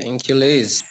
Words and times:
Thank 0.00 0.28
you, 0.28 0.36
Liz. 0.36 0.84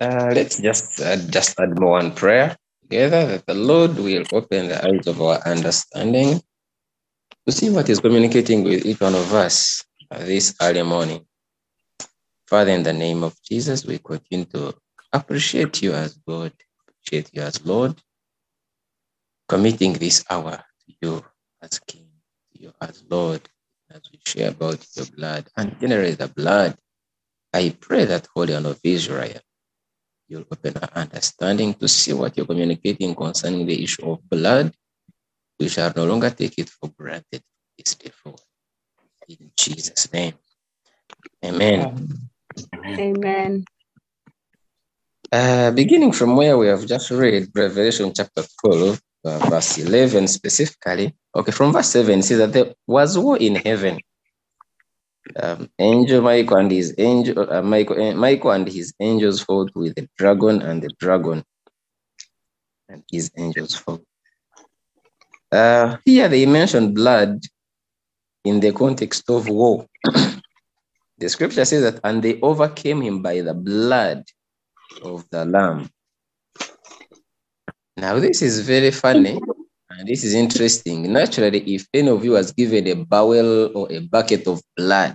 Uh, 0.00 0.32
let's 0.34 0.58
just 0.60 1.00
uh, 1.00 1.16
just 1.30 1.58
add 1.60 1.78
more 1.80 1.92
one 1.92 2.12
prayer 2.12 2.56
together 2.82 3.26
that 3.26 3.46
the 3.46 3.54
Lord 3.54 3.96
will 3.98 4.24
open 4.32 4.68
the 4.68 4.84
eyes 4.84 5.06
of 5.06 5.22
our 5.22 5.40
understanding 5.46 6.42
to 7.46 7.52
see 7.52 7.70
what 7.70 7.88
is 7.88 8.00
communicating 8.00 8.64
with 8.64 8.86
each 8.86 9.00
one 9.00 9.14
of 9.14 9.32
us 9.34 9.84
this 10.10 10.54
early 10.62 10.82
morning. 10.82 11.26
Father, 12.48 12.72
in 12.72 12.82
the 12.82 12.92
name 12.92 13.24
of 13.24 13.34
Jesus, 13.42 13.86
we 13.86 13.98
continue 13.98 14.46
to 14.46 14.74
appreciate 15.12 15.82
you 15.82 15.92
as 15.94 16.14
God, 16.28 16.52
appreciate 16.88 17.30
you 17.34 17.42
as 17.42 17.64
Lord, 17.64 18.00
committing 19.48 19.94
this 19.94 20.24
hour 20.30 20.56
to 20.56 20.94
you 21.02 21.24
as 21.62 21.78
King, 21.80 22.08
to 22.52 22.62
you 22.62 22.72
as 22.80 23.02
Lord, 23.10 23.42
as 23.90 24.02
we 24.12 24.20
share 24.26 24.50
about 24.50 24.86
your 24.96 25.06
blood 25.16 25.46
and 25.56 25.78
generate 25.80 26.18
the 26.18 26.28
blood. 26.28 26.76
I 27.56 27.70
pray 27.80 28.04
that 28.04 28.28
Holy 28.34 28.52
One 28.52 28.66
of 28.66 28.78
Israel, 28.84 29.40
you'll 30.28 30.44
open 30.52 30.76
our 30.76 30.90
understanding 30.94 31.72
to 31.80 31.88
see 31.88 32.12
what 32.12 32.36
you're 32.36 32.44
communicating 32.44 33.14
concerning 33.14 33.64
the 33.64 33.82
issue 33.82 34.10
of 34.10 34.28
blood. 34.28 34.74
We 35.58 35.68
shall 35.68 35.90
no 35.96 36.04
longer 36.04 36.28
take 36.28 36.58
it 36.58 36.68
for 36.68 36.90
granted 36.90 37.42
this 37.78 37.94
day 37.94 38.10
forward. 38.10 38.42
In 39.26 39.50
Jesus' 39.56 40.12
name. 40.12 40.34
Amen. 41.42 42.20
Amen. 42.84 43.64
Uh, 45.32 45.70
beginning 45.70 46.12
from 46.12 46.36
where 46.36 46.58
we 46.58 46.66
have 46.66 46.84
just 46.84 47.10
read, 47.10 47.48
Revelation 47.54 48.12
chapter 48.14 48.44
12, 48.64 49.00
uh, 49.24 49.38
verse 49.48 49.78
11 49.78 50.28
specifically. 50.28 51.14
Okay, 51.34 51.52
from 51.52 51.72
verse 51.72 51.88
7, 51.88 52.18
it 52.18 52.22
says 52.22 52.38
that 52.38 52.52
there 52.52 52.74
was 52.86 53.16
war 53.16 53.38
in 53.38 53.54
heaven. 53.56 53.98
Um, 55.34 55.68
angel 55.78 56.22
Michael 56.22 56.58
and 56.58 56.70
his 56.70 56.94
angel, 56.98 57.50
uh, 57.52 57.62
Michael, 57.62 58.00
uh, 58.00 58.14
Michael 58.14 58.52
and 58.52 58.68
his 58.68 58.94
angels 59.00 59.40
fought 59.40 59.70
with 59.74 59.94
the 59.96 60.08
dragon, 60.16 60.62
and 60.62 60.82
the 60.82 60.90
dragon 60.98 61.44
and 62.88 63.02
his 63.10 63.30
angels 63.36 63.74
fought. 63.74 64.04
Uh, 65.50 65.96
here 66.04 66.28
they 66.28 66.46
mention 66.46 66.94
blood 66.94 67.42
in 68.44 68.60
the 68.60 68.72
context 68.72 69.28
of 69.28 69.48
war. 69.48 69.86
the 71.18 71.28
scripture 71.28 71.64
says 71.64 71.82
that, 71.82 72.00
and 72.04 72.22
they 72.22 72.40
overcame 72.40 73.02
him 73.02 73.22
by 73.22 73.40
the 73.40 73.54
blood 73.54 74.24
of 75.02 75.28
the 75.30 75.44
lamb. 75.44 75.90
Now, 77.96 78.18
this 78.18 78.42
is 78.42 78.60
very 78.60 78.90
funny 78.90 79.40
this 80.04 80.24
is 80.24 80.34
interesting. 80.34 81.12
Naturally, 81.12 81.60
if 81.74 81.86
any 81.94 82.08
of 82.08 82.24
you 82.24 82.32
was 82.32 82.52
given 82.52 82.86
a 82.86 82.94
barrel 82.94 83.76
or 83.76 83.90
a 83.90 84.00
bucket 84.00 84.46
of 84.46 84.60
blood 84.76 85.14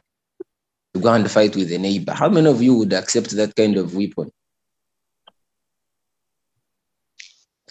to 0.94 1.00
go 1.00 1.14
and 1.14 1.30
fight 1.30 1.56
with 1.56 1.72
a 1.72 1.78
neighbor, 1.78 2.14
how 2.14 2.30
many 2.30 2.50
of 2.50 2.62
you 2.62 2.76
would 2.76 2.94
accept 2.94 3.32
that 3.32 3.56
kind 3.56 3.78
of 3.78 3.96
weapon? 3.96 4.32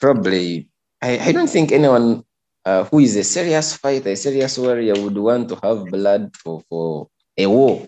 Probably, 0.00 0.69
I, 1.02 1.19
I 1.19 1.33
don't 1.33 1.50
think 1.50 1.72
anyone 1.72 2.25
uh, 2.64 2.84
who 2.84 3.00
is 3.00 3.17
a 3.17 3.24
serious 3.24 3.77
fighter, 3.77 4.11
a 4.11 4.17
serious 4.17 4.56
warrior, 4.58 4.95
would 4.95 5.17
want 5.17 5.48
to 5.48 5.56
have 5.62 5.86
blood 5.86 6.34
for, 6.36 6.62
for 6.69 7.08
a 7.36 7.47
war. 7.47 7.86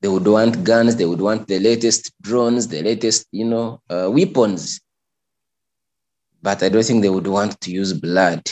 They 0.00 0.08
would 0.08 0.26
want 0.26 0.64
guns, 0.64 0.96
they 0.96 1.06
would 1.06 1.20
want 1.20 1.48
the 1.48 1.58
latest 1.58 2.12
drones, 2.20 2.68
the 2.68 2.82
latest, 2.82 3.26
you 3.32 3.44
know, 3.44 3.80
uh, 3.88 4.10
weapons. 4.10 4.80
But 6.42 6.62
I 6.62 6.68
don't 6.68 6.84
think 6.84 7.02
they 7.02 7.08
would 7.08 7.26
want 7.26 7.60
to 7.60 7.70
use 7.70 7.92
blood 7.92 8.42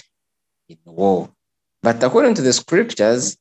in 0.69 0.79
war. 0.85 1.31
But 1.83 2.03
according 2.03 2.35
to 2.35 2.43
the 2.43 2.53
scriptures, 2.53 3.37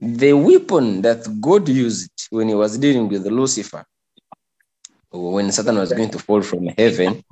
the 0.00 0.32
weapon 0.32 1.02
that 1.02 1.40
God 1.40 1.68
used 1.68 2.10
when 2.30 2.48
he 2.48 2.54
was 2.54 2.78
dealing 2.78 3.08
with 3.08 3.26
Lucifer, 3.26 3.84
when 5.10 5.52
Satan 5.52 5.76
was 5.76 5.92
going 5.92 6.10
to 6.10 6.18
fall 6.18 6.42
from 6.42 6.66
heaven, 6.78 7.22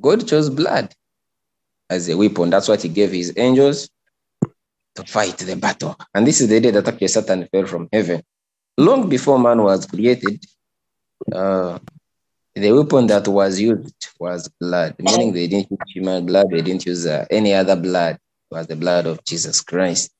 God 0.00 0.26
chose 0.26 0.50
blood 0.50 0.94
as 1.88 2.08
a 2.08 2.16
weapon. 2.16 2.50
That's 2.50 2.68
what 2.68 2.82
he 2.82 2.88
gave 2.88 3.12
his 3.12 3.32
angels 3.36 3.88
to 4.94 5.04
fight 5.04 5.38
the 5.38 5.56
battle. 5.56 5.96
And 6.14 6.26
this 6.26 6.40
is 6.40 6.48
the 6.48 6.60
day 6.60 6.70
that 6.70 6.86
actually 6.86 7.08
Satan 7.08 7.48
fell 7.50 7.66
from 7.66 7.88
heaven. 7.92 8.22
Long 8.76 9.08
before 9.08 9.38
man 9.38 9.62
was 9.62 9.86
created, 9.86 10.44
uh, 11.32 11.78
the 12.58 12.72
weapon 12.72 13.06
that 13.08 13.26
was 13.28 13.60
used 13.60 13.94
was 14.18 14.48
blood, 14.60 14.94
meaning 14.98 15.32
they 15.32 15.46
didn't 15.46 15.70
use 15.70 15.80
human 15.94 16.26
blood, 16.26 16.50
they 16.50 16.62
didn't 16.62 16.86
use 16.86 17.06
uh, 17.06 17.26
any 17.30 17.54
other 17.54 17.76
blood. 17.76 18.16
It 18.50 18.54
was 18.54 18.66
the 18.66 18.76
blood 18.76 19.06
of 19.06 19.24
Jesus 19.24 19.60
Christ. 19.60 20.10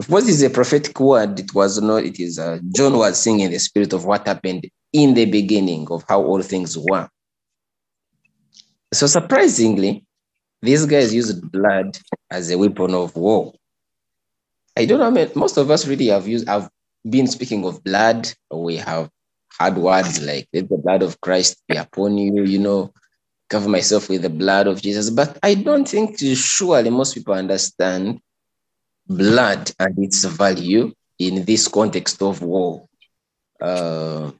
Of 0.00 0.08
course, 0.08 0.28
it's 0.28 0.42
a 0.42 0.50
prophetic 0.50 0.98
word. 1.00 1.40
It 1.40 1.54
was 1.54 1.80
not, 1.80 2.04
it 2.04 2.20
is, 2.20 2.38
uh, 2.38 2.58
John 2.74 2.96
was 2.96 3.20
saying 3.20 3.40
in 3.40 3.50
the 3.50 3.58
spirit 3.58 3.92
of 3.92 4.04
what 4.04 4.26
happened 4.26 4.68
in 4.92 5.14
the 5.14 5.26
beginning 5.26 5.88
of 5.90 6.04
how 6.08 6.22
all 6.22 6.40
things 6.42 6.78
were. 6.78 7.08
So 8.92 9.06
surprisingly, 9.06 10.04
these 10.62 10.86
guys 10.86 11.14
used 11.14 11.50
blood 11.50 11.98
as 12.30 12.50
a 12.50 12.58
weapon 12.58 12.94
of 12.94 13.14
war. 13.16 13.52
I 14.76 14.84
don't 14.84 15.00
know, 15.00 15.06
I 15.06 15.10
mean, 15.10 15.30
most 15.34 15.56
of 15.56 15.70
us 15.70 15.86
really 15.86 16.06
have 16.06 16.26
used, 16.28 16.48
have 16.48 16.70
been 17.08 17.26
speaking 17.26 17.64
of 17.64 17.82
blood. 17.82 18.32
We 18.50 18.76
have 18.76 19.10
had 19.58 19.76
words 19.76 20.20
like, 20.22 20.48
let 20.52 20.68
the 20.68 20.76
blood 20.78 21.02
of 21.02 21.20
Christ 21.20 21.62
be 21.68 21.76
upon 21.76 22.16
you, 22.16 22.44
you 22.44 22.58
know, 22.58 22.92
cover 23.48 23.68
myself 23.68 24.08
with 24.08 24.22
the 24.22 24.30
blood 24.30 24.66
of 24.66 24.80
Jesus. 24.82 25.10
But 25.10 25.38
I 25.42 25.54
don't 25.54 25.88
think 25.88 26.18
surely 26.18 26.90
most 26.90 27.14
people 27.14 27.34
understand 27.34 28.20
blood 29.06 29.70
and 29.78 29.98
its 29.98 30.24
value 30.24 30.92
in 31.18 31.44
this 31.44 31.66
context 31.66 32.22
of 32.22 32.42
war. 32.42 32.86
Uh, 33.60 34.30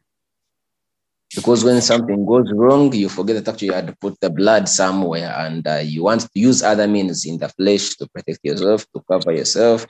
because 1.35 1.63
when 1.65 1.81
something 1.81 2.25
goes 2.25 2.51
wrong, 2.53 2.93
you 2.93 3.09
forget 3.09 3.37
that 3.37 3.53
actually 3.53 3.69
you 3.69 3.75
had 3.75 3.87
to 3.89 3.97
put 4.01 4.19
the 4.21 4.31
blood 4.31 4.69
somewhere 4.69 5.35
and 5.39 5.67
uh, 5.67 5.77
you 5.77 6.05
want 6.05 6.23
to 6.23 6.29
use 6.35 6.63
other 6.63 6.87
means 6.87 7.27
in 7.27 7.39
the 7.39 7.49
flesh 7.51 7.91
to 7.97 8.09
protect 8.09 8.41
yourself, 8.43 8.87
to 8.95 9.03
cover 9.11 9.33
yourself. 9.33 9.87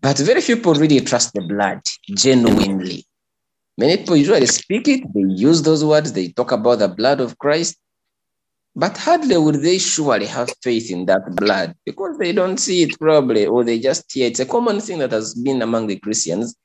But 0.00 0.18
very 0.18 0.40
few 0.40 0.56
people 0.56 0.74
really 0.74 1.00
trust 1.00 1.34
the 1.34 1.42
blood 1.42 1.80
genuinely. 2.08 3.04
Many 3.78 3.98
people 3.98 4.16
usually 4.16 4.46
speak 4.46 4.88
it, 4.88 5.02
they 5.12 5.20
use 5.20 5.62
those 5.62 5.84
words, 5.84 6.12
they 6.12 6.28
talk 6.28 6.52
about 6.52 6.78
the 6.78 6.88
blood 6.88 7.20
of 7.20 7.38
Christ, 7.38 7.76
but 8.74 8.96
hardly 8.96 9.36
would 9.36 9.62
they 9.62 9.78
surely 9.78 10.26
have 10.26 10.50
faith 10.62 10.90
in 10.90 11.06
that 11.06 11.36
blood 11.36 11.74
because 11.84 12.16
they 12.18 12.32
don't 12.32 12.58
see 12.58 12.82
it 12.82 12.98
probably, 12.98 13.46
or 13.46 13.64
they 13.64 13.78
just 13.78 14.10
hear 14.12 14.28
it's 14.28 14.40
a 14.40 14.46
common 14.46 14.80
thing 14.80 14.98
that 14.98 15.12
has 15.12 15.34
been 15.34 15.62
among 15.62 15.86
the 15.86 15.96
Christians 15.96 16.56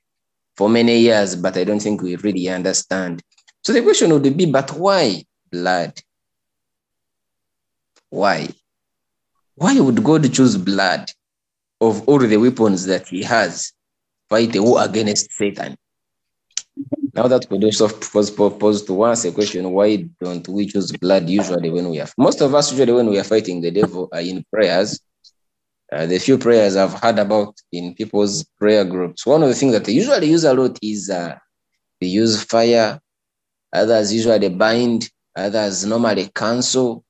for 0.56 0.70
many 0.70 1.00
years, 1.00 1.36
but 1.36 1.58
I 1.58 1.64
don't 1.64 1.82
think 1.82 2.02
we 2.02 2.16
really 2.18 2.48
understand. 2.50 3.22
So 3.64 3.74
the 3.74 3.82
question 3.82 4.12
would 4.12 4.38
be, 4.38 4.46
but 4.46 4.72
why 4.72 5.24
blood? 5.52 6.02
Why? 8.10 8.50
Why 9.56 9.80
would 9.80 10.04
God 10.04 10.34
choose 10.34 10.58
blood 10.58 11.10
of 11.80 12.08
all 12.08 12.20
the 12.20 12.38
weapons 12.38 12.86
that 12.86 13.08
he 13.08 13.24
has 13.24 13.74
fight 14.30 14.52
the 14.52 14.62
war 14.62 14.84
against 14.84 15.32
Satan? 15.32 15.78
Now 17.14 17.28
that 17.28 17.48
could 17.50 17.64
also 17.64 17.90
pose, 17.90 18.32
pose 18.32 18.84
to 18.86 19.04
us 19.04 19.26
a 19.26 19.32
question, 19.32 19.70
why 19.72 19.98
don't 20.22 20.48
we 20.48 20.66
choose 20.66 20.92
blood 20.94 21.30
usually 21.30 21.70
when 21.70 21.90
we 21.90 21.98
have, 21.98 22.14
most 22.18 22.42
of 22.42 22.56
us 22.56 22.72
usually 22.72 22.94
when 22.94 23.10
we 23.10 23.20
are 23.20 23.24
fighting 23.24 23.62
the 23.62 23.72
devil 23.72 24.08
are 24.14 24.22
in 24.22 24.46
prayers. 24.52 25.00
Uh, 25.92 26.06
the 26.06 26.20
few 26.20 26.38
prayers 26.38 26.78
I've 26.78 26.94
heard 26.94 27.20
about 27.20 27.60
in 27.74 27.94
people's 27.96 28.46
prayer 28.58 28.86
groups. 28.86 29.26
One 29.26 29.44
of 29.44 29.50
the 29.50 29.56
things 29.56 29.74
that 29.74 29.84
they 29.84 29.92
usually 29.92 30.28
use 30.30 30.46
a 30.46 30.54
lot 30.54 30.80
is 30.82 31.10
uh, 31.10 31.36
they 32.00 32.08
use 32.08 32.42
fire, 32.42 32.98
others 33.74 34.14
usually 34.14 34.48
bind, 34.48 35.10
others 35.36 35.86
normally 35.86 36.32
cancel. 36.34 37.04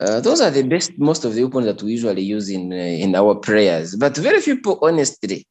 Uh, 0.00 0.20
those 0.20 0.40
are 0.40 0.50
the 0.50 0.62
best, 0.62 0.92
most 0.96 1.26
of 1.26 1.34
the 1.34 1.44
weapons 1.44 1.66
that 1.66 1.82
we 1.82 1.92
usually 1.92 2.22
use 2.22 2.48
in, 2.48 2.72
uh, 2.72 2.76
in 2.76 3.14
our 3.14 3.34
prayers. 3.34 3.96
But 3.96 4.16
very 4.16 4.40
few 4.40 4.56
people 4.56 4.78
honestly 4.80 5.46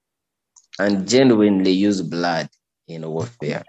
and 0.80 1.08
genuinely 1.08 1.72
use 1.72 2.02
blood 2.02 2.50
in 2.88 3.08
warfare. 3.10 3.64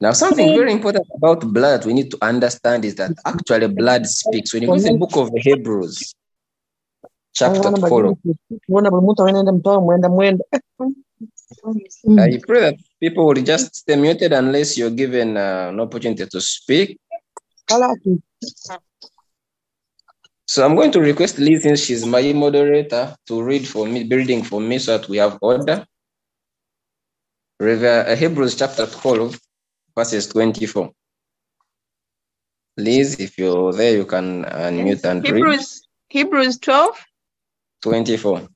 Now, 0.00 0.12
something 0.12 0.54
very 0.54 0.72
important 0.72 1.06
about 1.14 1.40
blood 1.52 1.86
we 1.86 1.94
need 1.94 2.10
to 2.10 2.18
understand 2.20 2.84
is 2.84 2.94
that 2.96 3.12
actually 3.24 3.68
blood 3.68 4.06
speaks. 4.06 4.52
When 4.52 4.62
you 4.62 4.68
go 4.68 4.76
to 4.76 4.82
the 4.82 4.98
book 4.98 5.16
of 5.16 5.30
Hebrews, 5.36 6.14
chapter 7.32 7.70
12, 7.70 8.16
I 12.18 12.38
pray 12.46 12.60
that 12.60 12.76
people 13.00 13.26
will 13.26 13.42
just 13.42 13.76
stay 13.76 13.96
muted 13.96 14.32
unless 14.32 14.76
you're 14.76 14.90
given 14.90 15.36
uh, 15.36 15.70
an 15.72 15.80
opportunity 15.80 16.26
to 16.26 16.40
speak. 16.40 16.98
So 20.46 20.64
I'm 20.64 20.74
going 20.76 20.92
to 20.92 21.00
request 21.00 21.38
Liz, 21.38 21.62
since 21.62 21.84
she's 21.84 22.04
my 22.04 22.32
moderator, 22.32 23.16
to 23.26 23.42
read 23.42 23.66
for 23.66 23.86
me, 23.86 24.06
reading 24.06 24.42
for 24.42 24.60
me 24.60 24.78
so 24.78 24.98
that 24.98 25.08
we 25.08 25.16
have 25.16 25.38
order. 25.40 25.86
Rever- 27.58 28.14
Hebrews 28.14 28.56
chapter 28.56 28.86
12, 28.86 29.40
verses 29.96 30.26
24. 30.28 30.90
Liz, 32.76 33.20
if 33.20 33.38
you're 33.38 33.72
there, 33.72 33.96
you 33.96 34.04
can 34.04 34.44
unmute 34.44 35.04
and 35.04 35.22
read. 35.22 35.34
Hebrews, 35.36 35.88
Hebrews 36.08 36.58
12, 36.58 37.04
24. 37.82 38.48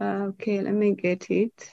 Uh, 0.00 0.04
okay, 0.04 0.60
let 0.62 0.72
me 0.72 0.94
get 0.94 1.30
it. 1.30 1.70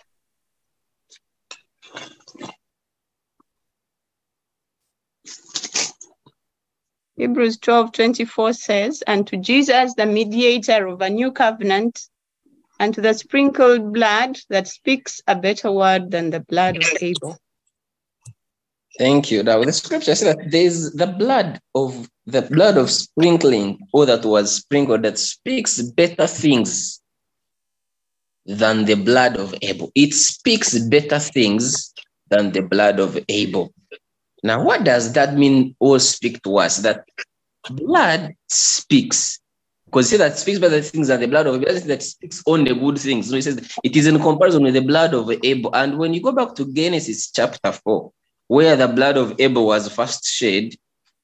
Hebrews 7.21 7.59
12 7.59 7.91
24 7.91 8.53
says, 8.53 9.03
And 9.05 9.27
to 9.27 9.37
Jesus, 9.37 9.93
the 9.93 10.07
mediator 10.07 10.87
of 10.87 11.01
a 11.01 11.09
new 11.11 11.31
covenant, 11.31 12.07
and 12.79 12.95
to 12.95 13.01
the 13.01 13.13
sprinkled 13.13 13.93
blood 13.93 14.39
that 14.49 14.67
speaks 14.67 15.21
a 15.27 15.35
better 15.35 15.71
word 15.71 16.09
than 16.09 16.31
the 16.31 16.39
blood 16.39 16.77
of 16.77 16.91
Abel. 16.99 17.37
Thank 18.97 19.29
you. 19.29 19.43
Now 19.43 19.63
the 19.63 19.71
scripture 19.71 20.15
says 20.15 20.35
that 20.35 20.49
there's 20.49 20.93
the 20.93 21.05
blood 21.05 21.59
of 21.75 22.09
the 22.25 22.41
blood 22.41 22.77
of 22.77 22.89
sprinkling, 22.89 23.77
or 23.93 24.07
that 24.07 24.25
was 24.25 24.55
sprinkled, 24.55 25.03
that 25.03 25.19
speaks 25.19 25.79
better 25.79 26.25
things 26.25 27.01
than 28.47 28.85
the 28.85 28.95
blood 28.95 29.37
of 29.37 29.53
Abel. 29.61 29.91
It 29.93 30.15
speaks 30.15 30.75
better 30.79 31.19
things 31.19 31.93
than 32.31 32.51
the 32.51 32.63
blood 32.63 32.99
of 32.99 33.23
Abel. 33.29 33.71
Now, 34.43 34.63
what 34.63 34.83
does 34.83 35.13
that 35.13 35.35
mean? 35.35 35.75
All 35.79 35.99
speak 35.99 36.41
to 36.43 36.57
us 36.57 36.77
that 36.77 37.05
blood 37.69 38.33
speaks. 38.47 39.39
Because 39.85 40.09
he 40.09 40.17
that 40.17 40.39
speaks 40.39 40.57
by 40.57 40.69
the 40.69 40.81
things 40.81 41.09
that 41.09 41.19
the 41.19 41.27
blood 41.27 41.47
of 41.47 41.55
Abel, 41.55 41.79
that 41.81 42.01
speaks 42.01 42.41
on 42.45 42.63
the 42.63 42.73
good 42.73 42.97
things. 42.97 43.29
So 43.29 43.35
he 43.35 43.41
says 43.41 43.77
it 43.83 43.95
is 43.95 44.07
in 44.07 44.19
comparison 44.21 44.63
with 44.63 44.73
the 44.73 44.81
blood 44.81 45.13
of 45.13 45.29
Abel. 45.43 45.69
And 45.73 45.97
when 45.97 46.13
you 46.13 46.21
go 46.21 46.31
back 46.31 46.55
to 46.55 46.73
Genesis 46.73 47.29
chapter 47.29 47.71
4, 47.73 48.11
where 48.47 48.75
the 48.75 48.87
blood 48.87 49.17
of 49.17 49.35
Abel 49.39 49.65
was 49.65 49.93
first 49.93 50.25
shed, 50.25 50.73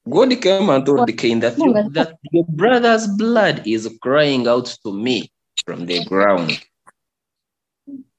God 0.10 0.30
came 0.42 0.70
and 0.70 0.86
told 0.86 1.18
Cain 1.18 1.40
that, 1.42 1.56
that 1.92 2.18
your 2.32 2.46
brother's 2.50 3.08
blood 3.08 3.64
is 3.66 3.90
crying 4.02 4.48
out 4.48 4.66
to 4.84 4.94
me 4.94 5.32
from 5.66 5.86
the 5.86 6.04
ground, 6.06 6.60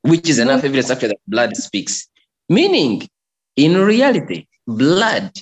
which 0.02 0.28
is 0.28 0.38
enough 0.38 0.64
evidence 0.64 0.90
after 0.90 1.08
that 1.08 1.20
blood 1.26 1.56
speaks. 1.56 2.08
Meaning, 2.48 3.08
in 3.56 3.78
reality, 3.78 4.46
blood 4.68 5.32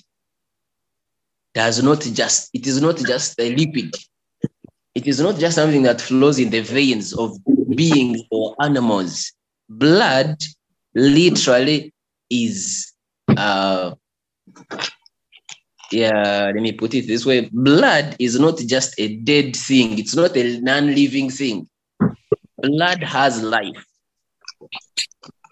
does 1.53 1.83
not 1.83 2.01
just, 2.01 2.51
it 2.55 2.67
is 2.67 2.81
not 2.81 2.97
just 2.97 3.39
a 3.41 3.55
lipid. 3.55 3.93
It 4.95 5.07
is 5.07 5.21
not 5.21 5.39
just 5.39 5.57
something 5.57 5.83
that 5.83 6.01
flows 6.01 6.39
in 6.39 6.51
the 6.51 6.61
veins 6.61 7.13
of 7.13 7.37
beings 7.75 8.23
or 8.31 8.55
animals. 8.61 9.33
Blood 9.69 10.37
literally 10.95 11.93
is, 12.31 12.93
uh, 13.37 13.95
yeah, 15.91 16.53
let 16.55 16.63
me 16.63 16.73
put 16.73 16.95
it 16.95 17.07
this 17.07 17.27
way 17.27 17.49
blood 17.53 18.17
is 18.19 18.39
not 18.41 18.59
just 18.59 18.95
a 18.99 19.17
dead 19.17 19.55
thing, 19.55 19.99
it's 19.99 20.17
not 20.17 20.37
a 20.37 20.61
non 20.61 20.95
living 20.95 21.31
thing. 21.31 21.69
Blood 22.63 23.03
has 23.03 23.43
life. 23.43 23.85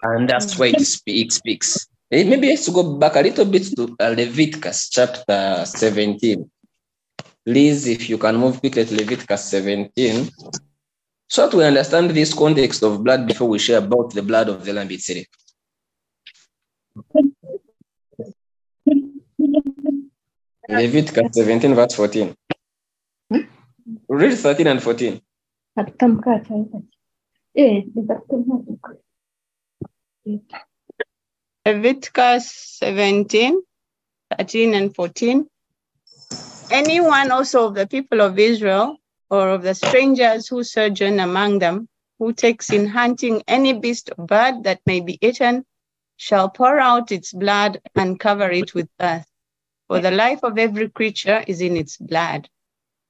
And 0.01 0.29
that's 0.29 0.57
why 0.57 0.67
it, 0.67 0.81
it 1.05 1.31
speaks. 1.31 1.87
Eh, 2.11 2.23
maybe 2.23 2.47
let's 2.47 2.69
go 2.69 2.97
back 2.97 3.15
a 3.15 3.21
little 3.21 3.45
bit 3.45 3.63
to 3.75 3.95
uh, 3.99 4.09
Leviticus 4.09 4.89
chapter 4.89 5.65
17. 5.65 6.49
Please, 7.43 7.87
if 7.87 8.09
you 8.09 8.19
can 8.19 8.37
move 8.37 8.59
quickly 8.59 8.85
to 8.85 8.95
Leviticus 8.95 9.45
17. 9.45 10.29
So 11.27 11.47
that 11.47 11.57
we 11.57 11.63
understand 11.63 12.11
this 12.11 12.33
context 12.33 12.83
of 12.83 13.03
blood 13.03 13.27
before 13.27 13.49
we 13.49 13.57
share 13.57 13.79
about 13.79 14.13
the 14.13 14.21
blood 14.21 14.49
of 14.49 14.63
the 14.63 14.73
Lamb 14.73 14.91
itself. 14.91 15.25
Leviticus 20.69 21.27
17, 21.31 21.73
verse 21.73 21.95
14. 21.95 22.35
Read 24.09 24.37
13 24.37 24.67
and 24.67 24.83
14. 24.83 25.19
Leviticus 31.67 32.77
17, 32.79 33.59
13 34.37 34.73
and 34.75 34.95
14. 34.95 35.47
Anyone 36.69 37.31
also 37.31 37.67
of 37.67 37.73
the 37.73 37.87
people 37.87 38.21
of 38.21 38.37
Israel 38.37 38.97
or 39.31 39.49
of 39.49 39.63
the 39.63 39.73
strangers 39.73 40.47
who 40.47 40.63
sojourn 40.63 41.19
among 41.19 41.57
them, 41.57 41.89
who 42.19 42.33
takes 42.33 42.71
in 42.71 42.85
hunting 42.85 43.41
any 43.47 43.73
beast 43.73 44.11
or 44.15 44.27
bird 44.27 44.63
that 44.63 44.79
may 44.85 44.99
be 44.99 45.17
eaten, 45.25 45.65
shall 46.17 46.49
pour 46.49 46.77
out 46.77 47.11
its 47.11 47.33
blood 47.33 47.81
and 47.95 48.19
cover 48.19 48.51
it 48.51 48.75
with 48.75 48.87
earth. 48.99 49.25
For 49.87 49.99
the 49.99 50.11
life 50.11 50.43
of 50.43 50.59
every 50.59 50.89
creature 50.89 51.43
is 51.47 51.61
in 51.61 51.77
its 51.77 51.97
blood. 51.97 52.47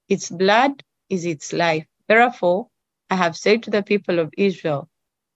Its 0.07 0.29
blood 0.29 0.81
is 1.09 1.25
its 1.25 1.51
life. 1.51 1.85
Therefore, 2.07 2.69
I 3.09 3.15
have 3.17 3.35
said 3.35 3.63
to 3.63 3.69
the 3.69 3.83
people 3.83 4.19
of 4.19 4.33
Israel, 4.37 4.87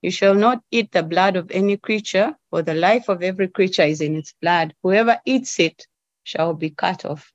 You 0.01 0.09
shall 0.09 0.35
not 0.35 0.63
eat 0.71 0.93
the 0.93 1.03
blood 1.03 1.35
of 1.35 1.51
any 1.51 1.75
creature, 1.75 2.35
for 2.49 2.61
the 2.61 2.73
life 2.73 3.09
of 3.09 3.21
every 3.21 3.47
creature 3.47 3.83
is 3.83 4.01
in 4.01 4.15
its 4.15 4.33
blood. 4.41 4.73
Whoever 4.83 5.19
eats 5.25 5.59
it 5.59 5.85
shall 6.23 6.53
be 6.53 6.69
cut 6.69 7.05
off. 7.05 7.31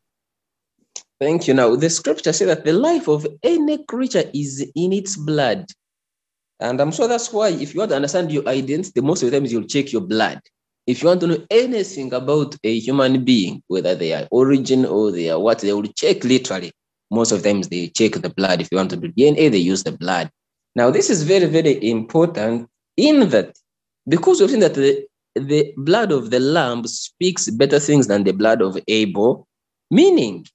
Thank 1.20 1.46
you. 1.46 1.54
Now, 1.54 1.76
the 1.76 1.90
scripture 1.90 2.32
says 2.32 2.48
that 2.48 2.64
the 2.64 2.72
life 2.72 3.08
of 3.08 3.26
any 3.42 3.84
creature 3.84 4.30
is 4.34 4.60
in 4.74 4.92
its 4.92 5.16
blood. 5.16 5.66
And 6.60 6.80
I'm 6.80 6.92
sure 6.92 7.08
that's 7.08 7.32
why, 7.32 7.48
if 7.48 7.74
you 7.74 7.80
want 7.80 7.90
to 7.90 7.96
understand 7.96 8.32
your 8.32 8.46
identity, 8.48 9.00
most 9.00 9.22
of 9.22 9.30
the 9.30 9.36
times 9.36 9.52
you'll 9.52 9.64
check 9.64 9.92
your 9.92 10.02
blood. 10.02 10.40
If 10.86 11.02
you 11.02 11.08
want 11.08 11.20
to 11.22 11.26
know 11.26 11.46
anything 11.50 12.12
about 12.12 12.56
a 12.62 12.78
human 12.78 13.24
being, 13.24 13.62
whether 13.68 13.94
they 13.94 14.12
are 14.12 14.28
origin 14.30 14.84
or 14.84 15.10
they 15.10 15.30
are 15.30 15.40
what, 15.40 15.60
they 15.60 15.72
will 15.72 15.86
check 15.86 16.24
literally. 16.24 16.72
Most 17.10 17.32
of 17.32 17.42
the 17.42 17.48
times 17.48 17.68
they 17.68 17.88
check 17.88 18.12
the 18.12 18.30
blood. 18.30 18.60
If 18.60 18.68
you 18.70 18.76
want 18.76 18.90
to 18.90 18.96
do 18.96 19.10
DNA, 19.12 19.50
they 19.50 19.58
use 19.58 19.82
the 19.82 19.92
blood. 19.92 20.30
Now, 20.74 20.90
this 20.90 21.10
is 21.10 21.22
very, 21.22 21.46
very 21.46 21.88
important 21.88 22.68
in 22.96 23.28
that 23.30 23.56
because 24.06 24.40
we've 24.40 24.50
seen 24.50 24.60
that 24.60 24.74
the, 24.74 25.06
the 25.34 25.72
blood 25.76 26.12
of 26.12 26.30
the 26.30 26.40
lamb 26.40 26.86
speaks 26.86 27.50
better 27.50 27.78
things 27.78 28.06
than 28.06 28.24
the 28.24 28.32
blood 28.32 28.62
of 28.62 28.78
Abel, 28.88 29.46
meaning 29.90 30.46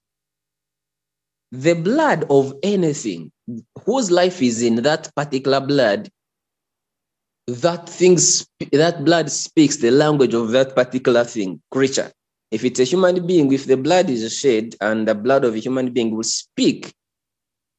the 1.52 1.74
blood 1.74 2.26
of 2.30 2.54
anything 2.64 3.32
whose 3.86 4.12
life 4.12 4.42
is 4.42 4.62
in 4.62 4.76
that 4.84 5.14
particular 5.16 5.60
blood 5.60 6.10
that 7.48 7.90
things 7.90 8.48
that 8.72 9.04
blood 9.04 9.32
speaks 9.32 9.78
the 9.78 9.90
language 9.90 10.36
of 10.36 10.52
that 10.52 10.76
particular 10.76 11.24
thing 11.24 11.60
creature. 11.72 12.12
If 12.52 12.64
it's 12.64 12.80
a 12.80 12.84
human 12.84 13.26
being 13.26 13.52
if 13.52 13.66
the 13.66 13.78
blood 13.78 14.10
is 14.10 14.38
shed 14.38 14.76
and 14.82 15.08
the 15.08 15.16
blood 15.16 15.44
of 15.44 15.56
a 15.56 15.60
human 15.60 15.92
being 15.92 16.16
will 16.16 16.24
speak 16.24 16.94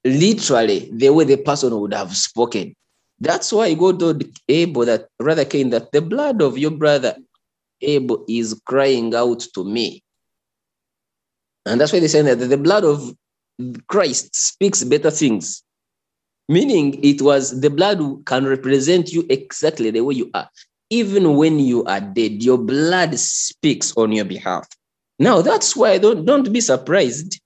literally 0.05 0.90
the 0.93 1.11
way 1.11 1.25
the 1.25 1.37
person 1.37 1.78
would 1.78 1.94
have 1.94 2.17
spoken 2.17 2.75
that's 3.20 3.52
why 3.52 3.75
god 3.75 4.00
told 4.00 4.25
abel 4.49 4.84
that 4.84 5.08
rather 5.20 5.44
Cain 5.44 5.70
that 5.70 5.93
the 5.93 6.00
blood 6.00 6.43
of 6.43 6.58
your 6.58 6.70
brother 6.70 7.17
abel 7.82 8.24
is 8.29 8.60
crying 8.67 9.15
out 9.15 9.41
to 9.55 9.65
me. 9.65 10.03
And 11.67 11.81
that's 11.81 11.93
why 11.93 12.00
they 12.00 12.08
say 12.08 12.22
that 12.22 12.36
the 12.36 12.56
blood 12.56 12.84
of 12.84 13.15
christ 13.89 14.34
speaks 14.34 14.84
better 14.84 15.10
things. 15.10 15.62
Meaning 16.48 17.03
it 17.05 17.22
was 17.22 17.60
the 17.60 17.70
blood 17.70 18.00
can 18.27 18.44
represent 18.44 19.12
you 19.12 19.24
exactly 19.31 19.91
the 19.91 20.00
way 20.00 20.15
you 20.15 20.31
are. 20.34 20.48
Even 20.89 21.36
when 21.36 21.60
you 21.60 21.84
are 21.84 22.00
dead 22.00 22.43
your 22.43 22.58
blood 22.58 23.19
speaks 23.19 23.94
on 23.96 24.12
your 24.12 24.24
behalf. 24.24 24.67
Now 25.19 25.43
that's 25.43 25.77
why 25.77 25.98
don't 25.98 26.24
don't 26.24 26.53
be 26.53 26.60
surprised 26.60 27.41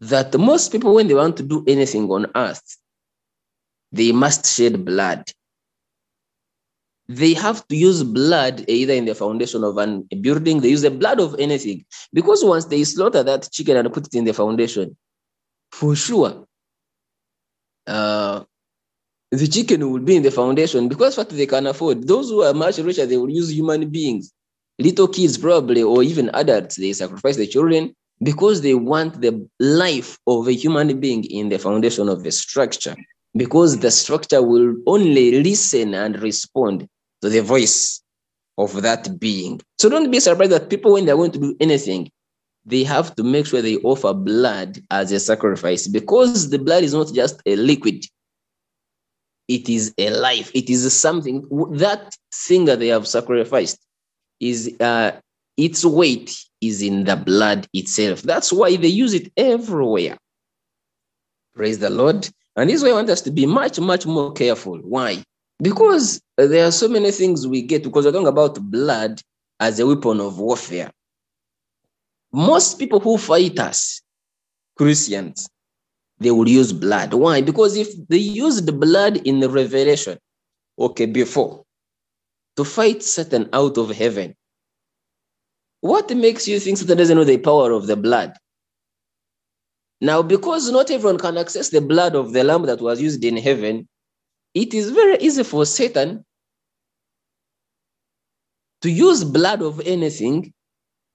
that 0.00 0.36
most 0.38 0.72
people 0.72 0.94
when 0.94 1.06
they 1.08 1.14
want 1.14 1.36
to 1.36 1.42
do 1.42 1.62
anything 1.68 2.10
on 2.10 2.26
earth 2.34 2.78
they 3.92 4.12
must 4.12 4.46
shed 4.46 4.84
blood 4.84 5.24
they 7.08 7.34
have 7.34 7.66
to 7.66 7.76
use 7.76 8.04
blood 8.04 8.64
either 8.68 8.92
in 8.94 9.04
the 9.04 9.14
foundation 9.14 9.64
of 9.64 9.76
an, 9.78 10.06
a 10.12 10.16
building 10.16 10.60
they 10.60 10.68
use 10.68 10.82
the 10.82 10.90
blood 10.90 11.20
of 11.20 11.34
anything 11.38 11.84
because 12.12 12.44
once 12.44 12.66
they 12.66 12.84
slaughter 12.84 13.22
that 13.22 13.48
chicken 13.50 13.76
and 13.76 13.92
put 13.92 14.06
it 14.06 14.14
in 14.14 14.24
the 14.24 14.32
foundation 14.32 14.96
for 15.72 15.96
sure 15.96 16.46
uh, 17.86 18.44
the 19.30 19.46
chicken 19.46 19.90
will 19.90 20.00
be 20.00 20.16
in 20.16 20.22
the 20.22 20.30
foundation 20.30 20.88
because 20.88 21.16
what 21.16 21.28
they 21.30 21.46
can 21.46 21.66
afford. 21.66 22.06
Those 22.06 22.28
who 22.30 22.42
are 22.42 22.54
much 22.54 22.78
richer, 22.78 23.06
they 23.06 23.16
will 23.16 23.30
use 23.30 23.52
human 23.52 23.88
beings, 23.88 24.32
little 24.78 25.06
kids 25.08 25.38
probably, 25.38 25.82
or 25.82 26.02
even 26.02 26.30
adults. 26.34 26.76
They 26.76 26.92
sacrifice 26.92 27.36
the 27.36 27.46
children 27.46 27.94
because 28.22 28.60
they 28.60 28.74
want 28.74 29.20
the 29.20 29.48
life 29.60 30.18
of 30.26 30.48
a 30.48 30.52
human 30.52 30.98
being 31.00 31.24
in 31.24 31.48
the 31.48 31.58
foundation 31.58 32.08
of 32.08 32.24
the 32.24 32.32
structure. 32.32 32.96
Because 33.36 33.78
the 33.78 33.90
structure 33.90 34.42
will 34.42 34.74
only 34.86 35.42
listen 35.42 35.94
and 35.94 36.20
respond 36.20 36.88
to 37.22 37.28
the 37.28 37.42
voice 37.42 38.02
of 38.58 38.82
that 38.82 39.18
being. 39.18 39.60
So 39.78 39.88
don't 39.88 40.10
be 40.10 40.20
surprised 40.20 40.52
that 40.52 40.68
people, 40.68 40.92
when 40.92 41.06
they're 41.06 41.16
going 41.16 41.32
to 41.32 41.38
do 41.38 41.56
anything, 41.60 42.10
they 42.64 42.84
have 42.84 43.14
to 43.16 43.22
make 43.22 43.46
sure 43.46 43.62
they 43.62 43.78
offer 43.78 44.12
blood 44.12 44.78
as 44.90 45.12
a 45.12 45.20
sacrifice 45.20 45.88
because 45.88 46.50
the 46.50 46.58
blood 46.58 46.84
is 46.84 46.92
not 46.92 47.12
just 47.12 47.40
a 47.46 47.56
liquid. 47.56 48.04
It 49.48 49.68
is 49.68 49.94
a 49.98 50.10
life. 50.10 50.50
It 50.54 50.68
is 50.68 50.92
something 50.96 51.42
that 51.72 52.14
thing 52.32 52.66
that 52.66 52.78
they 52.78 52.88
have 52.88 53.08
sacrificed 53.08 53.78
is 54.38 54.76
uh, 54.80 55.12
its 55.56 55.84
weight 55.84 56.38
is 56.60 56.82
in 56.82 57.04
the 57.04 57.16
blood 57.16 57.66
itself. 57.72 58.22
That's 58.22 58.52
why 58.52 58.76
they 58.76 58.88
use 58.88 59.14
it 59.14 59.32
everywhere. 59.36 60.16
Praise 61.54 61.78
the 61.78 61.90
lord 61.90 62.28
And 62.56 62.68
this 62.68 62.76
is 62.76 62.82
why 62.82 62.90
I 62.90 62.94
want 62.94 63.10
us 63.10 63.22
to 63.22 63.30
be 63.30 63.46
much, 63.46 63.78
much 63.78 64.06
more 64.06 64.32
careful. 64.32 64.78
Why? 64.78 65.22
Because 65.62 66.20
there 66.36 66.66
are 66.66 66.72
so 66.72 66.88
many 66.88 67.10
things 67.10 67.46
we 67.46 67.62
get 67.62 67.82
because 67.82 68.04
we're 68.04 68.12
talking 68.12 68.26
about 68.26 68.60
blood 68.70 69.20
as 69.60 69.78
a 69.78 69.86
weapon 69.86 70.20
of 70.20 70.38
warfare. 70.38 70.90
Most 72.32 72.78
people 72.78 73.00
who 73.00 73.18
fight 73.18 73.58
us, 73.58 74.00
Christians, 74.76 75.48
they 76.18 76.30
will 76.30 76.48
use 76.48 76.72
blood. 76.72 77.14
Why? 77.14 77.40
Because 77.40 77.76
if 77.76 77.88
they 78.08 78.18
use 78.18 78.62
the 78.62 78.72
blood 78.72 79.18
in 79.26 79.40
the 79.40 79.48
revelation, 79.48 80.18
okay, 80.78 81.06
before, 81.06 81.64
to 82.56 82.64
fight 82.64 83.02
Satan 83.02 83.48
out 83.52 83.78
of 83.78 83.90
heaven, 83.90 84.34
what 85.80 86.14
makes 86.14 86.46
you 86.46 86.60
think 86.60 86.78
Satan 86.78 86.98
doesn't 86.98 87.16
know 87.16 87.24
the 87.24 87.38
power 87.38 87.72
of 87.72 87.86
the 87.86 87.96
blood? 87.96 88.34
Now, 90.00 90.22
because 90.22 90.70
not 90.70 90.90
everyone 90.90 91.18
can 91.18 91.36
access 91.36 91.68
the 91.68 91.80
blood 91.80 92.14
of 92.14 92.32
the 92.32 92.42
lamb 92.42 92.62
that 92.62 92.80
was 92.80 93.00
used 93.00 93.22
in 93.24 93.36
heaven, 93.36 93.86
it 94.54 94.72
is 94.72 94.90
very 94.90 95.18
easy 95.18 95.44
for 95.44 95.66
Satan 95.66 96.24
to 98.82 98.90
use 98.90 99.24
blood 99.24 99.62
of 99.62 99.80
anything 99.80 100.52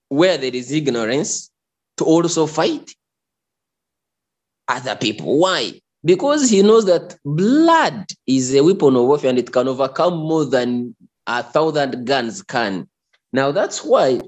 where 0.10 0.38
there 0.38 0.54
is 0.54 0.72
ignorance 0.72 1.50
to 1.98 2.06
also 2.06 2.46
fight 2.46 2.94
other 4.68 4.96
people. 4.96 5.40
Why? 5.40 5.80
Because 6.04 6.50
he 6.50 6.62
knows 6.62 6.86
that 6.86 7.18
blood 7.26 8.06
is 8.28 8.54
a 8.54 8.64
weapon 8.64 8.96
of 8.96 9.06
warfare 9.08 9.32
and 9.32 9.40
it 9.40 9.52
can 9.52 9.68
overcome 9.68 10.16
more 10.16 10.46
than 10.46 10.96
a 11.26 11.42
thousand 11.42 12.06
guns 12.06 12.44
can. 12.44 12.88
Now, 13.34 13.52
that's 13.52 13.84
why 13.84 14.22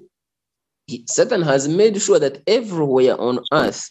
Satan 1.06 1.44
has 1.44 1.68
made 1.68 2.02
sure 2.02 2.18
that 2.18 2.42
everywhere 2.48 3.20
on 3.22 3.40
earth, 3.52 3.88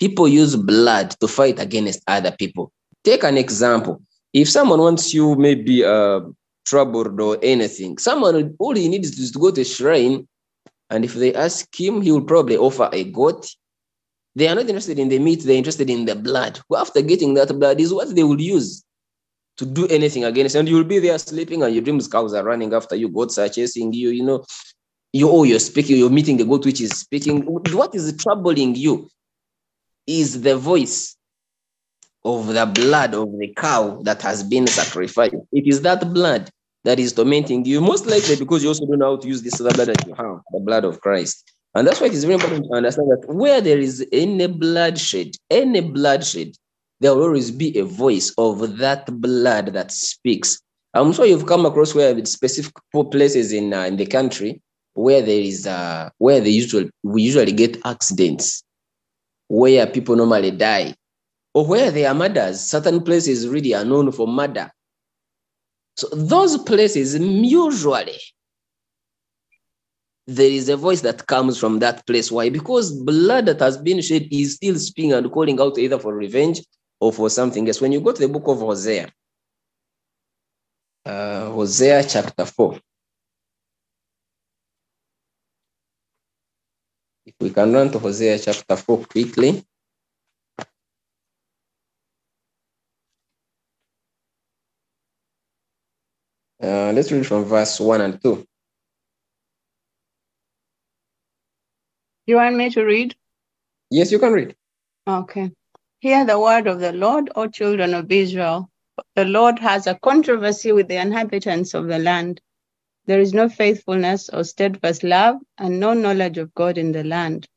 people 0.00 0.26
use 0.26 0.56
blood 0.56 1.10
to 1.20 1.28
fight 1.28 1.60
against 1.60 2.02
other 2.08 2.32
people. 2.32 2.72
Take 3.04 3.22
an 3.22 3.36
example. 3.36 4.02
If 4.32 4.48
someone 4.48 4.80
wants 4.80 5.12
you 5.14 5.36
maybe 5.36 5.84
uh, 5.84 6.20
troubled 6.64 7.20
or 7.20 7.38
anything, 7.42 7.98
someone 7.98 8.56
all 8.58 8.74
he 8.74 8.88
needs 8.88 9.18
is 9.18 9.30
to 9.32 9.38
go 9.38 9.50
to 9.50 9.60
a 9.60 9.64
shrine, 9.64 10.26
and 10.88 11.04
if 11.04 11.14
they 11.14 11.34
ask 11.34 11.68
him, 11.78 12.00
he 12.00 12.10
will 12.10 12.24
probably 12.24 12.56
offer 12.56 12.88
a 12.92 13.04
goat. 13.04 13.48
They 14.34 14.48
are 14.48 14.54
not 14.54 14.68
interested 14.68 14.98
in 14.98 15.08
the 15.08 15.18
meat, 15.18 15.42
they're 15.42 15.56
interested 15.56 15.90
in 15.90 16.04
the 16.06 16.14
blood. 16.14 16.60
After 16.74 17.02
getting 17.02 17.34
that 17.34 17.52
blood 17.58 17.80
is 17.80 17.92
what 17.92 18.14
they 18.14 18.24
will 18.24 18.40
use 18.40 18.84
to 19.56 19.66
do 19.66 19.86
anything 19.88 20.24
against. 20.24 20.54
And 20.54 20.68
you'll 20.68 20.84
be 20.84 21.00
there 21.00 21.18
sleeping, 21.18 21.62
and 21.62 21.74
your 21.74 21.82
dreams 21.82 22.08
cows 22.08 22.32
are 22.32 22.44
running 22.44 22.72
after 22.72 22.94
you, 22.94 23.08
goats 23.08 23.38
are 23.38 23.48
chasing 23.48 23.92
you, 23.92 24.10
you 24.10 24.24
know. 24.24 24.44
You 25.12 25.28
oh, 25.28 25.42
you're 25.42 25.58
speaking, 25.58 25.96
you're 25.96 26.08
meeting 26.08 26.36
the 26.36 26.44
goat 26.44 26.64
which 26.64 26.80
is 26.80 26.90
speaking. 26.90 27.42
What 27.42 27.96
is 27.96 28.16
troubling 28.16 28.76
you 28.76 29.10
is 30.18 30.42
the 30.42 30.56
voice 30.56 31.16
of 32.24 32.48
the 32.48 32.66
blood 32.66 33.14
of 33.14 33.30
the 33.38 33.52
cow 33.56 34.00
that 34.02 34.20
has 34.22 34.42
been 34.42 34.66
sacrificed. 34.66 35.34
It 35.52 35.66
is 35.66 35.80
that 35.82 36.12
blood 36.12 36.50
that 36.84 36.98
is 36.98 37.12
tormenting 37.12 37.64
you, 37.64 37.80
most 37.80 38.06
likely 38.06 38.36
because 38.36 38.62
you 38.62 38.68
also 38.68 38.86
don't 38.86 38.98
know 38.98 39.16
how 39.16 39.22
to 39.22 39.28
use 39.28 39.42
this 39.42 39.60
other 39.60 39.72
blood 39.72 39.88
that 39.88 40.06
you 40.06 40.14
have, 40.14 40.40
the 40.52 40.60
blood 40.60 40.84
of 40.84 41.00
Christ. 41.00 41.50
And 41.74 41.86
that's 41.86 42.00
why 42.00 42.08
it 42.08 42.14
is 42.14 42.24
very 42.24 42.34
important 42.34 42.64
to 42.64 42.74
understand 42.74 43.10
that 43.10 43.32
where 43.32 43.60
there 43.60 43.78
is 43.78 44.04
any 44.12 44.48
bloodshed, 44.48 45.36
any 45.50 45.80
bloodshed, 45.80 46.52
there 46.98 47.14
will 47.14 47.22
always 47.22 47.50
be 47.50 47.78
a 47.78 47.84
voice 47.84 48.34
of 48.36 48.78
that 48.78 49.06
blood 49.20 49.66
that 49.74 49.92
speaks. 49.92 50.60
I'm 50.94 51.12
sure 51.12 51.26
you've 51.26 51.46
come 51.46 51.64
across 51.64 51.94
where 51.94 52.22
specific 52.24 52.72
places 53.12 53.52
in 53.52 53.72
uh, 53.72 53.82
in 53.82 53.96
the 53.96 54.06
country 54.06 54.60
where 54.94 55.22
there 55.22 55.40
is 55.40 55.66
uh, 55.66 56.10
where 56.18 56.40
they 56.40 56.50
usually 56.50 56.90
we 57.02 57.22
usually 57.22 57.52
get 57.52 57.78
accidents, 57.84 58.64
where 59.50 59.84
people 59.84 60.14
normally 60.14 60.52
die, 60.52 60.94
or 61.54 61.66
where 61.66 61.90
there 61.90 62.08
are 62.08 62.14
murders. 62.14 62.60
Certain 62.60 63.02
places 63.02 63.48
really 63.48 63.74
are 63.74 63.84
known 63.84 64.12
for 64.12 64.28
murder. 64.28 64.70
So 65.96 66.06
those 66.12 66.56
places 66.58 67.18
usually 67.18 68.18
there 70.28 70.50
is 70.50 70.68
a 70.68 70.76
voice 70.76 71.00
that 71.00 71.26
comes 71.26 71.58
from 71.58 71.80
that 71.80 72.06
place. 72.06 72.30
Why? 72.30 72.48
Because 72.48 72.92
blood 72.92 73.46
that 73.46 73.58
has 73.58 73.76
been 73.76 74.00
shed 74.00 74.28
is 74.30 74.54
still 74.54 74.76
speaking 74.76 75.14
and 75.14 75.32
calling 75.32 75.60
out 75.60 75.76
either 75.78 75.98
for 75.98 76.14
revenge 76.14 76.60
or 77.00 77.12
for 77.12 77.28
something 77.28 77.66
else. 77.66 77.80
When 77.80 77.90
you 77.90 78.00
go 78.00 78.12
to 78.12 78.20
the 78.20 78.28
book 78.28 78.46
of 78.46 78.60
Hosea, 78.60 79.10
uh, 81.04 81.50
Hosea 81.50 82.04
chapter 82.04 82.44
4. 82.44 82.78
We 87.40 87.50
can 87.50 87.72
run 87.72 87.90
to 87.90 87.98
Hosea 87.98 88.38
chapter 88.38 88.76
4 88.76 89.04
quickly. 89.06 89.64
Uh, 96.62 96.92
let's 96.92 97.10
read 97.10 97.26
from 97.26 97.44
verse 97.44 97.80
1 97.80 98.00
and 98.02 98.22
2. 98.22 98.46
You 102.26 102.36
want 102.36 102.56
me 102.56 102.70
to 102.70 102.84
read? 102.84 103.16
Yes, 103.90 104.12
you 104.12 104.18
can 104.18 104.32
read. 104.32 104.54
Okay. 105.08 105.50
Hear 106.00 106.24
the 106.24 106.38
word 106.38 106.66
of 106.66 106.80
the 106.80 106.92
Lord, 106.92 107.30
O 107.34 107.48
children 107.48 107.94
of 107.94 108.12
Israel. 108.12 108.70
The 109.16 109.24
Lord 109.24 109.58
has 109.58 109.86
a 109.86 109.98
controversy 110.02 110.72
with 110.72 110.88
the 110.88 110.96
inhabitants 110.96 111.74
of 111.74 111.86
the 111.86 111.98
land. 111.98 112.40
There 113.06 113.20
is 113.20 113.32
no 113.32 113.48
faithfulness 113.48 114.28
or 114.28 114.44
steadfast 114.44 115.02
love, 115.02 115.36
and 115.58 115.80
no 115.80 115.94
knowledge 115.94 116.38
of 116.38 116.54
God 116.54 116.78
in 116.78 116.92
the 116.92 117.04
land. 117.04 117.48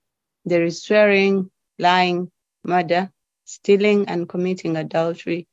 There 0.46 0.64
is 0.64 0.82
swearing, 0.82 1.52
lying, 1.78 2.32
murder, 2.64 3.12
stealing, 3.46 4.08
and 4.08 4.28
committing 4.28 4.78
adultery. 4.78 5.48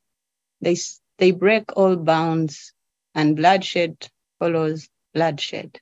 They, 0.61 0.77
they 1.17 1.31
break 1.31 1.65
all 1.75 1.95
bounds 1.95 2.73
and 3.15 3.35
bloodshed 3.35 4.07
follows 4.39 4.87
bloodshed. 5.13 5.79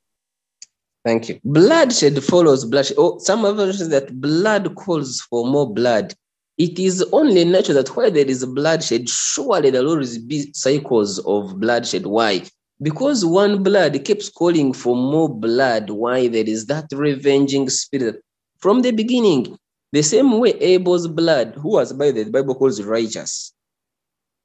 Thank 1.06 1.30
you. 1.30 1.40
Bloodshed 1.44 2.22
follows 2.24 2.66
bloodshed. 2.66 2.98
Oh, 2.98 3.20
some 3.20 3.46
of 3.46 3.58
us 3.60 3.88
that 3.88 4.20
blood 4.20 4.76
calls 4.76 5.22
for 5.22 5.48
more 5.48 5.72
blood. 5.72 6.14
It 6.58 6.78
is 6.78 7.02
only 7.14 7.46
nature 7.46 7.74
that 7.74 7.96
where 7.96 8.12
there 8.12 8.26
is 8.26 8.46
bloodshed, 8.46 9.08
surely 9.08 9.70
there 9.70 9.82
will 9.82 9.92
always 9.92 10.18
be 10.18 10.52
cycles 10.54 11.20
of 11.20 11.60
bloodshed. 11.60 12.06
Why? 12.06 12.44
Because 12.82 13.26
one 13.26 13.62
blood 13.62 14.04
keeps 14.06 14.30
calling 14.30 14.74
for 14.74 14.96
more 14.96 15.28
blood. 15.28 15.90
Why? 15.90 16.28
There 16.28 16.48
is 16.48 16.66
that 16.68 16.86
revenging 16.94 17.70
spirit 17.70 18.22
from 18.60 18.82
the 18.82 18.92
beginning. 18.92 19.58
The 19.92 20.02
same 20.04 20.40
way 20.40 20.52
Abel's 20.52 21.08
blood, 21.08 21.56
who 21.56 21.70
was 21.74 21.92
by 21.94 22.12
the 22.12 22.26
Bible 22.26 22.56
calls 22.56 22.82
righteous, 22.82 23.54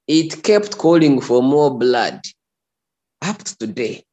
it 0.09 0.43
kept 0.43 0.79
calling 0.79 1.21
for 1.21 1.43
more 1.43 1.76
blood 1.79 2.21
up 3.23 3.38
to 3.38 3.59
today, 3.59 4.05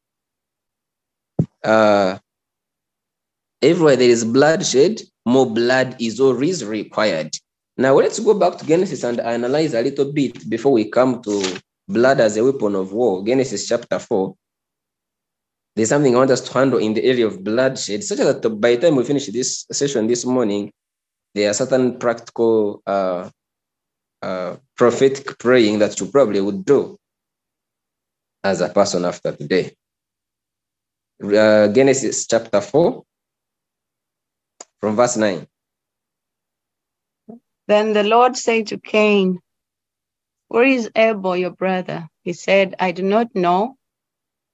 uh, 1.63 2.17
everywhere 3.61 3.95
there 3.95 4.09
is 4.09 4.23
bloodshed, 4.23 5.01
more 5.25 5.49
blood 5.49 5.95
is 5.99 6.19
always 6.19 6.63
required. 6.65 7.35
Now 7.77 7.95
let's 7.95 8.19
go 8.19 8.33
back 8.33 8.57
to 8.57 8.65
Genesis 8.65 9.03
and 9.03 9.19
analyze 9.19 9.73
a 9.73 9.81
little 9.81 10.11
bit 10.11 10.49
before 10.49 10.71
we 10.71 10.89
come 10.89 11.21
to 11.23 11.59
blood 11.91 12.19
as 12.19 12.37
a 12.37 12.43
weapon 12.43 12.75
of 12.75 12.93
war. 12.93 13.23
Genesis 13.25 13.67
chapter 13.67 13.99
4. 13.99 14.35
There's 15.75 15.89
something 15.89 16.15
I 16.15 16.19
want 16.19 16.31
us 16.31 16.41
to 16.41 16.53
handle 16.53 16.79
in 16.79 16.93
the 16.93 17.03
area 17.03 17.27
of 17.27 17.43
bloodshed, 17.43 18.03
such 18.03 18.17
that 18.17 18.41
by 18.59 18.75
the 18.75 18.81
time 18.81 18.95
we 18.95 19.03
finish 19.03 19.27
this 19.27 19.65
session 19.71 20.07
this 20.07 20.25
morning, 20.25 20.71
there 21.33 21.49
are 21.49 21.53
certain 21.53 21.97
practical 21.97 22.81
uh, 22.85 23.29
uh, 24.21 24.57
prophetic 24.75 25.37
praying 25.39 25.79
that 25.79 25.99
you 25.99 26.07
probably 26.07 26.41
would 26.41 26.65
do 26.65 26.97
as 28.43 28.61
a 28.61 28.69
person 28.69 29.05
after 29.05 29.31
today. 29.31 29.73
Uh, 31.23 31.67
Genesis 31.69 32.27
chapter 32.27 32.59
4, 32.59 33.03
from 34.79 34.95
verse 34.95 35.17
9. 35.17 35.47
Then 37.67 37.93
the 37.93 38.03
Lord 38.03 38.35
said 38.35 38.67
to 38.67 38.77
Cain, 38.77 39.39
Where 40.51 40.65
is 40.65 40.91
Abel, 40.95 41.37
your 41.37 41.51
brother? 41.51 42.09
He 42.23 42.33
said, 42.33 42.75
I 42.77 42.91
do 42.91 43.03
not 43.03 43.33
know. 43.33 43.77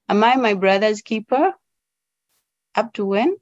Am 0.08 0.24
I 0.24 0.36
my 0.36 0.54
brother's 0.54 1.02
keeper? 1.02 1.54
Up 2.76 2.94
to 2.94 3.06
when? 3.06 3.36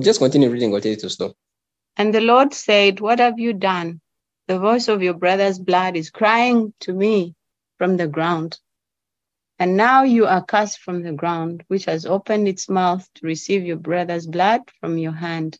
Just 0.00 0.20
continue 0.20 0.48
reading 0.48 0.72
or 0.72 0.80
tell 0.80 0.92
you 0.92 0.96
to 0.96 1.10
stop. 1.10 1.32
And 1.98 2.14
the 2.14 2.22
Lord 2.22 2.54
said, 2.54 3.00
What 3.00 3.18
have 3.18 3.38
you 3.38 3.52
done? 3.52 4.00
The 4.46 4.58
voice 4.58 4.88
of 4.88 5.02
your 5.02 5.12
brother's 5.12 5.58
blood 5.58 5.96
is 5.96 6.08
crying 6.08 6.72
to 6.80 6.94
me 6.94 7.34
from 7.76 7.98
the 7.98 8.08
ground. 8.08 8.58
And 9.58 9.76
now 9.76 10.04
you 10.04 10.24
are 10.24 10.42
cast 10.42 10.78
from 10.78 11.02
the 11.02 11.12
ground, 11.12 11.62
which 11.68 11.84
has 11.84 12.06
opened 12.06 12.48
its 12.48 12.70
mouth 12.70 13.06
to 13.16 13.26
receive 13.26 13.66
your 13.66 13.76
brother's 13.76 14.26
blood 14.26 14.62
from 14.80 14.96
your 14.96 15.12
hand. 15.12 15.58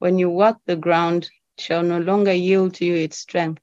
When 0.00 0.18
you 0.18 0.30
walk 0.30 0.58
the 0.66 0.74
ground, 0.74 1.30
it 1.56 1.62
shall 1.62 1.84
no 1.84 2.00
longer 2.00 2.32
yield 2.32 2.74
to 2.74 2.84
you 2.84 2.96
its 2.96 3.18
strength. 3.18 3.62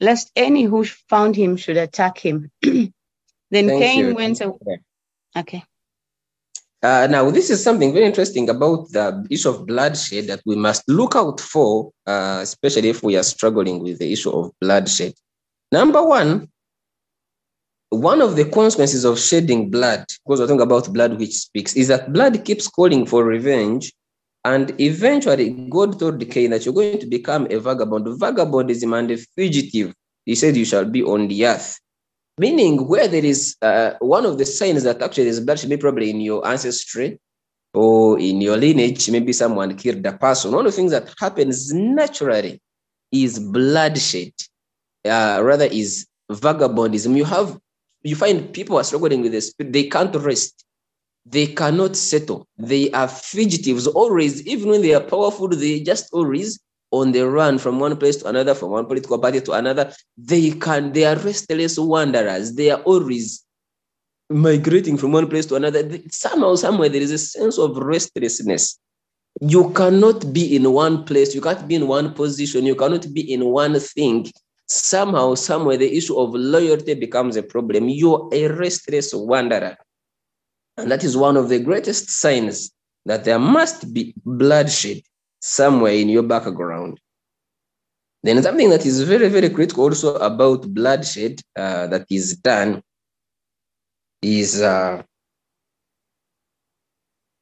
lest 0.00 0.30
any 0.36 0.64
who 0.64 0.84
found 0.84 1.36
him 1.36 1.56
should 1.56 1.76
attack 1.76 2.18
him. 2.18 2.50
then 2.62 2.92
Thank 3.50 3.82
Cain 3.82 4.06
you. 4.06 4.14
went 4.14 4.40
away. 4.40 4.80
Okay. 5.36 5.62
Uh, 6.82 7.06
now, 7.10 7.30
this 7.30 7.50
is 7.50 7.62
something 7.62 7.92
very 7.92 8.06
interesting 8.06 8.48
about 8.48 8.90
the 8.92 9.26
issue 9.30 9.50
of 9.50 9.66
bloodshed 9.66 10.26
that 10.26 10.40
we 10.46 10.56
must 10.56 10.82
look 10.88 11.14
out 11.14 11.38
for, 11.38 11.92
uh, 12.06 12.38
especially 12.42 12.88
if 12.88 13.02
we 13.02 13.16
are 13.18 13.22
struggling 13.22 13.82
with 13.82 13.98
the 13.98 14.10
issue 14.10 14.30
of 14.30 14.50
bloodshed. 14.60 15.12
Number 15.70 16.02
one, 16.02 16.48
one 17.90 18.22
of 18.22 18.36
the 18.36 18.46
consequences 18.46 19.04
of 19.04 19.18
shedding 19.18 19.70
blood, 19.70 20.06
because 20.24 20.40
we're 20.40 20.46
talking 20.46 20.62
about 20.62 20.92
blood 20.92 21.18
which 21.18 21.34
speaks, 21.34 21.76
is 21.76 21.88
that 21.88 22.12
blood 22.12 22.42
keeps 22.44 22.66
calling 22.66 23.04
for 23.04 23.24
revenge. 23.24 23.92
And 24.44 24.78
eventually, 24.80 25.50
God 25.50 25.98
told 25.98 26.28
Cain 26.30 26.50
that 26.50 26.64
you're 26.64 26.74
going 26.74 26.98
to 26.98 27.06
become 27.06 27.46
a 27.50 27.58
vagabond. 27.58 28.06
Vagabondism 28.06 28.98
and 28.98 29.10
a 29.10 29.16
fugitive, 29.16 29.94
he 30.24 30.34
said, 30.34 30.56
you 30.56 30.64
shall 30.64 30.86
be 30.86 31.02
on 31.02 31.28
the 31.28 31.46
earth. 31.46 31.78
Meaning, 32.38 32.88
where 32.88 33.06
there 33.06 33.24
is 33.24 33.56
uh, 33.60 33.92
one 33.98 34.24
of 34.24 34.38
the 34.38 34.46
signs 34.46 34.82
that 34.84 35.02
actually 35.02 35.24
there's 35.24 35.40
blood 35.40 35.58
should 35.58 35.68
be 35.68 35.76
probably 35.76 36.08
in 36.08 36.20
your 36.20 36.46
ancestry 36.46 37.20
or 37.74 38.18
in 38.18 38.40
your 38.40 38.56
lineage, 38.56 39.10
maybe 39.10 39.32
someone 39.32 39.76
killed 39.76 40.04
a 40.06 40.12
person. 40.12 40.52
One 40.52 40.64
of 40.64 40.72
the 40.72 40.76
things 40.76 40.92
that 40.92 41.12
happens 41.18 41.72
naturally 41.74 42.62
is 43.12 43.38
bloodshed, 43.38 44.32
uh, 45.04 45.40
rather, 45.42 45.66
is 45.66 46.06
vagabondism. 46.30 47.14
You 47.16 47.24
have 47.24 47.58
you 48.02 48.16
find 48.16 48.52
people 48.52 48.78
are 48.78 48.84
struggling 48.84 49.22
with 49.22 49.32
this, 49.32 49.52
they 49.58 49.84
can't 49.84 50.14
rest, 50.16 50.64
they 51.26 51.46
cannot 51.46 51.96
settle, 51.96 52.46
they 52.58 52.90
are 52.92 53.08
fugitives 53.08 53.86
always, 53.86 54.46
even 54.46 54.70
when 54.70 54.82
they 54.82 54.94
are 54.94 55.00
powerful, 55.00 55.48
they 55.48 55.80
just 55.80 56.12
always 56.12 56.58
on 56.92 57.12
the 57.12 57.28
run 57.28 57.58
from 57.58 57.78
one 57.78 57.96
place 57.96 58.16
to 58.16 58.26
another, 58.26 58.54
from 58.54 58.70
one 58.70 58.86
political 58.86 59.18
party 59.18 59.40
to 59.40 59.52
another. 59.52 59.92
They 60.16 60.50
can, 60.50 60.92
they 60.92 61.04
are 61.04 61.16
restless 61.16 61.78
wanderers. 61.78 62.54
They 62.54 62.70
are 62.70 62.80
always 62.82 63.44
migrating 64.28 64.96
from 64.96 65.12
one 65.12 65.28
place 65.28 65.46
to 65.46 65.56
another. 65.56 65.88
Somehow, 66.10 66.54
somewhere, 66.56 66.88
there 66.88 67.02
is 67.02 67.12
a 67.12 67.18
sense 67.18 67.58
of 67.58 67.76
restlessness. 67.76 68.78
You 69.40 69.70
cannot 69.70 70.32
be 70.32 70.56
in 70.56 70.72
one 70.72 71.04
place, 71.04 71.34
you 71.34 71.40
can't 71.40 71.66
be 71.68 71.76
in 71.76 71.86
one 71.86 72.12
position, 72.14 72.66
you 72.66 72.74
cannot 72.74 73.12
be 73.14 73.32
in 73.32 73.44
one 73.46 73.78
thing. 73.78 74.30
Somehow, 74.66 75.34
somewhere, 75.34 75.76
the 75.76 75.96
issue 75.96 76.18
of 76.18 76.34
loyalty 76.34 76.94
becomes 76.94 77.36
a 77.36 77.42
problem. 77.42 77.88
You're 77.88 78.28
a 78.32 78.48
restless 78.48 79.12
wanderer. 79.14 79.76
And 80.80 80.90
that 80.90 81.04
is 81.04 81.16
one 81.16 81.36
of 81.36 81.48
the 81.48 81.58
greatest 81.58 82.10
signs 82.10 82.72
that 83.06 83.24
there 83.24 83.38
must 83.38 83.92
be 83.92 84.14
bloodshed 84.24 85.02
somewhere 85.40 85.92
in 85.94 86.08
your 86.08 86.22
background. 86.22 87.00
Then 88.22 88.42
something 88.42 88.70
that 88.70 88.84
is 88.84 89.02
very, 89.02 89.28
very 89.28 89.48
critical 89.48 89.84
also 89.84 90.16
about 90.16 90.72
bloodshed 90.74 91.40
uh, 91.56 91.86
that 91.86 92.06
is 92.10 92.36
done 92.36 92.82
is 94.22 94.60
uh, 94.60 95.02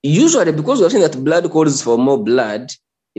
usually 0.02 0.52
because 0.52 0.80
we've 0.80 0.92
seen 0.92 1.00
that 1.00 1.24
blood 1.24 1.50
calls 1.50 1.82
for 1.82 1.98
more 1.98 2.22
blood 2.22 2.70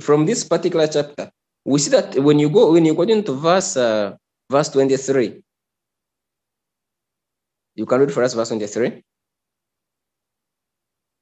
from 0.01 0.25
this 0.25 0.43
particular 0.43 0.87
chapter, 0.87 1.31
we 1.65 1.79
see 1.79 1.91
that 1.91 2.15
when 2.15 2.39
you 2.39 2.49
go 2.49 2.71
when 2.71 2.85
you 2.85 2.93
go 2.95 3.03
into 3.03 3.33
verse 3.33 3.75
uh, 3.77 4.15
verse 4.49 4.69
23, 4.69 5.41
you 7.75 7.85
can 7.85 7.99
read 7.99 8.11
for 8.11 8.23
us 8.23 8.33
verse 8.33 8.49
23. 8.49 9.03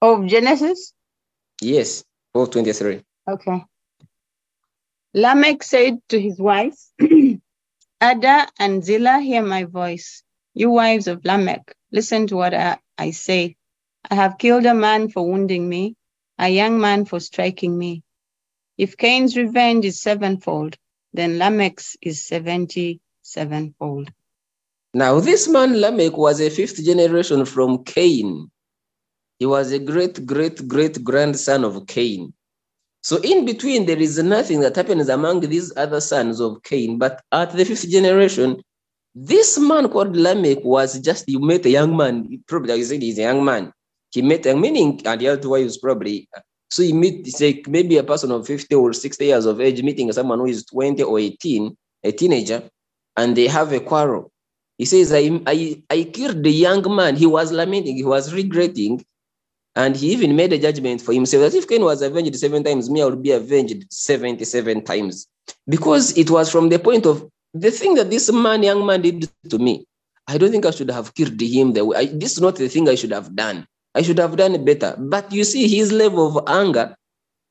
Of 0.02 0.28
Genesis? 0.28 0.94
Yes, 1.62 2.04
423. 2.34 3.02
Okay. 3.28 3.66
Lamech 5.14 5.64
said 5.64 6.00
to 6.10 6.22
his 6.22 6.38
wives, 6.38 6.92
Adah 8.02 8.48
and 8.60 8.84
Zillah, 8.84 9.20
hear 9.20 9.42
my 9.42 9.64
voice. 9.64 10.22
You 10.54 10.70
wives 10.70 11.08
of 11.08 11.26
Lamech, 11.26 11.74
listen 11.92 12.28
to 12.28 12.36
what 12.36 12.54
I, 12.54 12.78
I 12.98 13.12
say. 13.12 13.56
I 14.10 14.16
have 14.16 14.38
killed 14.38 14.66
a 14.66 14.74
man 14.74 15.10
for 15.10 15.28
wounding 15.28 15.68
me, 15.68 15.96
a 16.38 16.48
young 16.48 16.80
man 16.80 17.06
for 17.06 17.20
striking 17.20 17.78
me. 17.78 18.04
If 18.78 18.98
Cain's 18.98 19.36
revenge 19.36 19.86
is 19.86 20.02
sevenfold, 20.02 20.78
then 21.14 21.40
Lamech's 21.40 21.98
is 22.02 22.24
seventy 22.24 23.02
sevenfold. 23.24 24.12
Now, 24.94 25.20
this 25.20 25.48
man 25.48 25.82
Lamech 25.82 26.16
was 26.16 26.40
a 26.40 26.50
fifth 26.50 26.84
generation 26.84 27.46
from 27.46 27.84
Cain. 27.84 28.52
He 29.40 29.46
was 29.46 29.72
a 29.72 29.80
great, 29.80 30.26
great, 30.26 30.68
great 30.68 31.04
grandson 31.04 31.64
of 31.64 31.86
Cain. 31.88 32.34
So, 33.02 33.18
in 33.18 33.46
between, 33.46 33.86
there 33.86 34.00
is 34.00 34.18
nothing 34.18 34.60
that 34.62 34.76
happens 34.76 35.08
among 35.10 35.42
these 35.42 35.72
other 35.78 36.02
sons 36.02 36.42
of 36.42 36.62
Cain. 36.64 36.98
But 36.98 37.22
at 37.32 37.52
the 37.54 37.64
fifth 37.64 37.88
generation, 37.90 38.62
this 39.16 39.58
man 39.58 39.90
called 39.90 40.16
Lamech 40.16 40.64
was 40.64 41.00
just, 41.00 41.30
you 41.30 41.40
met 41.40 41.66
a 41.66 41.70
young 41.70 41.96
man, 41.96 42.44
probably 42.48 42.70
like 42.70 42.80
you 42.80 42.86
said, 42.86 43.02
he's 43.02 43.18
a 43.18 43.24
young 43.24 43.46
man. 43.46 43.72
He 44.12 44.22
met 44.22 44.46
a 44.46 44.56
meaning, 44.56 45.02
and 45.06 45.22
the 45.22 45.28
other 45.28 45.50
was 45.50 45.78
probably, 45.78 46.28
so 46.70 46.84
he 46.84 46.94
meet, 46.94 47.40
like 47.40 47.68
maybe 47.68 47.98
a 47.98 48.04
person 48.04 48.32
of 48.32 48.46
50 48.46 48.74
or 48.76 48.94
60 48.94 49.26
years 49.26 49.46
of 49.46 49.62
age 49.62 49.82
meeting 49.84 50.12
someone 50.12 50.40
who 50.40 50.48
is 50.48 50.66
20 50.66 51.04
or 51.04 51.20
18, 51.20 51.76
a 52.04 52.12
teenager, 52.12 52.70
and 53.16 53.36
they 53.36 53.48
have 53.48 53.72
a 53.74 53.80
quarrel. 53.80 54.32
He 54.78 54.86
says, 54.86 55.12
I, 55.14 55.42
I, 55.48 55.82
I 55.90 56.04
killed 56.04 56.44
the 56.44 56.52
young 56.52 56.84
man. 56.96 57.16
He 57.16 57.26
was 57.26 57.52
lamenting, 57.52 57.96
he 57.96 58.04
was 58.04 58.34
regretting, 58.34 59.04
and 59.78 59.96
he 59.96 60.12
even 60.12 60.36
made 60.36 60.52
a 60.52 60.58
judgment 60.58 61.00
for 61.02 61.14
himself 61.14 61.44
that 61.44 61.58
if 61.58 61.68
Cain 61.68 61.84
was 61.84 62.02
avenged 62.02 62.36
seven 62.36 62.64
times, 62.64 62.90
me, 62.90 63.04
I 63.04 63.06
would 63.06 63.22
be 63.22 63.32
avenged 63.32 63.86
77 63.92 64.84
times. 64.84 65.28
Because 65.70 66.18
it 66.18 66.32
was 66.32 66.52
from 66.52 66.70
the 66.70 66.80
point 66.80 67.06
of 67.06 67.30
the 67.54 67.70
thing 67.70 67.94
that 67.94 68.10
this 68.10 68.32
man, 68.32 68.64
young 68.64 68.84
man, 68.88 69.04
did 69.04 69.30
to 69.50 69.60
me. 69.60 69.86
I 70.28 70.40
don't 70.40 70.50
think 70.50 70.66
I 70.66 70.72
should 70.72 70.90
have 70.90 71.14
killed 71.14 71.40
him. 71.40 71.74
The 71.74 71.86
way 71.86 71.98
I, 71.98 72.06
this 72.06 72.34
is 72.34 72.42
not 72.42 72.56
the 72.56 72.68
thing 72.68 72.90
I 72.90 72.96
should 72.96 73.12
have 73.12 73.36
done. 73.36 73.68
I 73.94 74.02
should 74.02 74.18
have 74.18 74.36
done 74.36 74.66
better. 74.66 74.96
But 74.98 75.32
you 75.32 75.44
see, 75.44 75.68
his 75.68 75.92
level 75.92 76.40
of 76.40 76.50
anger, 76.50 76.96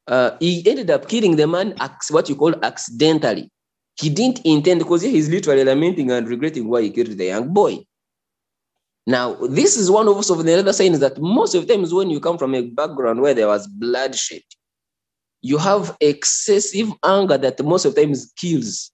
uh, 0.08 0.32
he 0.40 0.68
ended 0.68 0.90
up 0.90 1.08
killing 1.08 1.36
the 1.36 1.46
man, 1.46 1.76
what 2.10 2.28
you 2.28 2.34
call 2.34 2.54
accidentally. 2.64 3.48
He 4.00 4.10
didn't 4.10 4.44
intend 4.44 4.80
because 4.80 5.02
he's 5.02 5.28
literally 5.28 5.62
lamenting 5.62 6.10
and 6.10 6.28
regretting 6.28 6.68
why 6.68 6.82
he 6.82 6.90
killed 6.90 7.16
the 7.16 7.26
young 7.26 7.54
boy. 7.54 7.86
Now, 9.06 9.34
this 9.34 9.76
is 9.76 9.90
one 9.90 10.08
of 10.08 10.16
us 10.16 10.30
of 10.30 10.44
the 10.44 10.58
other 10.58 10.72
signs 10.72 10.98
that 10.98 11.20
most 11.20 11.54
of 11.54 11.68
times 11.68 11.94
when 11.94 12.10
you 12.10 12.18
come 12.18 12.38
from 12.38 12.54
a 12.54 12.62
background 12.62 13.20
where 13.20 13.34
there 13.34 13.46
was 13.46 13.68
bloodshed, 13.68 14.42
you 15.42 15.58
have 15.58 15.96
excessive 16.00 16.90
anger 17.04 17.38
that 17.38 17.64
most 17.64 17.84
of 17.84 17.94
times 17.94 18.32
kills. 18.36 18.90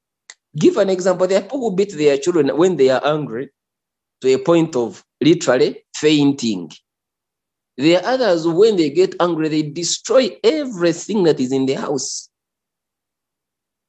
Give 0.59 0.77
an 0.77 0.90
example. 0.90 1.27
There 1.27 1.38
are 1.38 1.42
people 1.42 1.61
who 1.61 1.75
beat 1.75 1.96
their 1.96 2.18
children 2.18 2.55
when 2.59 2.77
they 2.77 2.90
are 2.90 3.01
angry 3.05 3.48
to 4.20 4.35
a 4.35 4.38
point 4.38 4.77
of 4.77 5.03
literally 5.22 5.83
fainting. 5.96 6.70
There 7.79 7.98
are 8.01 8.12
others, 8.12 8.46
when 8.46 8.77
they 8.77 8.90
get 8.90 9.14
angry, 9.18 9.48
they 9.48 9.62
destroy 9.62 10.37
everything 10.44 11.22
that 11.22 11.40
is 11.40 11.53
in 11.53 11.64
the 11.64 11.75
house. 11.75 12.29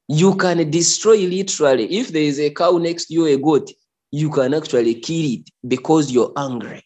You 0.08 0.34
can 0.36 0.70
destroy 0.70 1.18
literally. 1.18 1.84
If 1.98 2.08
there 2.08 2.22
is 2.22 2.40
a 2.40 2.48
cow 2.48 2.78
next 2.78 3.06
to 3.06 3.14
you, 3.14 3.26
a 3.26 3.36
goat, 3.36 3.70
you 4.14 4.30
can 4.30 4.54
actually 4.54 4.94
kill 4.94 5.32
it 5.32 5.50
because 5.66 6.12
you're 6.12 6.32
angry. 6.36 6.84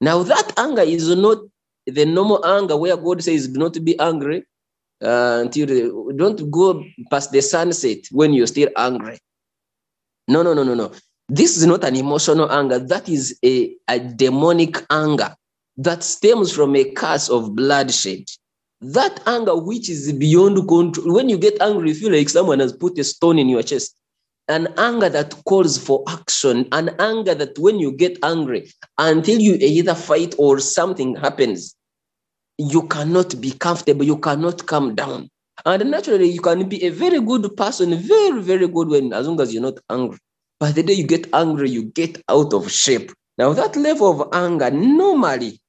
Now, 0.00 0.22
that 0.22 0.52
anger 0.56 0.80
is 0.80 1.14
not 1.14 1.38
the 1.86 2.06
normal 2.06 2.44
anger 2.46 2.74
where 2.76 2.96
God 2.96 3.22
says, 3.22 3.48
do 3.48 3.60
not 3.60 3.84
be 3.84 3.98
angry 4.00 4.44
uh, 5.04 5.42
until 5.44 5.66
the, 5.66 6.14
don't 6.16 6.50
go 6.50 6.82
past 7.10 7.32
the 7.32 7.42
sunset 7.42 7.98
when 8.10 8.32
you're 8.32 8.46
still 8.46 8.70
angry. 8.78 9.18
No, 10.26 10.42
no, 10.42 10.54
no, 10.54 10.62
no, 10.62 10.74
no. 10.74 10.92
This 11.28 11.58
is 11.58 11.66
not 11.66 11.84
an 11.84 11.96
emotional 11.96 12.50
anger. 12.50 12.78
That 12.78 13.10
is 13.10 13.38
a, 13.44 13.74
a 13.88 13.98
demonic 13.98 14.86
anger 14.90 15.36
that 15.76 16.02
stems 16.02 16.50
from 16.50 16.74
a 16.76 16.84
curse 16.92 17.28
of 17.28 17.54
bloodshed. 17.54 18.24
That 18.80 19.20
anger, 19.26 19.54
which 19.54 19.90
is 19.90 20.14
beyond 20.14 20.66
control. 20.66 21.14
When 21.14 21.28
you 21.28 21.36
get 21.36 21.60
angry, 21.60 21.90
you 21.90 21.94
feel 21.94 22.12
like 22.12 22.30
someone 22.30 22.60
has 22.60 22.72
put 22.72 22.98
a 22.98 23.04
stone 23.04 23.38
in 23.38 23.50
your 23.50 23.62
chest. 23.62 23.98
An 24.52 24.68
anger 24.76 25.08
that 25.08 25.34
calls 25.46 25.78
for 25.78 26.04
action, 26.08 26.68
an 26.72 26.90
anger 26.98 27.34
that 27.34 27.58
when 27.58 27.78
you 27.78 27.90
get 27.90 28.18
angry, 28.22 28.70
until 28.98 29.38
you 29.40 29.54
either 29.54 29.94
fight 29.94 30.34
or 30.36 30.58
something 30.58 31.16
happens, 31.16 31.74
you 32.58 32.86
cannot 32.88 33.40
be 33.40 33.52
comfortable, 33.52 34.04
you 34.04 34.18
cannot 34.18 34.66
calm 34.66 34.94
down. 34.94 35.30
And 35.64 35.90
naturally, 35.90 36.28
you 36.30 36.42
can 36.42 36.68
be 36.68 36.84
a 36.84 36.90
very 36.90 37.18
good 37.20 37.56
person, 37.56 37.94
very, 37.96 38.42
very 38.42 38.68
good 38.68 38.88
when 38.88 39.14
as 39.14 39.26
long 39.26 39.40
as 39.40 39.54
you're 39.54 39.62
not 39.62 39.78
angry. 39.88 40.18
But 40.60 40.74
the 40.74 40.82
day 40.82 40.92
you 40.92 41.06
get 41.06 41.32
angry, 41.32 41.70
you 41.70 41.84
get 41.84 42.22
out 42.28 42.52
of 42.52 42.70
shape. 42.70 43.10
Now, 43.38 43.54
that 43.54 43.74
level 43.74 44.20
of 44.20 44.28
anger 44.34 44.70
normally 44.70 45.62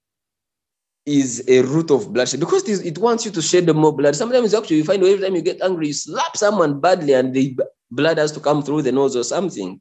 is 1.05 1.43
a 1.47 1.61
root 1.61 1.89
of 1.89 2.11
bloodshed 2.11 2.41
because 2.41 2.67
it 2.67 2.97
wants 2.97 3.25
you 3.25 3.31
to 3.31 3.41
shed 3.41 3.73
more 3.73 3.95
blood. 3.95 4.15
Sometimes 4.15 4.53
actually 4.53 4.77
you 4.77 4.83
find 4.83 5.03
every 5.03 5.23
time 5.23 5.35
you 5.35 5.41
get 5.41 5.61
angry, 5.61 5.87
you 5.87 5.93
slap 5.93 6.35
someone 6.35 6.81
badly 6.81 7.13
and 7.13 7.33
they 7.33 7.55
blood 7.91 8.17
has 8.17 8.31
to 8.33 8.39
come 8.39 8.61
through 8.63 8.81
the 8.81 8.91
nose 8.91 9.15
or 9.15 9.23
something. 9.23 9.79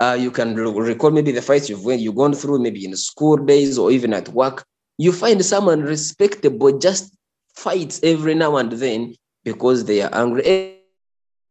Uh, 0.00 0.16
you 0.18 0.30
can 0.30 0.54
recall 0.54 1.10
maybe 1.10 1.32
the 1.32 1.42
fights 1.42 1.68
you've 1.68 1.84
you've 2.00 2.16
gone 2.16 2.32
through, 2.32 2.58
maybe 2.58 2.84
in 2.84 2.96
school 2.96 3.36
days 3.36 3.78
or 3.78 3.90
even 3.90 4.14
at 4.14 4.28
work. 4.30 4.64
You 4.98 5.12
find 5.12 5.44
someone 5.44 5.82
respectable 5.82 6.78
just 6.78 7.14
fights 7.54 8.00
every 8.02 8.34
now 8.34 8.56
and 8.56 8.72
then 8.72 9.14
because 9.44 9.84
they 9.84 10.02
are 10.02 10.10
angry. 10.14 10.76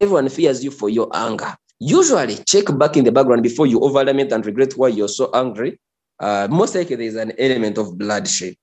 Everyone 0.02 0.30
fears 0.30 0.64
you 0.64 0.72
for 0.72 0.90
your 0.90 1.10
anger. 1.14 1.56
Usually, 1.80 2.36
check 2.46 2.66
back 2.78 2.98
in 2.98 3.06
the 3.06 3.12
background 3.12 3.44
before 3.44 3.68
you 3.68 3.80
over 3.82 4.04
lament 4.04 4.32
and 4.32 4.46
regret 4.46 4.74
why 4.74 4.90
you're 4.90 5.08
so 5.08 5.30
angry. 5.34 5.80
Uh, 6.20 6.48
most 6.50 6.76
likely, 6.76 6.96
there 6.96 7.06
is 7.06 7.16
an 7.16 7.34
element 7.38 7.78
of 7.78 7.98
bloodshed. 7.98 8.56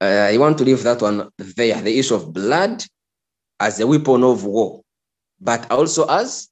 Uh, 0.00 0.28
I 0.30 0.38
want 0.38 0.58
to 0.58 0.64
leave 0.64 0.82
that 0.82 1.02
one 1.02 1.28
there. 1.38 1.80
The 1.80 1.98
issue 1.98 2.14
of 2.14 2.32
blood 2.32 2.84
as 3.60 3.80
a 3.80 3.86
weapon 3.86 4.22
of 4.24 4.44
war, 4.44 4.82
but 5.44 5.70
also 5.70 6.06
as 6.08 6.48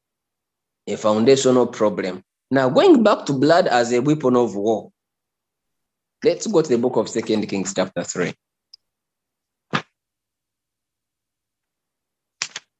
a 0.86 0.96
foundational 0.96 1.66
problem. 1.66 2.22
Now, 2.50 2.68
going 2.68 3.02
back 3.02 3.24
to 3.26 3.32
blood 3.32 3.66
as 3.66 3.92
a 3.92 4.02
weapon 4.02 4.36
of 4.36 4.54
war, 4.54 4.92
let's 6.22 6.46
go 6.46 6.60
to 6.60 6.68
the 6.68 6.76
book 6.76 6.96
of 6.96 7.08
Second 7.08 7.48
Kings, 7.48 7.72
chapter 7.74 8.04
3. 8.04 8.34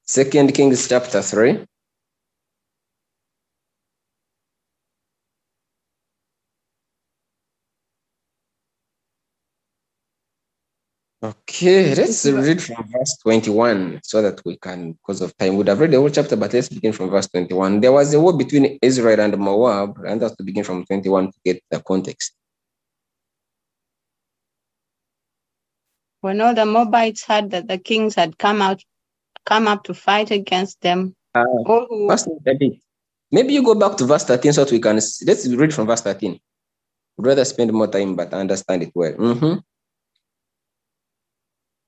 Second 0.05 0.53
Kings, 0.53 0.87
chapter 0.87 1.23
3. 1.23 1.65
Okay, 11.63 11.95
let's 11.95 12.27
read 12.27 12.61
from 12.61 12.91
verse 12.91 13.17
21 13.23 14.01
so 14.03 14.21
that 14.21 14.45
we 14.45 14.57
can, 14.57 14.95
because 14.95 15.21
of 15.21 15.37
time, 15.37 15.51
we 15.51 15.59
would 15.59 15.69
have 15.69 15.79
read 15.79 15.93
the 15.93 15.97
whole 15.97 16.11
chapter, 16.11 16.35
but 16.35 16.53
let's 16.53 16.69
begin 16.69 16.93
from 16.93 17.09
verse 17.09 17.29
21. 17.29 17.81
There 17.81 17.93
was 17.93 18.13
a 18.13 18.21
war 18.21 18.37
between 18.37 18.81
Israel 18.83 19.21
and 19.21 19.39
Moab, 19.39 19.97
and 20.05 20.21
that's 20.21 20.35
to 20.37 20.43
begin 20.43 20.65
from 20.65 20.85
21 20.85 21.27
to 21.31 21.39
get 21.45 21.63
the 21.71 21.81
context. 21.81 22.33
When 26.21 26.41
all 26.41 26.53
the 26.53 26.67
Moabites 26.67 27.25
heard 27.25 27.53
that 27.53 27.69
the 27.69 27.79
kings 27.79 28.17
had 28.17 28.39
come 28.39 28.61
out, 28.61 28.83
come 29.47 29.69
up 29.69 29.85
to 29.85 29.95
fight 29.95 30.33
against 30.33 30.81
them, 30.81 31.15
Uh, 31.33 31.45
all 31.65 31.87
who, 31.89 32.09
verse 32.09 32.27
a 32.27 32.55
bit. 32.57 32.81
Maybe 33.31 33.55
you 33.55 33.63
go 33.63 33.77
back 33.77 33.97
to 33.99 34.05
verse 34.05 34.25
13 34.25 34.53
so 34.53 34.65
that 34.65 34.73
we 34.73 34.81
can, 34.81 34.97
let's 34.97 35.47
read 35.47 35.73
from 35.73 35.87
verse 35.87 36.01
13. 36.01 36.41
Would 37.19 37.27
rather 37.29 37.45
spend 37.45 37.73
more 37.73 37.87
time, 37.87 38.17
but 38.17 38.35
understand 38.35 38.83
it 38.83 38.91
well. 38.97 39.13
Mhm. 39.13 39.63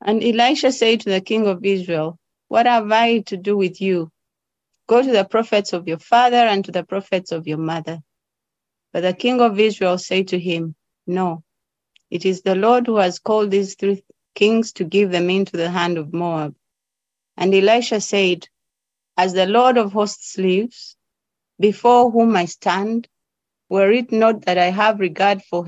And 0.05 0.23
Elisha 0.23 0.71
said 0.71 1.01
to 1.01 1.11
the 1.11 1.23
king 1.23 1.47
of 1.47 1.65
Israel, 1.65 2.19
What 2.49 2.67
have 2.67 2.93
I 2.93 3.21
to 3.21 3.37
do 3.39 3.57
with 3.57 3.81
you? 3.81 4.11
Go 4.87 5.03
to 5.03 5.11
the 5.11 5.25
prophets 5.25 5.73
of 5.73 5.89
your 5.89 5.99
father 5.99 6.37
and 6.37 6.65
to 6.67 6.73
the 6.73 6.85
prophets 6.85 7.33
of 7.33 7.47
your 7.47 7.59
mother. 7.59 8.01
But 8.93 9.01
the 9.01 9.15
king 9.15 9.41
of 9.41 9.59
Israel 9.59 9.99
said 9.99 10.29
to 10.29 10.39
him, 10.39 10.75
No, 11.07 11.43
it 12.11 12.27
is 12.27 12.43
the 12.43 12.55
Lord 12.55 12.87
who 12.87 12.97
has 12.97 13.19
called 13.19 13.51
these 13.51 13.77
three 13.77 14.05
kings 14.35 14.73
to 14.75 14.85
give 14.85 15.11
them 15.11 15.31
into 15.31 15.57
the 15.57 15.71
hand 15.71 15.97
of 15.97 16.13
Moab. 16.13 16.55
And 17.37 17.55
Elisha 17.55 18.01
said, 18.01 18.47
As 19.17 19.33
the 19.33 19.47
Lord 19.47 19.79
of 19.79 19.93
hosts 19.93 20.37
lives, 20.39 20.97
before 21.59 22.11
whom 22.11 22.37
I 22.37 22.45
stand, 22.45 23.09
were 23.71 23.91
it 23.91 24.13
not 24.13 24.45
that 24.45 24.59
I 24.59 24.67
have 24.67 25.01
regard 25.01 25.43
for, 25.43 25.67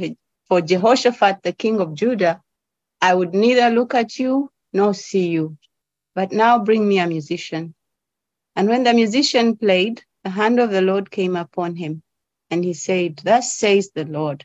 for 0.49 0.61
Jehoshaphat 0.61 1.42
the 1.42 1.53
king 1.53 1.81
of 1.81 1.94
Judah, 1.94 2.42
I 3.01 3.15
would 3.15 3.35
neither 3.35 3.71
look 3.71 3.95
at 3.95 4.19
you 4.19 4.51
nor 4.73 4.95
see 4.95 5.29
you. 5.29 5.59
But 6.15 6.33
now 6.33 6.59
bring 6.65 6.89
me 6.89 6.99
a 6.99 7.07
musician. 7.07 7.75
And 8.57 8.69
when 8.69 8.85
the 8.85 8.95
musician 8.95 9.57
played, 9.57 10.05
the 10.25 10.31
hand 10.31 10.61
of 10.61 10.71
the 10.71 10.83
Lord 10.83 11.11
came 11.11 11.37
upon 11.37 11.77
him. 11.77 12.03
And 12.51 12.65
he 12.65 12.75
said, 12.75 13.17
Thus 13.25 13.55
says 13.55 13.91
the 13.95 14.05
Lord, 14.07 14.45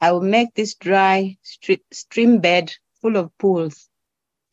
I 0.00 0.12
will 0.12 0.22
make 0.22 0.54
this 0.54 0.74
dry 0.74 1.38
stream 1.92 2.40
bed 2.40 2.74
full 3.02 3.16
of 3.16 3.36
pools. 3.38 3.88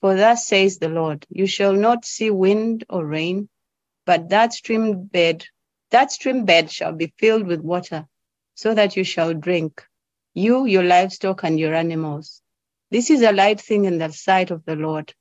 For 0.02 0.16
thus 0.16 0.48
says 0.48 0.80
the 0.80 0.90
Lord, 0.90 1.26
you 1.30 1.48
shall 1.48 1.74
not 1.74 2.06
see 2.06 2.32
wind 2.32 2.86
or 2.90 3.06
rain, 3.06 3.50
but 4.06 4.30
that 4.30 4.54
stream 4.54 5.06
bed, 5.06 5.46
that 5.92 6.12
stream 6.12 6.46
bed 6.46 6.72
shall 6.72 6.94
be 6.94 7.14
filled 7.20 7.48
with 7.48 7.62
water, 7.62 8.08
so 8.56 8.74
that 8.76 8.98
you 8.98 9.04
shall 9.04 9.34
drink, 9.34 9.84
you, 10.36 10.66
your 10.66 10.84
livestock, 10.84 11.44
and 11.44 11.60
your 11.60 11.74
animals. 11.76 12.42
This 12.92 13.10
is 13.10 13.22
a 13.24 13.32
light 13.32 13.60
thing 13.60 13.86
in 13.86 13.98
the 13.98 14.12
sight 14.12 14.52
of 14.52 14.64
the 14.66 14.76
Lord. 14.76 15.14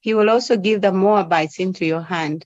He 0.00 0.14
will 0.14 0.28
also 0.30 0.56
give 0.56 0.82
the 0.82 0.92
Moabites 0.92 1.58
into 1.58 1.86
your 1.86 2.02
hand, 2.02 2.44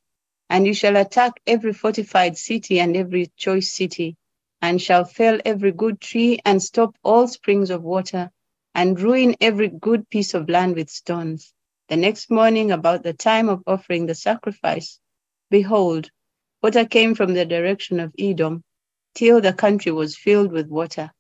and 0.48 0.66
you 0.66 0.74
shall 0.74 0.96
attack 0.96 1.40
every 1.46 1.72
fortified 1.72 2.38
city 2.38 2.80
and 2.80 2.96
every 2.96 3.32
choice 3.36 3.72
city, 3.72 4.16
and 4.62 4.80
shall 4.80 5.04
fell 5.04 5.40
every 5.44 5.72
good 5.72 6.00
tree 6.00 6.38
and 6.44 6.62
stop 6.62 6.94
all 7.02 7.26
springs 7.26 7.70
of 7.70 7.82
water, 7.82 8.30
and 8.74 9.00
ruin 9.00 9.34
every 9.40 9.68
good 9.68 10.08
piece 10.08 10.34
of 10.34 10.48
land 10.48 10.76
with 10.76 10.88
stones. 10.88 11.52
The 11.88 11.96
next 11.96 12.30
morning, 12.30 12.70
about 12.70 13.02
the 13.02 13.12
time 13.12 13.48
of 13.48 13.64
offering 13.66 14.06
the 14.06 14.14
sacrifice, 14.14 15.00
behold, 15.50 16.10
water 16.62 16.84
came 16.84 17.16
from 17.16 17.34
the 17.34 17.44
direction 17.44 17.98
of 17.98 18.14
Edom, 18.18 18.62
till 19.14 19.40
the 19.40 19.52
country 19.52 19.90
was 19.90 20.16
filled 20.16 20.52
with 20.52 20.68
water. 20.68 21.10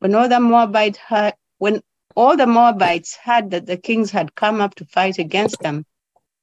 When 0.00 0.16
all 0.16 0.28
the 0.28 0.40
Moabite 0.40 0.96
heard, 0.96 1.34
when 1.58 1.82
all 2.16 2.34
the 2.34 2.46
Moabites 2.46 3.14
heard 3.22 3.50
that 3.50 3.66
the 3.66 3.76
kings 3.76 4.10
had 4.10 4.34
come 4.34 4.60
up 4.62 4.74
to 4.76 4.86
fight 4.86 5.18
against 5.18 5.60
them, 5.60 5.84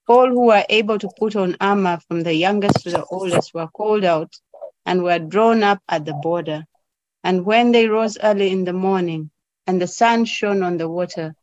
all 0.08 0.30
who 0.30 0.46
were 0.46 0.64
able 0.70 1.00
to 1.00 1.10
put 1.18 1.36
on 1.36 1.58
armor 1.60 2.00
from 2.08 2.22
the 2.22 2.34
youngest 2.34 2.84
to 2.84 2.92
the 2.92 3.04
oldest 3.06 3.54
were 3.56 3.68
called 3.68 4.04
out 4.04 4.32
and 4.86 5.02
were 5.02 5.18
drawn 5.18 5.64
up 5.64 5.82
at 5.90 6.06
the 6.06 6.14
border. 6.14 6.64
And 7.24 7.44
when 7.46 7.72
they 7.72 7.88
rose 7.88 8.20
early 8.22 8.52
in 8.52 8.66
the 8.66 8.74
morning, 8.74 9.32
and 9.66 9.82
the 9.82 9.88
sun 9.88 10.26
shone 10.26 10.62
on 10.62 10.78
the 10.78 10.90
water, 10.90 11.36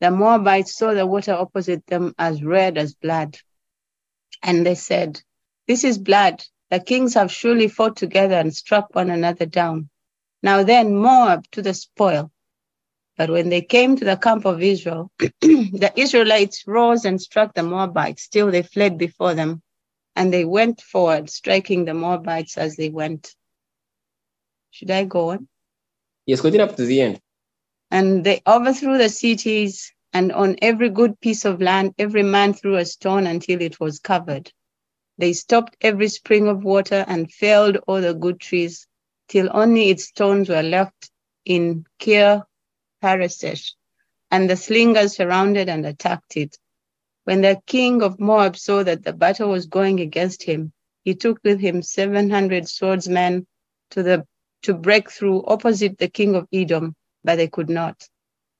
the 0.00 0.10
Moabites 0.10 0.76
saw 0.76 0.92
the 0.92 1.06
water 1.06 1.32
opposite 1.32 1.86
them 1.86 2.14
as 2.18 2.42
red 2.42 2.76
as 2.76 2.94
blood. 2.94 3.38
And 4.42 4.66
they 4.66 4.74
said, 4.74 5.22
This 5.66 5.84
is 5.84 5.96
blood. 5.96 6.44
The 6.70 6.80
kings 6.80 7.14
have 7.14 7.32
surely 7.32 7.68
fought 7.68 7.96
together 7.96 8.34
and 8.34 8.54
struck 8.54 8.94
one 8.94 9.10
another 9.10 9.46
down. 9.46 9.88
Now 10.42 10.62
then, 10.62 10.94
Moab 10.94 11.44
to 11.52 11.62
the 11.62 11.72
spoil. 11.72 12.30
But 13.18 13.30
when 13.30 13.48
they 13.48 13.62
came 13.62 13.96
to 13.96 14.04
the 14.04 14.16
camp 14.16 14.44
of 14.44 14.62
Israel, 14.62 15.10
the 15.18 15.92
Israelites 15.96 16.62
rose 16.68 17.04
and 17.04 17.20
struck 17.20 17.52
the 17.52 17.64
Moabites. 17.64 18.22
Still 18.22 18.52
they 18.52 18.62
fled 18.62 18.96
before 18.96 19.34
them, 19.34 19.60
and 20.14 20.32
they 20.32 20.44
went 20.44 20.80
forward, 20.80 21.28
striking 21.28 21.84
the 21.84 21.94
Moabites 21.94 22.56
as 22.56 22.76
they 22.76 22.90
went. 22.90 23.34
Should 24.70 24.92
I 24.92 25.04
go 25.04 25.30
on? 25.30 25.48
Yes, 26.26 26.40
continue 26.40 26.64
up 26.64 26.76
to 26.76 26.84
the 26.84 27.00
end. 27.00 27.20
And 27.90 28.22
they 28.22 28.40
overthrew 28.46 28.96
the 28.98 29.08
cities, 29.08 29.92
and 30.12 30.30
on 30.30 30.54
every 30.62 30.88
good 30.88 31.18
piece 31.18 31.44
of 31.44 31.60
land, 31.60 31.94
every 31.98 32.22
man 32.22 32.54
threw 32.54 32.76
a 32.76 32.84
stone 32.84 33.26
until 33.26 33.60
it 33.60 33.80
was 33.80 33.98
covered. 33.98 34.52
They 35.16 35.32
stopped 35.32 35.76
every 35.80 36.08
spring 36.08 36.46
of 36.46 36.62
water 36.62 37.04
and 37.08 37.32
felled 37.32 37.78
all 37.88 38.00
the 38.00 38.14
good 38.14 38.38
trees, 38.38 38.86
till 39.26 39.50
only 39.52 39.90
its 39.90 40.04
stones 40.04 40.48
were 40.48 40.62
left 40.62 41.10
in 41.44 41.84
Kir 41.98 42.44
Haresesh, 43.02 43.74
and 44.30 44.50
the 44.50 44.56
slingers 44.56 45.16
surrounded 45.16 45.68
and 45.68 45.86
attacked 45.86 46.36
it. 46.36 46.58
When 47.24 47.42
the 47.42 47.60
king 47.66 48.02
of 48.02 48.18
Moab 48.18 48.56
saw 48.56 48.82
that 48.84 49.04
the 49.04 49.12
battle 49.12 49.50
was 49.50 49.66
going 49.66 50.00
against 50.00 50.42
him, 50.42 50.72
he 51.04 51.14
took 51.14 51.38
with 51.44 51.60
him 51.60 51.82
700 51.82 52.68
swordsmen 52.68 53.46
to, 53.90 54.02
the, 54.02 54.26
to 54.62 54.74
break 54.74 55.10
through 55.10 55.44
opposite 55.46 55.98
the 55.98 56.08
king 56.08 56.34
of 56.34 56.48
Edom, 56.52 56.94
but 57.24 57.36
they 57.36 57.48
could 57.48 57.70
not. 57.70 58.08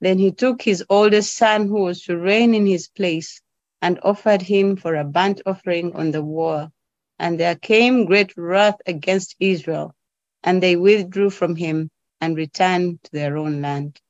Then 0.01 0.18
he 0.18 0.33
took 0.33 0.62
his 0.62 0.85
oldest 0.88 1.35
son, 1.35 1.66
who 1.68 1.81
was 1.83 2.03
to 2.05 2.16
reign 2.16 2.55
in 2.55 2.66
his 2.66 2.88
place, 2.88 3.40
and 3.83 3.98
offered 4.03 4.42
him 4.42 4.77
for 4.77 4.94
a 4.94 5.05
burnt 5.05 5.42
offering 5.46 5.94
on 5.94 6.12
the 6.12 6.22
wall. 6.22 6.70
And 7.18 7.40
there 7.40 7.57
came 7.57 8.05
great 8.05 8.37
wrath 8.37 8.81
against 8.87 9.35
Israel, 9.40 9.94
and 10.44 10.62
they 10.62 10.77
withdrew 10.77 11.31
from 11.31 11.57
him 11.57 11.90
and 12.20 12.37
returned 12.37 13.03
to 13.05 13.12
their 13.12 13.37
own 13.37 13.61
land. 13.62 14.01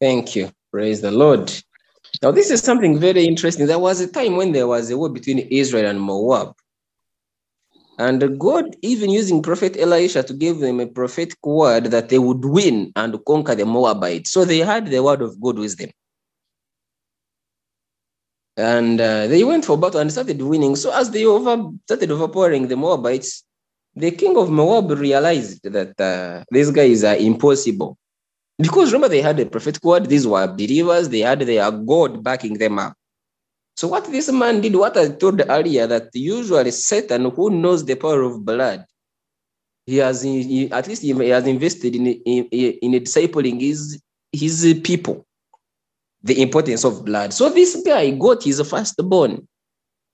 Thank 0.00 0.36
you. 0.36 0.50
Praise 0.70 1.00
the 1.00 1.10
Lord. 1.10 1.52
Now, 2.22 2.30
this 2.30 2.50
is 2.50 2.60
something 2.60 2.98
very 2.98 3.24
interesting. 3.24 3.66
There 3.66 3.78
was 3.78 4.00
a 4.00 4.10
time 4.10 4.36
when 4.36 4.52
there 4.52 4.66
was 4.66 4.90
a 4.90 4.96
war 4.98 5.08
between 5.08 5.38
Israel 5.38 5.86
and 5.86 6.00
Moab. 6.00 6.54
And 7.98 8.38
God, 8.38 8.76
even 8.82 9.10
using 9.10 9.42
Prophet 9.42 9.76
Elisha 9.76 10.22
to 10.22 10.32
give 10.32 10.60
them 10.60 10.78
a 10.78 10.86
prophetic 10.86 11.44
word 11.44 11.86
that 11.86 12.08
they 12.08 12.18
would 12.18 12.44
win 12.44 12.92
and 12.94 13.18
conquer 13.26 13.56
the 13.56 13.66
Moabites. 13.66 14.30
So 14.30 14.44
they 14.44 14.58
had 14.58 14.86
the 14.86 15.02
word 15.02 15.20
of 15.20 15.40
God 15.40 15.58
with 15.58 15.76
them. 15.78 15.90
And 18.56 19.00
uh, 19.00 19.26
they 19.26 19.42
went 19.42 19.64
for 19.64 19.76
battle 19.76 20.00
and 20.00 20.12
started 20.12 20.40
winning. 20.42 20.76
So 20.76 20.92
as 20.92 21.10
they 21.10 21.24
over, 21.24 21.70
started 21.86 22.10
overpowering 22.12 22.68
the 22.68 22.76
Moabites, 22.76 23.44
the 23.96 24.12
king 24.12 24.36
of 24.36 24.48
Moab 24.50 24.90
realized 24.92 25.62
that 25.64 26.00
uh, 26.00 26.44
these 26.52 26.70
guys 26.70 27.02
are 27.02 27.16
impossible. 27.16 27.98
Because 28.58 28.92
remember, 28.92 29.08
they 29.08 29.22
had 29.22 29.38
a 29.38 29.46
prophetic 29.46 29.84
word, 29.84 30.06
these 30.06 30.26
were 30.26 30.46
believers, 30.46 31.08
they 31.08 31.20
had 31.20 31.40
their 31.40 31.70
God 31.70 32.24
backing 32.24 32.54
them 32.58 32.78
up. 32.78 32.94
So 33.76 33.86
what 33.86 34.04
this 34.06 34.30
man 34.32 34.60
did, 34.60 34.74
what 34.74 34.96
I 34.96 35.08
told 35.10 35.40
earlier, 35.48 35.86
that 35.86 36.08
usually 36.12 36.72
Satan, 36.72 37.30
who 37.30 37.50
knows 37.50 37.84
the 37.84 37.94
power 37.94 38.22
of 38.22 38.44
blood, 38.44 38.84
he 39.86 39.98
has 39.98 40.22
he, 40.22 40.70
at 40.72 40.88
least 40.88 41.02
he 41.02 41.12
has 41.28 41.46
invested 41.46 41.94
in 41.94 42.06
in, 42.08 42.44
in 42.50 42.92
discipling 42.92 43.60
his 43.60 44.02
his 44.32 44.78
people 44.82 45.24
the 46.22 46.42
importance 46.42 46.84
of 46.84 47.04
blood. 47.04 47.32
So 47.32 47.48
this 47.48 47.80
guy 47.86 48.10
got 48.10 48.42
his 48.42 48.60
firstborn, 48.68 49.46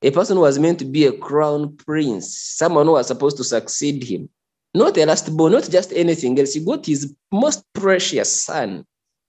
a 0.03 0.11
person 0.11 0.37
who 0.37 0.43
was 0.43 0.59
meant 0.59 0.79
to 0.81 0.85
be 0.85 1.07
a 1.07 1.13
crown 1.13 1.77
prince, 1.77 2.39
someone 2.39 2.87
who 2.87 2.93
was 2.93 3.07
supposed 3.07 3.39
to 3.39 3.45
succeed 3.45 4.05
him, 4.05 4.29
not 4.75 4.97
a 4.99 5.07
last 5.07 5.27
lastborn, 5.27 5.53
not 5.53 5.71
just 5.71 5.93
anything 5.93 6.39
else. 6.39 6.55
He 6.55 6.65
got 6.65 6.85
his 6.85 7.15
most 7.31 7.63
precious 7.73 8.43
son, 8.43 8.85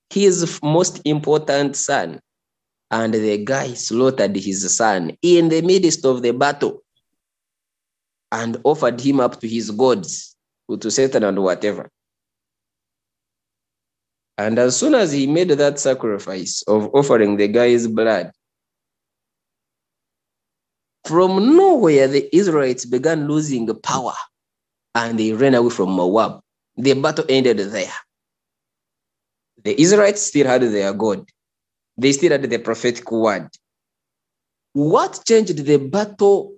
his 0.10 0.60
most 0.64 1.02
important 1.06 1.76
son 1.76 2.20
and 2.92 3.14
the 3.14 3.38
guy 3.44 3.74
slaughtered 3.74 4.36
his 4.36 4.76
son 4.76 5.18
in 5.22 5.50
the 5.50 5.62
midst 5.62 6.06
of 6.06 6.22
the 6.22 6.32
battle 6.32 6.84
and 8.32 8.58
offered 8.64 9.00
him 9.02 9.20
up 9.20 9.40
to 9.40 9.48
his 9.48 9.72
gods, 9.72 10.36
to 10.80 10.92
Satan 10.92 11.24
and 11.24 11.40
whatever. 11.40 11.90
And 14.38 14.60
as 14.60 14.78
soon 14.78 14.96
as 14.96 15.12
he 15.12 15.28
made 15.28 15.50
that 15.50 15.80
sacrifice 15.80 16.62
of 16.68 16.94
offering 16.94 17.38
the 17.38 17.48
guy's 17.48 17.88
blood, 17.88 18.32
from 21.06 21.56
nowhere 21.56 22.08
the 22.08 22.36
Israelites 22.36 22.86
began 22.86 23.28
losing 23.28 23.68
power 23.82 24.14
and 24.96 25.20
they 25.20 25.34
ran 25.34 25.56
away 25.56 25.70
from 25.70 25.92
Moab. 25.92 26.42
The 26.78 26.94
battle 26.94 27.26
ended 27.30 27.60
there. 27.60 27.92
The 29.64 29.80
Israelites 29.80 30.22
still 30.22 30.48
had 30.48 30.62
their 30.64 30.94
God, 30.94 31.30
they 31.98 32.12
still 32.14 32.32
had 32.32 32.44
the 32.44 32.58
prophetic 32.60 33.12
word. 33.12 33.50
What 34.74 35.24
changed 35.28 35.58
the 35.58 35.78
battle 35.78 36.56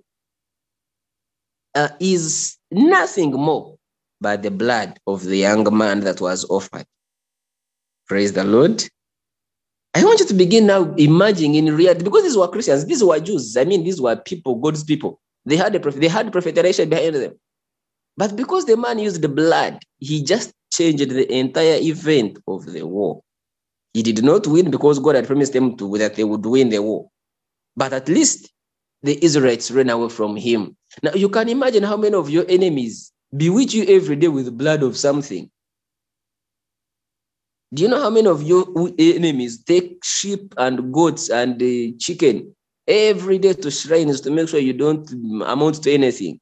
uh, 1.76 1.90
is 2.00 2.58
nothing 2.72 3.32
more 3.32 3.78
but 4.20 4.44
the 4.44 4.52
blood 4.52 5.00
of 5.08 5.24
the 5.24 5.38
young 5.38 5.78
man 5.78 6.02
that 6.02 6.22
was 6.22 6.46
offered. 6.50 6.86
Praise 8.08 8.34
the 8.34 8.44
Lord. 8.44 8.84
I 9.94 10.04
want 10.04 10.20
you 10.20 10.28
to 10.28 10.34
begin 10.34 10.68
now 10.68 10.94
imagining 10.96 11.56
in 11.56 11.76
reality, 11.76 12.04
because 12.04 12.24
these 12.24 12.38
were 12.38 12.48
Christians, 12.48 12.86
these 12.86 13.04
were 13.04 13.20
Jews. 13.20 13.58
I 13.58 13.66
mean, 13.66 13.84
these 13.84 14.02
were 14.02 14.16
people, 14.16 14.56
God's 14.56 14.84
people. 14.84 15.20
They 15.46 15.56
had 15.56 15.76
a 15.76 15.80
prophet, 15.80 16.02
they 16.02 16.08
had 16.08 16.32
prophet 16.32 16.56
behind 16.56 17.16
them. 17.16 17.40
But 18.18 18.36
because 18.36 18.66
the 18.66 18.76
man 18.76 19.00
used 19.00 19.22
the 19.22 19.30
blood, 19.30 19.80
he 20.00 20.24
just 20.24 20.52
changed 20.74 21.10
the 21.10 21.32
entire 21.32 21.78
event 21.80 22.40
of 22.48 22.66
the 22.66 22.84
war. 22.86 23.22
He 23.94 24.02
did 24.04 24.24
not 24.24 24.48
win 24.48 24.72
because 24.72 25.00
God 25.00 25.16
had 25.16 25.28
promised 25.28 25.54
them 25.54 25.78
to, 25.78 25.98
that 26.00 26.16
they 26.16 26.24
would 26.24 26.46
win 26.46 26.70
the 26.70 26.82
war. 26.82 27.10
But 27.76 27.94
at 27.94 28.10
least 28.10 28.52
the 29.04 29.24
Israelites 29.24 29.70
ran 29.70 29.90
away 29.90 30.10
from 30.10 30.36
him. 30.36 30.76
Now 31.04 31.14
you 31.14 31.30
can 31.30 31.48
imagine 31.48 31.84
how 31.84 31.98
many 31.98 32.16
of 32.16 32.30
your 32.30 32.46
enemies 32.50 33.12
bewitch 33.36 33.74
you 33.74 33.86
every 33.88 34.16
day 34.16 34.28
with 34.28 34.58
blood 34.58 34.82
of 34.84 34.98
something. 34.98 35.50
Do 37.74 37.84
you 37.84 37.90
know 37.90 38.02
how 38.02 38.10
many 38.10 38.28
of 38.28 38.42
your 38.42 38.66
enemies 38.98 39.64
take 39.64 40.04
sheep 40.04 40.54
and 40.58 40.92
goats 40.94 41.30
and 41.30 41.62
uh, 41.62 41.98
chicken 42.00 42.56
every 42.88 43.38
day 43.38 43.54
to 43.54 43.70
shrines 43.70 44.22
to 44.22 44.32
make 44.32 44.48
sure 44.48 44.60
you 44.60 44.74
don't 44.74 45.10
amount 45.46 45.84
to 45.84 45.92
anything? 45.92 46.40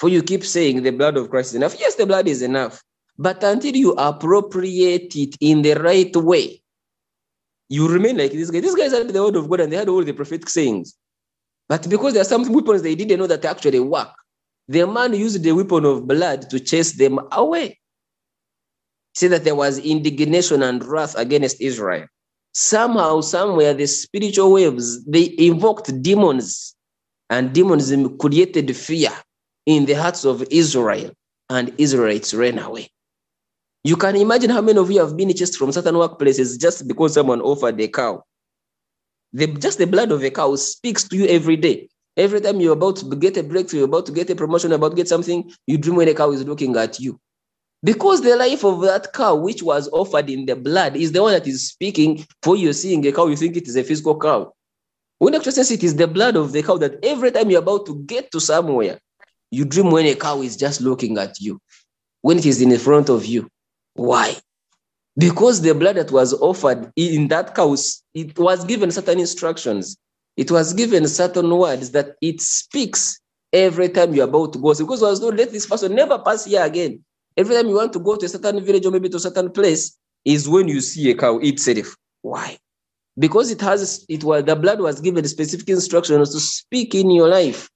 For 0.00 0.08
you 0.08 0.22
keep 0.22 0.44
saying 0.44 0.82
the 0.82 0.90
blood 0.90 1.16
of 1.16 1.30
Christ 1.30 1.50
is 1.50 1.54
enough. 1.56 1.78
Yes, 1.78 1.94
the 1.94 2.06
blood 2.06 2.28
is 2.28 2.42
enough. 2.42 2.82
But 3.16 3.42
until 3.44 3.76
you 3.76 3.92
appropriate 3.92 5.14
it 5.14 5.36
in 5.40 5.62
the 5.62 5.74
right 5.74 6.14
way, 6.16 6.60
you 7.68 7.88
remain 7.88 8.18
like 8.18 8.32
this 8.32 8.50
guy. 8.50 8.60
These 8.60 8.74
guys 8.74 8.92
had 8.92 9.08
the 9.08 9.22
word 9.22 9.36
of 9.36 9.48
God 9.48 9.60
and 9.60 9.72
they 9.72 9.76
had 9.76 9.88
all 9.88 10.02
the 10.02 10.12
prophetic 10.12 10.48
sayings. 10.48 10.94
But 11.68 11.88
because 11.88 12.12
there 12.12 12.22
are 12.22 12.26
some 12.26 12.52
weapons 12.52 12.82
they 12.82 12.94
didn't 12.94 13.18
know 13.18 13.26
that 13.26 13.44
actually 13.44 13.80
work, 13.80 14.10
the 14.68 14.86
man 14.86 15.14
used 15.14 15.42
the 15.42 15.52
weapon 15.52 15.84
of 15.84 16.06
blood 16.06 16.50
to 16.50 16.60
chase 16.60 16.92
them 16.92 17.18
away. 17.32 17.78
See 19.14 19.28
that 19.28 19.44
there 19.44 19.54
was 19.54 19.78
indignation 19.78 20.62
and 20.62 20.84
wrath 20.84 21.16
against 21.16 21.60
Israel. 21.60 22.06
Somehow, 22.52 23.20
somewhere, 23.20 23.74
the 23.74 23.86
spiritual 23.86 24.52
waves 24.52 25.04
they 25.04 25.34
invoked 25.38 26.02
demons, 26.02 26.74
and 27.30 27.52
demons 27.52 27.92
created 28.20 28.76
fear 28.76 29.10
in 29.66 29.86
the 29.86 29.94
hearts 29.94 30.24
of 30.24 30.44
Israel, 30.50 31.12
and 31.50 31.72
Israelites 31.78 32.34
ran 32.34 32.58
away. 32.58 32.88
You 33.82 33.96
can 33.96 34.16
imagine 34.16 34.50
how 34.50 34.62
many 34.62 34.78
of 34.78 34.90
you 34.90 35.00
have 35.00 35.16
been 35.16 35.32
chased 35.34 35.58
from 35.58 35.72
certain 35.72 35.94
workplaces 35.94 36.58
just 36.58 36.88
because 36.88 37.14
someone 37.14 37.42
offered 37.42 37.80
a 37.80 37.88
cow. 37.88 38.22
The, 39.32 39.48
just 39.48 39.78
the 39.78 39.86
blood 39.86 40.10
of 40.10 40.22
a 40.22 40.30
cow 40.30 40.54
speaks 40.56 41.04
to 41.04 41.16
you 41.16 41.26
every 41.26 41.56
day. 41.56 41.88
Every 42.16 42.40
time 42.40 42.60
you're 42.60 42.72
about 42.72 42.96
to 42.96 43.16
get 43.16 43.36
a 43.36 43.42
breakthrough, 43.42 43.80
you're 43.80 43.88
about 43.88 44.06
to 44.06 44.12
get 44.12 44.30
a 44.30 44.34
promotion, 44.34 44.72
about 44.72 44.90
to 44.90 44.96
get 44.96 45.08
something, 45.08 45.52
you 45.66 45.76
dream 45.76 45.96
when 45.96 46.08
a 46.08 46.14
cow 46.14 46.30
is 46.30 46.44
looking 46.44 46.76
at 46.76 47.00
you. 47.00 47.20
Because 47.82 48.22
the 48.22 48.36
life 48.36 48.64
of 48.64 48.80
that 48.82 49.12
cow, 49.12 49.34
which 49.34 49.62
was 49.62 49.88
offered 49.88 50.30
in 50.30 50.46
the 50.46 50.56
blood, 50.56 50.96
is 50.96 51.12
the 51.12 51.22
one 51.22 51.32
that 51.32 51.46
is 51.46 51.68
speaking 51.68 52.24
for 52.42 52.56
you 52.56 52.72
seeing 52.72 53.06
a 53.06 53.12
cow, 53.12 53.26
you 53.26 53.36
think 53.36 53.56
it 53.56 53.68
is 53.68 53.76
a 53.76 53.84
physical 53.84 54.18
cow. 54.18 54.54
When 55.18 55.34
actually 55.34 55.52
says 55.52 55.70
it 55.70 55.84
is 55.84 55.96
the 55.96 56.06
blood 56.06 56.36
of 56.36 56.52
the 56.52 56.62
cow 56.62 56.78
that 56.78 57.04
every 57.04 57.30
time 57.30 57.50
you're 57.50 57.60
about 57.60 57.84
to 57.86 57.96
get 58.06 58.30
to 58.32 58.40
somewhere, 58.40 59.00
you 59.54 59.64
dream 59.64 59.90
when 59.90 60.06
a 60.06 60.14
cow 60.14 60.42
is 60.42 60.56
just 60.56 60.80
looking 60.80 61.18
at 61.18 61.40
you, 61.40 61.60
when 62.22 62.38
it 62.38 62.46
is 62.46 62.60
in 62.60 62.76
front 62.78 63.08
of 63.08 63.24
you. 63.24 63.48
Why? 63.94 64.36
Because 65.16 65.60
the 65.60 65.74
blood 65.74 65.96
that 65.96 66.10
was 66.10 66.34
offered 66.34 66.92
in 66.96 67.28
that 67.28 67.54
cow, 67.54 67.76
it 68.14 68.38
was 68.38 68.64
given 68.64 68.90
certain 68.90 69.20
instructions. 69.20 69.96
It 70.36 70.50
was 70.50 70.74
given 70.74 71.06
certain 71.06 71.56
words 71.56 71.92
that 71.92 72.16
it 72.20 72.40
speaks 72.40 73.20
every 73.52 73.88
time 73.88 74.14
you're 74.14 74.24
about 74.24 74.52
to 74.54 74.58
go. 74.58 74.72
So 74.72 74.84
Because 74.84 75.02
I 75.02 75.10
was 75.10 75.20
told, 75.20 75.36
let 75.36 75.52
this 75.52 75.66
person 75.66 75.94
never 75.94 76.18
pass 76.18 76.44
here 76.44 76.64
again. 76.64 77.04
Every 77.36 77.54
time 77.54 77.68
you 77.68 77.76
want 77.76 77.92
to 77.92 78.00
go 78.00 78.16
to 78.16 78.26
a 78.26 78.28
certain 78.28 78.64
village 78.64 78.84
or 78.84 78.90
maybe 78.90 79.08
to 79.10 79.16
a 79.16 79.20
certain 79.20 79.50
place, 79.50 79.96
is 80.24 80.48
when 80.48 80.68
you 80.68 80.80
see 80.80 81.10
a 81.10 81.14
cow 81.14 81.38
itself. 81.38 81.94
Why? 82.22 82.58
Because 83.16 83.50
it 83.50 83.60
has 83.60 84.04
it 84.08 84.24
was 84.24 84.44
the 84.44 84.56
blood 84.56 84.80
was 84.80 85.00
given 85.00 85.24
specific 85.28 85.68
instructions 85.68 86.32
to 86.32 86.40
speak 86.40 86.94
in 86.94 87.10
your 87.10 87.28
life. 87.28 87.68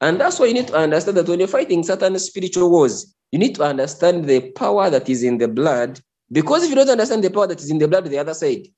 And 0.00 0.20
that's 0.20 0.38
why 0.38 0.46
you 0.46 0.54
need 0.54 0.68
to 0.68 0.76
understand 0.76 1.16
that 1.16 1.28
when 1.28 1.40
you're 1.40 1.48
fighting 1.48 1.82
certain 1.82 2.18
spiritual 2.18 2.70
wars, 2.70 3.14
you 3.32 3.38
need 3.38 3.54
to 3.56 3.64
understand 3.64 4.26
the 4.26 4.52
power 4.52 4.90
that 4.90 5.08
is 5.08 5.22
in 5.22 5.38
the 5.38 5.48
blood. 5.48 6.00
Because 6.30 6.62
if 6.64 6.70
you 6.70 6.76
don't 6.76 6.88
understand 6.88 7.24
the 7.24 7.30
power 7.30 7.46
that 7.46 7.60
is 7.60 7.70
in 7.70 7.78
the 7.78 7.88
blood 7.88 8.04
of 8.04 8.10
the 8.10 8.18
other 8.18 8.34
side, 8.34 8.68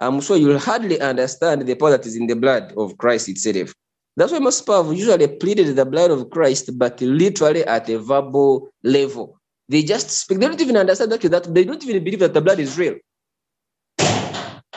I'm 0.00 0.20
sure 0.20 0.36
you'll 0.36 0.58
hardly 0.58 1.00
understand 1.00 1.62
the 1.62 1.74
power 1.74 1.90
that 1.90 2.04
is 2.04 2.16
in 2.16 2.26
the 2.26 2.36
blood 2.36 2.74
of 2.76 2.98
Christ 2.98 3.28
itself. 3.28 3.72
That's 4.16 4.32
why 4.32 4.38
most 4.38 4.62
people 4.62 4.92
usually 4.92 5.28
pleaded 5.28 5.74
the 5.76 5.84
blood 5.84 6.10
of 6.10 6.30
Christ, 6.30 6.78
but 6.78 7.00
literally 7.00 7.64
at 7.64 7.88
a 7.88 7.98
verbal 7.98 8.68
level. 8.82 9.38
They 9.68 9.82
just 9.82 10.10
speak, 10.10 10.38
they 10.38 10.46
don't 10.46 10.60
even 10.60 10.76
understand 10.76 11.12
that, 11.12 11.22
that 11.22 11.54
they 11.54 11.64
don't 11.64 11.82
even 11.84 12.04
believe 12.04 12.20
that 12.20 12.34
the 12.34 12.40
blood 12.40 12.60
is 12.60 12.78
real. 12.78 12.96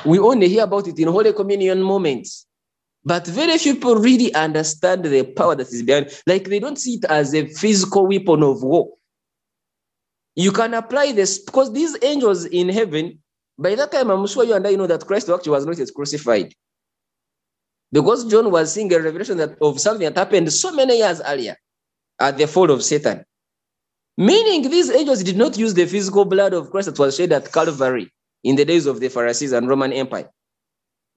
We 0.05 0.17
only 0.19 0.47
hear 0.47 0.63
about 0.63 0.87
it 0.87 0.97
in 0.97 1.07
Holy 1.07 1.33
Communion 1.33 1.81
moments. 1.83 2.47
But 3.09 3.25
very 3.25 3.57
few 3.57 3.73
people 3.73 3.95
really 3.95 4.31
understand 4.35 5.03
the 5.03 5.23
power 5.23 5.55
that 5.55 5.67
is 5.69 5.81
behind. 5.81 6.11
Like 6.27 6.47
they 6.47 6.59
don't 6.59 6.77
see 6.77 6.99
it 7.01 7.05
as 7.05 7.33
a 7.33 7.47
physical 7.47 8.05
weapon 8.05 8.43
of 8.43 8.61
war. 8.61 8.87
You 10.35 10.51
can 10.51 10.75
apply 10.75 11.13
this 11.13 11.39
because 11.39 11.73
these 11.73 11.97
angels 12.03 12.45
in 12.45 12.69
heaven, 12.69 13.17
by 13.57 13.73
that 13.73 13.91
time, 13.91 14.11
I'm 14.11 14.27
sure 14.27 14.43
you 14.43 14.53
and 14.53 14.67
I 14.67 14.75
know 14.75 14.85
that 14.85 15.07
Christ 15.07 15.27
actually 15.27 15.53
was 15.53 15.65
not 15.65 15.79
yet 15.79 15.89
crucified. 15.95 16.53
Because 17.91 18.25
John 18.25 18.51
was 18.51 18.71
seeing 18.71 18.93
a 18.93 18.99
revelation 18.99 19.37
that 19.37 19.57
of 19.59 19.79
something 19.79 20.05
that 20.05 20.15
happened 20.15 20.53
so 20.53 20.71
many 20.71 20.99
years 20.99 21.19
earlier 21.25 21.57
at 22.19 22.37
the 22.37 22.45
fall 22.45 22.69
of 22.69 22.83
Satan. 22.83 23.25
Meaning 24.19 24.69
these 24.69 24.91
angels 24.91 25.23
did 25.23 25.35
not 25.35 25.57
use 25.57 25.73
the 25.73 25.87
physical 25.87 26.25
blood 26.25 26.53
of 26.53 26.69
Christ 26.69 26.85
that 26.85 26.99
was 26.99 27.15
shed 27.17 27.31
at 27.31 27.51
Calvary 27.51 28.11
in 28.43 28.55
the 28.55 28.65
days 28.65 28.85
of 28.85 28.99
the 28.99 29.09
Pharisees 29.09 29.51
and 29.51 29.67
Roman 29.67 29.93
Empire. 29.93 30.29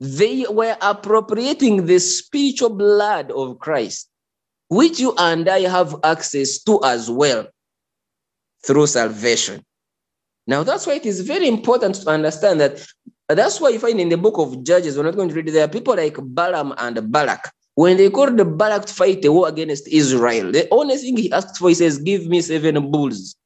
They 0.02 0.44
were 0.50 0.76
appropriating 0.80 1.86
the 1.86 2.00
spiritual 2.00 2.70
blood 2.70 3.30
of 3.30 3.60
Christ, 3.60 4.08
which 4.66 4.98
you 4.98 5.14
and 5.16 5.48
I 5.48 5.60
have 5.60 5.94
access 6.02 6.60
to 6.64 6.80
as 6.82 7.08
well 7.08 7.46
through 8.66 8.88
salvation. 8.88 9.64
Now, 10.48 10.64
that's 10.64 10.88
why 10.88 10.94
it 10.94 11.06
is 11.06 11.20
very 11.20 11.46
important 11.46 11.94
to 12.02 12.10
understand 12.10 12.60
that. 12.60 12.84
That's 13.28 13.60
why 13.60 13.68
you 13.68 13.78
find 13.78 14.00
in 14.00 14.08
the 14.08 14.16
book 14.16 14.38
of 14.38 14.64
Judges, 14.64 14.96
we're 14.96 15.04
not 15.04 15.14
going 15.14 15.28
to 15.28 15.36
read 15.36 15.46
there 15.46 15.66
are 15.66 15.68
people 15.68 15.94
like 15.94 16.16
Balaam 16.20 16.74
and 16.78 17.12
Balak. 17.12 17.52
When 17.76 17.96
they 17.96 18.10
called 18.10 18.36
the 18.36 18.44
Balak 18.44 18.86
to 18.86 18.92
fight 18.92 19.24
a 19.24 19.30
war 19.30 19.46
against 19.46 19.86
Israel, 19.86 20.50
the 20.50 20.66
only 20.72 20.96
thing 20.96 21.16
he 21.16 21.30
asked 21.30 21.58
for, 21.58 21.68
he 21.68 21.76
says, 21.76 21.98
Give 21.98 22.26
me 22.26 22.40
seven 22.40 22.90
bulls. 22.90 23.36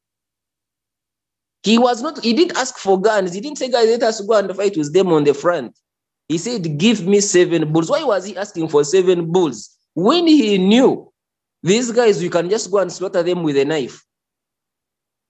He 1.62 1.76
was 1.76 2.00
not, 2.00 2.24
he 2.24 2.32
didn't 2.32 2.56
ask 2.56 2.78
for 2.78 2.98
guns. 2.98 3.34
He 3.34 3.42
didn't 3.42 3.58
say, 3.58 3.70
guys, 3.70 3.88
let 3.90 4.04
us 4.04 4.22
go 4.22 4.38
and 4.38 4.56
fight 4.56 4.74
with 4.74 4.94
them 4.94 5.08
on 5.08 5.24
the 5.24 5.34
front. 5.34 5.76
He 6.28 6.38
said, 6.38 6.78
Give 6.78 7.06
me 7.06 7.20
seven 7.20 7.72
bulls. 7.72 7.90
Why 7.90 8.02
was 8.04 8.26
he 8.26 8.36
asking 8.36 8.68
for 8.68 8.84
seven 8.84 9.30
bulls? 9.30 9.76
When 9.94 10.26
he 10.26 10.58
knew 10.58 11.12
these 11.62 11.90
guys, 11.92 12.22
you 12.22 12.30
can 12.30 12.50
just 12.50 12.70
go 12.70 12.78
and 12.78 12.92
slaughter 12.92 13.22
them 13.22 13.42
with 13.42 13.56
a 13.56 13.64
knife. 13.64 14.04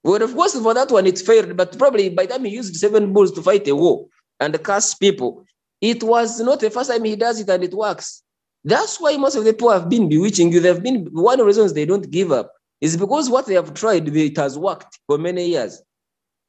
Well, 0.03 0.23
of 0.23 0.35
course, 0.35 0.55
for 0.55 0.75
that 0.75 0.91
one, 0.91 1.07
it 1.07 1.19
failed, 1.19 1.57
but 1.57 1.77
probably 1.79 2.09
by 2.11 2.27
the 2.27 2.35
time 2.35 2.45
he 2.45 2.53
used 2.53 2.77
seven 2.77 3.13
bulls 3.13 3.33
to 3.33 3.43
fight 3.43 3.67
a 3.69 3.75
war 3.75 4.07
and 4.41 4.63
curse 4.63 4.95
people, 4.95 5.45
It 5.81 6.03
was 6.03 6.41
not 6.41 6.61
the 6.61 6.71
first 6.71 6.91
time 6.91 7.05
he 7.05 7.17
does 7.17 7.41
it 7.41 7.49
and 7.49 7.63
it 7.63 7.75
works. 7.75 8.23
That's 8.65 9.01
why 9.01 9.17
most 9.17 9.37
of 9.37 9.45
the 9.45 9.53
people 9.53 9.71
have 9.71 9.89
been 9.89 10.09
bewitching 10.09 10.53
you. 10.53 10.61
They've 10.61 10.83
been 10.83 11.07
one 11.13 11.35
of 11.35 11.39
the 11.41 11.45
reasons 11.45 11.73
they 11.73 11.85
don't 11.85 12.11
give 12.11 12.33
up 12.33 12.53
is 12.81 12.97
because 12.97 13.31
what 13.31 13.47
they 13.47 13.55
have 13.55 13.75
tried, 13.75 14.09
it 14.09 14.37
has 14.37 14.59
worked 14.59 14.99
for 15.07 15.19
many 15.19 15.49
years. 15.51 15.83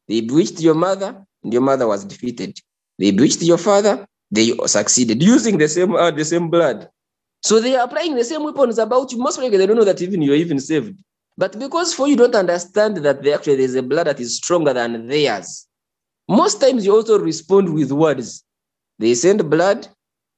They 0.07 0.21
bewitched 0.21 0.59
your 0.59 0.73
mother, 0.73 1.23
and 1.43 1.53
your 1.53 1.61
mother 1.61 1.87
was 1.87 2.05
defeated. 2.05 2.57
They 2.97 3.11
bewitched 3.11 3.41
your 3.43 3.57
father, 3.57 4.07
they 4.31 4.51
succeeded 4.65 5.23
using 5.23 5.57
the 5.57 5.67
same 5.67 5.95
uh, 5.95 6.11
the 6.11 6.25
same 6.25 6.49
blood. 6.49 6.89
So 7.43 7.59
they 7.59 7.75
are 7.75 7.85
applying 7.85 8.15
the 8.15 8.23
same 8.23 8.43
weapons 8.43 8.77
about 8.77 9.11
you. 9.11 9.17
Most 9.19 9.37
likely 9.37 9.57
they 9.57 9.65
don't 9.65 9.77
know 9.77 9.85
that 9.85 10.01
even 10.01 10.21
you're 10.21 10.35
even 10.35 10.59
saved. 10.59 10.99
But 11.37 11.57
because 11.59 11.93
for 11.93 12.07
you 12.07 12.15
don't 12.15 12.35
understand 12.35 12.97
that 12.97 13.21
they 13.21 13.33
actually 13.33 13.57
there's 13.57 13.75
a 13.75 13.83
blood 13.83 14.07
that 14.07 14.19
is 14.19 14.37
stronger 14.37 14.73
than 14.73 15.07
theirs. 15.07 15.67
Most 16.27 16.59
times 16.59 16.85
you 16.85 16.93
also 16.93 17.19
respond 17.19 17.73
with 17.73 17.91
words. 17.91 18.43
They 18.99 19.13
send 19.13 19.49
blood 19.49 19.87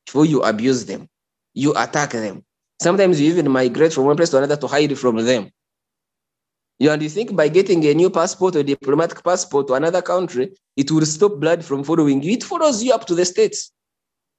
for 0.08 0.26
you 0.26 0.42
abuse 0.42 0.86
them. 0.86 1.08
You 1.54 1.74
attack 1.76 2.12
them. 2.12 2.44
Sometimes 2.82 3.20
you 3.20 3.30
even 3.32 3.50
migrate 3.50 3.94
from 3.94 4.06
one 4.06 4.18
place 4.18 4.30
to 4.30 4.38
another 4.38 4.58
to 4.58 4.68
hide 4.68 4.98
from 4.98 5.18
them. 5.26 5.50
You 6.78 6.92
and 6.92 7.02
you 7.02 7.10
think 7.10 7.36
by 7.36 7.50
getting 7.50 7.86
a 7.86 7.94
new 7.94 8.10
passport 8.10 8.56
or 8.56 8.64
diplomatic 8.64 9.24
passport 9.24 9.68
to 9.68 9.74
another 9.74 10.02
country, 10.02 10.54
it 10.78 10.92
will 10.92 11.06
stop 11.06 11.40
blood 11.40 11.64
from 11.64 11.84
following 11.84 12.24
you. 12.24 12.32
It 12.34 12.44
follows 12.44 12.82
you 12.82 12.94
up 12.94 13.06
to 13.08 13.16
the 13.16 13.26
states. 13.26 13.72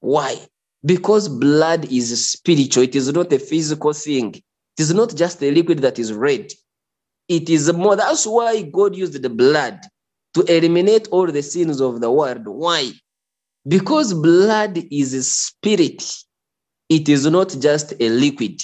Why? 0.00 0.38
Because 0.84 1.28
blood 1.28 1.90
is 1.92 2.30
spiritual. 2.30 2.84
It 2.84 2.96
is 2.96 3.12
not 3.12 3.32
a 3.32 3.38
physical 3.38 3.92
thing. 3.92 4.34
It 4.34 4.82
is 4.82 4.94
not 4.94 5.14
just 5.14 5.42
a 5.42 5.50
liquid 5.50 5.80
that 5.80 5.98
is 5.98 6.12
red. 6.12 6.52
It 7.28 7.48
is 7.48 7.72
more. 7.72 7.96
That's 7.96 8.26
why 8.26 8.62
God 8.62 8.96
used 8.96 9.22
the 9.22 9.30
blood 9.30 9.80
to 10.34 10.42
eliminate 10.56 11.08
all 11.08 11.26
the 11.26 11.42
sins 11.42 11.80
of 11.80 12.00
the 12.00 12.10
world. 12.10 12.46
Why? 12.46 12.92
Because 13.68 14.14
blood 14.14 14.78
is 14.90 15.12
a 15.14 15.22
spirit. 15.22 16.02
It 16.88 17.08
is 17.08 17.26
not 17.26 17.54
just 17.60 17.92
a 18.00 18.08
liquid. 18.08 18.60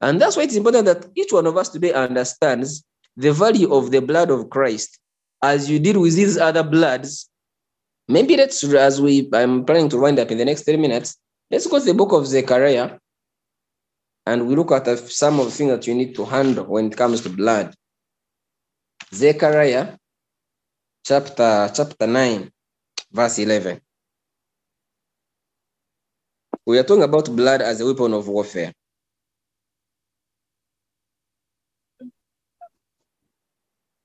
And 0.00 0.20
that's 0.20 0.36
why 0.36 0.42
it's 0.42 0.54
important 0.54 0.84
that 0.84 1.06
each 1.16 1.32
one 1.32 1.46
of 1.46 1.56
us 1.56 1.70
today 1.70 1.92
understands 1.92 2.84
the 3.16 3.32
value 3.32 3.72
of 3.72 3.90
the 3.90 4.00
blood 4.00 4.30
of 4.30 4.50
Christ 4.50 4.98
as 5.42 5.70
you 5.70 5.78
deal 5.78 6.00
with 6.00 6.14
these 6.14 6.36
other 6.36 6.62
bloods. 6.62 7.28
Maybe 8.08 8.36
let's, 8.36 8.62
as 8.64 9.00
we, 9.00 9.28
I'm 9.32 9.64
planning 9.64 9.88
to 9.90 9.98
wind 9.98 10.18
up 10.18 10.30
in 10.30 10.38
the 10.38 10.44
next 10.44 10.64
30 10.64 10.78
minutes, 10.78 11.16
let's 11.50 11.66
go 11.66 11.78
to 11.78 11.84
the 11.84 11.94
book 11.94 12.12
of 12.12 12.26
Zechariah 12.26 12.98
and 14.26 14.46
we 14.46 14.56
look 14.56 14.72
at 14.72 14.86
some 14.98 15.40
of 15.40 15.46
the 15.46 15.52
things 15.52 15.70
that 15.70 15.86
you 15.86 15.94
need 15.94 16.14
to 16.16 16.24
handle 16.24 16.64
when 16.64 16.86
it 16.86 16.96
comes 16.96 17.20
to 17.22 17.30
blood. 17.30 17.74
Zechariah 19.12 19.96
chapter, 21.04 21.70
chapter 21.74 22.06
9, 22.06 22.50
verse 23.12 23.38
11. 23.38 23.80
We 26.66 26.78
are 26.78 26.82
talking 26.82 27.02
about 27.02 27.34
blood 27.34 27.60
as 27.60 27.80
a 27.80 27.86
weapon 27.86 28.14
of 28.14 28.26
warfare. 28.28 28.72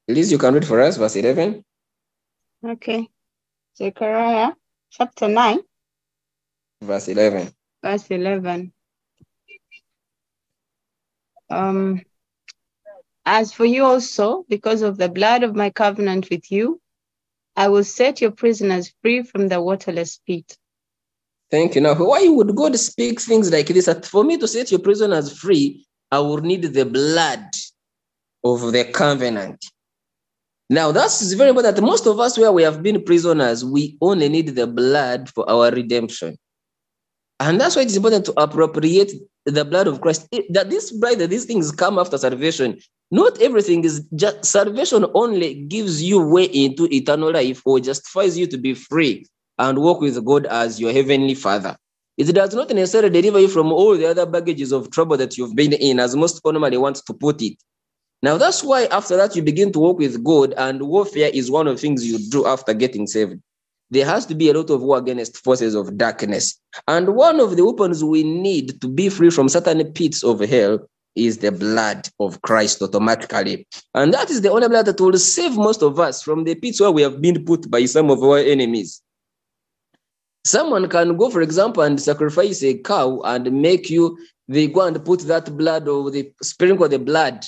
Liz, 0.08 0.32
you 0.32 0.38
can 0.38 0.54
read 0.54 0.66
for 0.66 0.82
us 0.82 0.98
verse 0.98 1.16
11. 1.16 1.64
Okay. 2.66 3.08
Zechariah 3.80 4.52
chapter 4.92 5.30
9. 5.30 5.60
Verse 6.82 7.08
11. 7.08 7.54
Verse 7.82 8.08
11. 8.12 8.74
Um, 11.50 12.02
As 13.26 13.54
for 13.54 13.64
you 13.64 13.86
also, 13.86 14.44
because 14.50 14.82
of 14.82 14.98
the 14.98 15.08
blood 15.08 15.44
of 15.44 15.56
my 15.56 15.70
covenant 15.70 16.30
with 16.30 16.52
you, 16.52 16.82
I 17.56 17.70
will 17.70 17.86
set 17.86 18.20
your 18.20 18.32
prisoners 18.32 18.94
free 19.02 19.24
from 19.24 19.48
the 19.48 19.62
waterless 19.62 20.20
pit. 20.28 20.58
Thank 21.50 21.76
you. 21.76 21.82
Now, 21.82 21.96
why 21.96 22.28
would 22.28 22.54
God 22.56 22.78
speak 22.78 23.22
things 23.22 23.50
like 23.50 23.68
this? 23.68 23.90
For 24.10 24.26
me 24.26 24.38
to 24.38 24.48
set 24.48 24.72
your 24.72 24.82
prisoners 24.82 25.40
free, 25.40 25.86
I 26.12 26.20
will 26.20 26.42
need 26.42 26.64
the 26.64 26.86
blood 26.86 27.46
of 28.44 28.74
the 28.74 28.84
covenant. 28.92 29.64
Now, 30.70 30.92
that's 30.92 31.34
very 31.34 31.50
important. 31.50 31.82
Most 31.82 32.06
of 32.06 32.20
us, 32.20 32.38
where 32.38 32.52
we 32.52 32.62
have 32.62 32.84
been 32.84 33.04
prisoners, 33.04 33.66
we 33.66 33.98
only 34.02 34.30
need 34.30 34.50
the 34.50 34.68
blood 34.68 35.30
for 35.30 35.50
our 35.50 35.72
redemption. 35.72 36.38
And 37.40 37.60
that's 37.60 37.76
why 37.76 37.84
it's 37.84 37.96
important 37.96 38.26
to 38.26 38.34
appropriate 38.38 39.12
the 39.46 39.66
blood 39.66 39.88
of 39.88 40.02
Christ. 40.02 40.28
That 40.50 40.70
this 40.70 40.92
blood, 40.92 41.20
that 41.20 41.30
these 41.30 41.46
things 41.46 41.72
come 41.72 41.98
after 41.98 42.18
salvation. 42.18 42.80
Not 43.12 43.42
everything 43.42 43.84
is 43.84 44.08
just 44.16 44.46
salvation 44.46 45.06
only 45.16 45.56
gives 45.66 46.04
you 46.04 46.22
way 46.22 46.44
into 46.44 46.88
eternal 46.92 47.32
life 47.32 47.64
or 47.66 47.80
justifies 47.80 48.38
you 48.38 48.46
to 48.48 48.58
be 48.58 48.76
free 48.76 49.26
and 49.58 49.80
walk 49.80 50.02
with 50.02 50.24
God 50.24 50.46
as 50.46 50.80
your 50.80 50.94
heavenly 50.94 51.34
Father. 51.34 51.76
It 52.18 52.32
does 52.34 52.54
not 52.54 52.70
necessarily 52.70 53.10
deliver 53.10 53.40
you 53.40 53.48
from 53.48 53.72
all 53.72 53.98
the 53.98 54.06
other 54.06 54.26
baggages 54.28 54.72
of 54.72 54.92
trouble 54.92 55.18
that 55.18 55.38
you've 55.38 55.56
been 55.56 55.74
in, 55.74 56.00
as 56.00 56.16
most 56.16 56.42
normally 56.46 56.78
want 56.78 56.98
to 56.98 57.14
put 57.14 57.42
it. 57.42 57.58
Now, 58.22 58.38
that's 58.38 58.64
why 58.64 58.86
after 58.86 59.16
that, 59.16 59.36
you 59.36 59.42
begin 59.42 59.72
to 59.72 59.80
walk 59.80 60.00
with 60.00 60.24
God, 60.24 60.54
and 60.58 60.82
warfare 60.82 61.32
is 61.34 61.50
one 61.50 61.68
of 61.68 61.76
the 61.76 61.82
things 61.82 62.06
you 62.06 62.20
do 62.30 62.46
after 62.46 62.74
getting 62.74 63.08
saved. 63.08 63.40
There 63.92 64.06
has 64.06 64.26
to 64.28 64.36
be 64.36 64.50
a 64.50 64.54
lot 64.54 64.70
of 64.70 64.82
war 64.82 64.98
against 64.98 65.38
forces 65.38 65.74
of 65.74 65.98
darkness. 65.98 66.60
And 66.88 67.16
one 67.16 67.40
of 67.40 67.56
the 67.56 67.66
weapons 67.66 68.04
we 68.04 68.24
need 68.24 68.82
to 68.82 68.88
be 68.88 69.10
free 69.10 69.30
from 69.30 69.50
certain 69.50 69.84
pits 69.94 70.24
of 70.24 70.42
hell 70.42 70.80
is 71.16 71.40
the 71.40 71.52
blood 71.52 72.08
of 72.20 72.42
Christ 72.42 72.82
automatically. 72.82 73.66
And 73.96 74.14
that 74.14 74.30
is 74.30 74.42
the 74.42 74.52
only 74.52 74.68
blood 74.68 74.86
that 74.86 75.02
will 75.02 75.18
save 75.18 75.56
most 75.56 75.82
of 75.82 76.00
us 76.00 76.22
from 76.22 76.44
the 76.44 76.56
pits 76.56 76.80
where 76.80 76.92
we 76.92 77.02
have 77.02 77.22
been 77.22 77.44
put 77.46 77.72
by 77.72 77.86
some 77.86 78.12
of 78.12 78.22
our 78.22 78.38
enemies. 78.38 79.02
Someone 80.46 80.88
can 80.88 81.18
go, 81.18 81.30
for 81.30 81.42
example, 81.42 81.84
and 81.84 82.00
sacrifice 82.00 82.64
a 82.64 82.78
cow 82.78 83.22
and 83.22 83.52
make 83.52 83.90
you, 83.90 84.18
they 84.48 84.68
go 84.68 84.82
and 84.82 85.04
put 85.04 85.22
that 85.22 85.58
blood 85.58 85.88
or 85.88 86.12
they 86.12 86.32
sprinkle 86.42 86.88
the 86.88 87.00
blood 87.00 87.44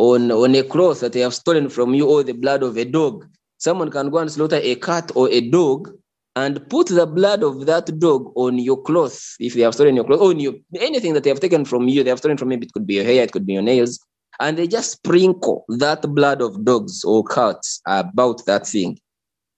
on, 0.00 0.32
on 0.32 0.54
a 0.54 0.62
cloth 0.62 1.00
that 1.00 1.12
they 1.12 1.20
have 1.20 1.34
stolen 1.34 1.68
from 1.68 1.92
you 1.94 2.08
or 2.08 2.22
the 2.22 2.32
blood 2.32 2.62
of 2.62 2.76
a 2.78 2.84
dog. 2.84 3.26
Someone 3.58 3.90
can 3.90 4.08
go 4.08 4.18
and 4.18 4.32
slaughter 4.32 4.58
a 4.62 4.74
cat 4.76 5.12
or 5.14 5.28
a 5.30 5.42
dog 5.50 5.90
and 6.36 6.66
put 6.70 6.86
the 6.88 7.06
blood 7.06 7.42
of 7.42 7.66
that 7.66 7.98
dog 7.98 8.32
on 8.34 8.58
your 8.58 8.80
cloth 8.82 9.36
if 9.38 9.52
they 9.52 9.60
have 9.60 9.74
stolen 9.74 9.96
your 9.96 10.06
clothes, 10.06 10.22
on 10.22 10.62
anything 10.80 11.12
that 11.12 11.22
they 11.24 11.28
have 11.28 11.40
taken 11.40 11.66
from 11.66 11.86
you, 11.86 12.02
they 12.02 12.08
have 12.08 12.18
stolen 12.18 12.38
from 12.38 12.50
you. 12.50 12.58
It 12.62 12.72
could 12.72 12.86
be 12.86 12.94
your 12.94 13.04
hair, 13.04 13.24
it 13.24 13.32
could 13.32 13.44
be 13.44 13.52
your 13.52 13.62
nails, 13.62 14.00
and 14.38 14.56
they 14.56 14.66
just 14.66 14.92
sprinkle 14.92 15.66
that 15.68 16.02
blood 16.14 16.40
of 16.40 16.64
dogs 16.64 17.04
or 17.04 17.22
cats 17.24 17.82
about 17.86 18.46
that 18.46 18.66
thing. 18.66 18.98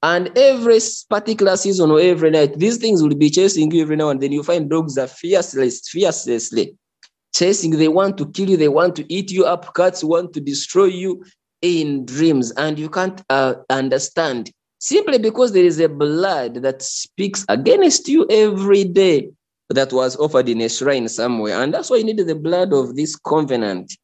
And 0.02 0.36
every 0.36 0.80
particular 1.08 1.56
season 1.56 1.92
or 1.92 2.00
every 2.00 2.30
night, 2.30 2.58
these 2.58 2.78
things 2.78 3.00
will 3.00 3.14
be 3.14 3.30
chasing 3.30 3.70
you 3.70 3.82
every 3.82 3.94
now 3.94 4.08
and 4.08 4.20
then. 4.20 4.32
You 4.32 4.42
find 4.42 4.68
dogs 4.68 4.98
are 4.98 5.06
fiercely, 5.06 5.70
fiercely 5.70 6.76
chasing. 7.34 7.72
They 7.72 7.88
want 7.88 8.18
to 8.18 8.30
kill 8.30 8.50
you. 8.50 8.56
They 8.56 8.68
want 8.68 8.96
to 8.96 9.12
eat 9.12 9.30
you 9.30 9.44
up. 9.44 9.74
Cats 9.74 10.04
want 10.04 10.32
to 10.34 10.40
destroy 10.40 10.86
you 10.86 11.24
in 11.60 12.04
dreams, 12.06 12.52
and 12.52 12.78
you 12.78 12.90
can't 12.90 13.22
uh, 13.30 13.54
understand 13.70 14.50
simply 14.78 15.16
because 15.16 15.52
there 15.52 15.64
is 15.64 15.78
a 15.78 15.88
blood 15.88 16.56
that 16.56 16.82
speaks 16.82 17.44
against 17.48 18.08
you 18.08 18.26
every 18.28 18.82
day 18.82 19.30
that 19.70 19.92
was 19.92 20.16
offered 20.16 20.48
in 20.48 20.60
a 20.60 20.68
shrine 20.68 21.08
somewhere. 21.08 21.62
And 21.62 21.72
that's 21.72 21.88
why 21.88 21.98
you 21.98 22.04
need 22.04 22.18
the 22.18 22.34
blood 22.34 22.72
of 22.72 22.96
this 22.96 23.14
covenant 23.14 23.96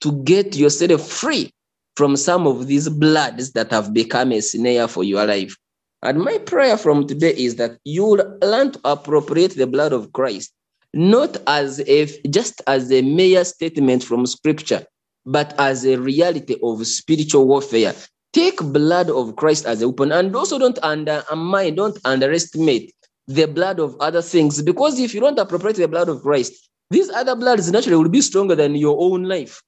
to 0.00 0.12
get 0.24 0.56
yourself 0.56 1.06
free 1.06 1.52
from 1.96 2.16
some 2.16 2.46
of 2.46 2.66
these 2.66 2.88
bloods 2.88 3.52
that 3.52 3.70
have 3.70 3.92
become 3.92 4.32
a 4.32 4.40
snare 4.40 4.88
for 4.88 5.04
your 5.04 5.26
life. 5.26 5.54
And 6.02 6.18
my 6.18 6.38
prayer 6.38 6.76
from 6.76 7.06
today 7.06 7.34
is 7.34 7.56
that 7.56 7.78
you 7.84 8.04
will 8.04 8.38
learn 8.42 8.72
to 8.72 8.80
appropriate 8.84 9.54
the 9.54 9.66
blood 9.66 9.92
of 9.92 10.12
Christ, 10.12 10.52
not 10.94 11.36
as 11.46 11.78
if 11.80 12.22
just 12.24 12.60
as 12.66 12.92
a 12.92 13.02
mere 13.02 13.44
statement 13.44 14.04
from 14.04 14.26
scripture, 14.26 14.84
but 15.24 15.54
as 15.58 15.84
a 15.84 15.96
reality 15.96 16.56
of 16.62 16.86
spiritual 16.86 17.46
warfare. 17.46 17.94
Take 18.32 18.58
blood 18.62 19.10
of 19.10 19.36
Christ 19.36 19.66
as 19.66 19.82
a 19.82 19.88
weapon, 19.88 20.12
and 20.12 20.34
also 20.34 20.58
don't 20.58 20.78
undermine, 20.82 21.74
don't 21.74 21.98
underestimate 22.04 22.94
the 23.26 23.46
blood 23.46 23.78
of 23.78 23.96
other 24.00 24.22
things, 24.22 24.62
because 24.62 24.98
if 24.98 25.14
you 25.14 25.20
don't 25.20 25.38
appropriate 25.38 25.76
the 25.76 25.88
blood 25.88 26.08
of 26.08 26.22
Christ, 26.22 26.70
these 26.90 27.08
other 27.10 27.36
bloods 27.36 27.70
naturally 27.70 27.96
will 27.96 28.08
be 28.08 28.20
stronger 28.20 28.54
than 28.54 28.74
your 28.74 28.96
own 28.98 29.24
life. 29.24 29.62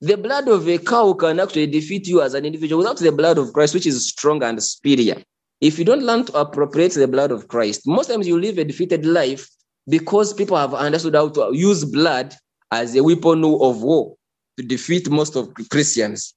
The 0.00 0.16
blood 0.16 0.48
of 0.48 0.68
a 0.68 0.78
cow 0.78 1.14
can 1.14 1.40
actually 1.40 1.66
defeat 1.66 2.06
you 2.06 2.20
as 2.20 2.34
an 2.34 2.44
individual 2.44 2.78
without 2.78 2.98
the 2.98 3.12
blood 3.12 3.38
of 3.38 3.52
Christ, 3.52 3.74
which 3.74 3.86
is 3.86 4.08
stronger 4.08 4.46
and 4.46 4.62
superior. 4.62 5.22
If 5.60 5.78
you 5.78 5.84
don't 5.84 6.02
learn 6.02 6.24
to 6.26 6.38
appropriate 6.38 6.92
the 6.92 7.08
blood 7.08 7.30
of 7.30 7.48
Christ, 7.48 7.82
most 7.86 8.08
times 8.08 8.26
you 8.26 8.38
live 8.38 8.58
a 8.58 8.64
defeated 8.64 9.06
life 9.06 9.48
because 9.88 10.32
people 10.32 10.56
have 10.56 10.74
understood 10.74 11.14
how 11.14 11.28
to 11.28 11.50
use 11.52 11.84
blood 11.84 12.34
as 12.70 12.96
a 12.96 13.02
weapon 13.02 13.44
of 13.44 13.82
war 13.82 14.16
to 14.56 14.64
defeat 14.64 15.10
most 15.10 15.36
of 15.36 15.52
Christians. 15.70 16.34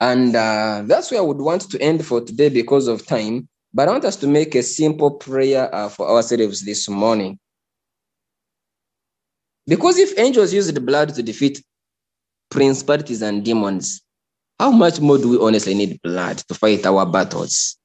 And 0.00 0.34
uh, 0.34 0.82
that's 0.86 1.10
where 1.10 1.20
I 1.20 1.24
would 1.24 1.38
want 1.38 1.70
to 1.70 1.80
end 1.80 2.04
for 2.06 2.20
today 2.22 2.48
because 2.48 2.88
of 2.88 3.06
time. 3.06 3.48
But 3.74 3.88
I 3.88 3.92
want 3.92 4.04
us 4.04 4.16
to 4.16 4.26
make 4.26 4.54
a 4.54 4.62
simple 4.62 5.10
prayer 5.12 5.72
uh, 5.74 5.88
for 5.88 6.08
ourselves 6.08 6.64
this 6.64 6.88
morning. 6.88 7.38
Because 9.66 9.98
if 9.98 10.18
angels 10.18 10.52
use 10.52 10.72
the 10.72 10.80
blood 10.80 11.14
to 11.14 11.22
defeat 11.22 11.62
principalities 12.50 13.22
and 13.22 13.44
demons, 13.44 14.02
how 14.58 14.70
much 14.70 15.00
more 15.00 15.18
do 15.18 15.28
we 15.28 15.38
honestly 15.38 15.74
need 15.74 16.00
blood 16.02 16.38
to 16.38 16.54
fight 16.54 16.84
our 16.86 17.06
battles? 17.06 17.79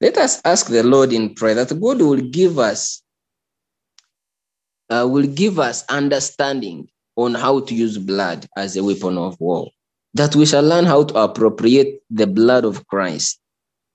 Let 0.00 0.16
us 0.16 0.40
ask 0.44 0.68
the 0.68 0.82
Lord 0.82 1.12
in 1.12 1.34
prayer 1.34 1.54
that 1.56 1.78
God 1.80 2.00
will 2.00 2.20
give 2.20 2.58
us 2.58 3.02
uh, 4.88 5.06
will 5.08 5.26
give 5.26 5.58
us 5.58 5.84
understanding 5.88 6.88
on 7.16 7.34
how 7.34 7.60
to 7.60 7.74
use 7.74 7.96
blood 7.98 8.46
as 8.56 8.76
a 8.76 8.82
weapon 8.82 9.18
of 9.18 9.38
war. 9.40 9.70
That 10.14 10.34
we 10.34 10.46
shall 10.46 10.64
learn 10.64 10.84
how 10.84 11.04
to 11.04 11.14
appropriate 11.18 12.02
the 12.10 12.26
blood 12.26 12.64
of 12.64 12.86
Christ 12.88 13.38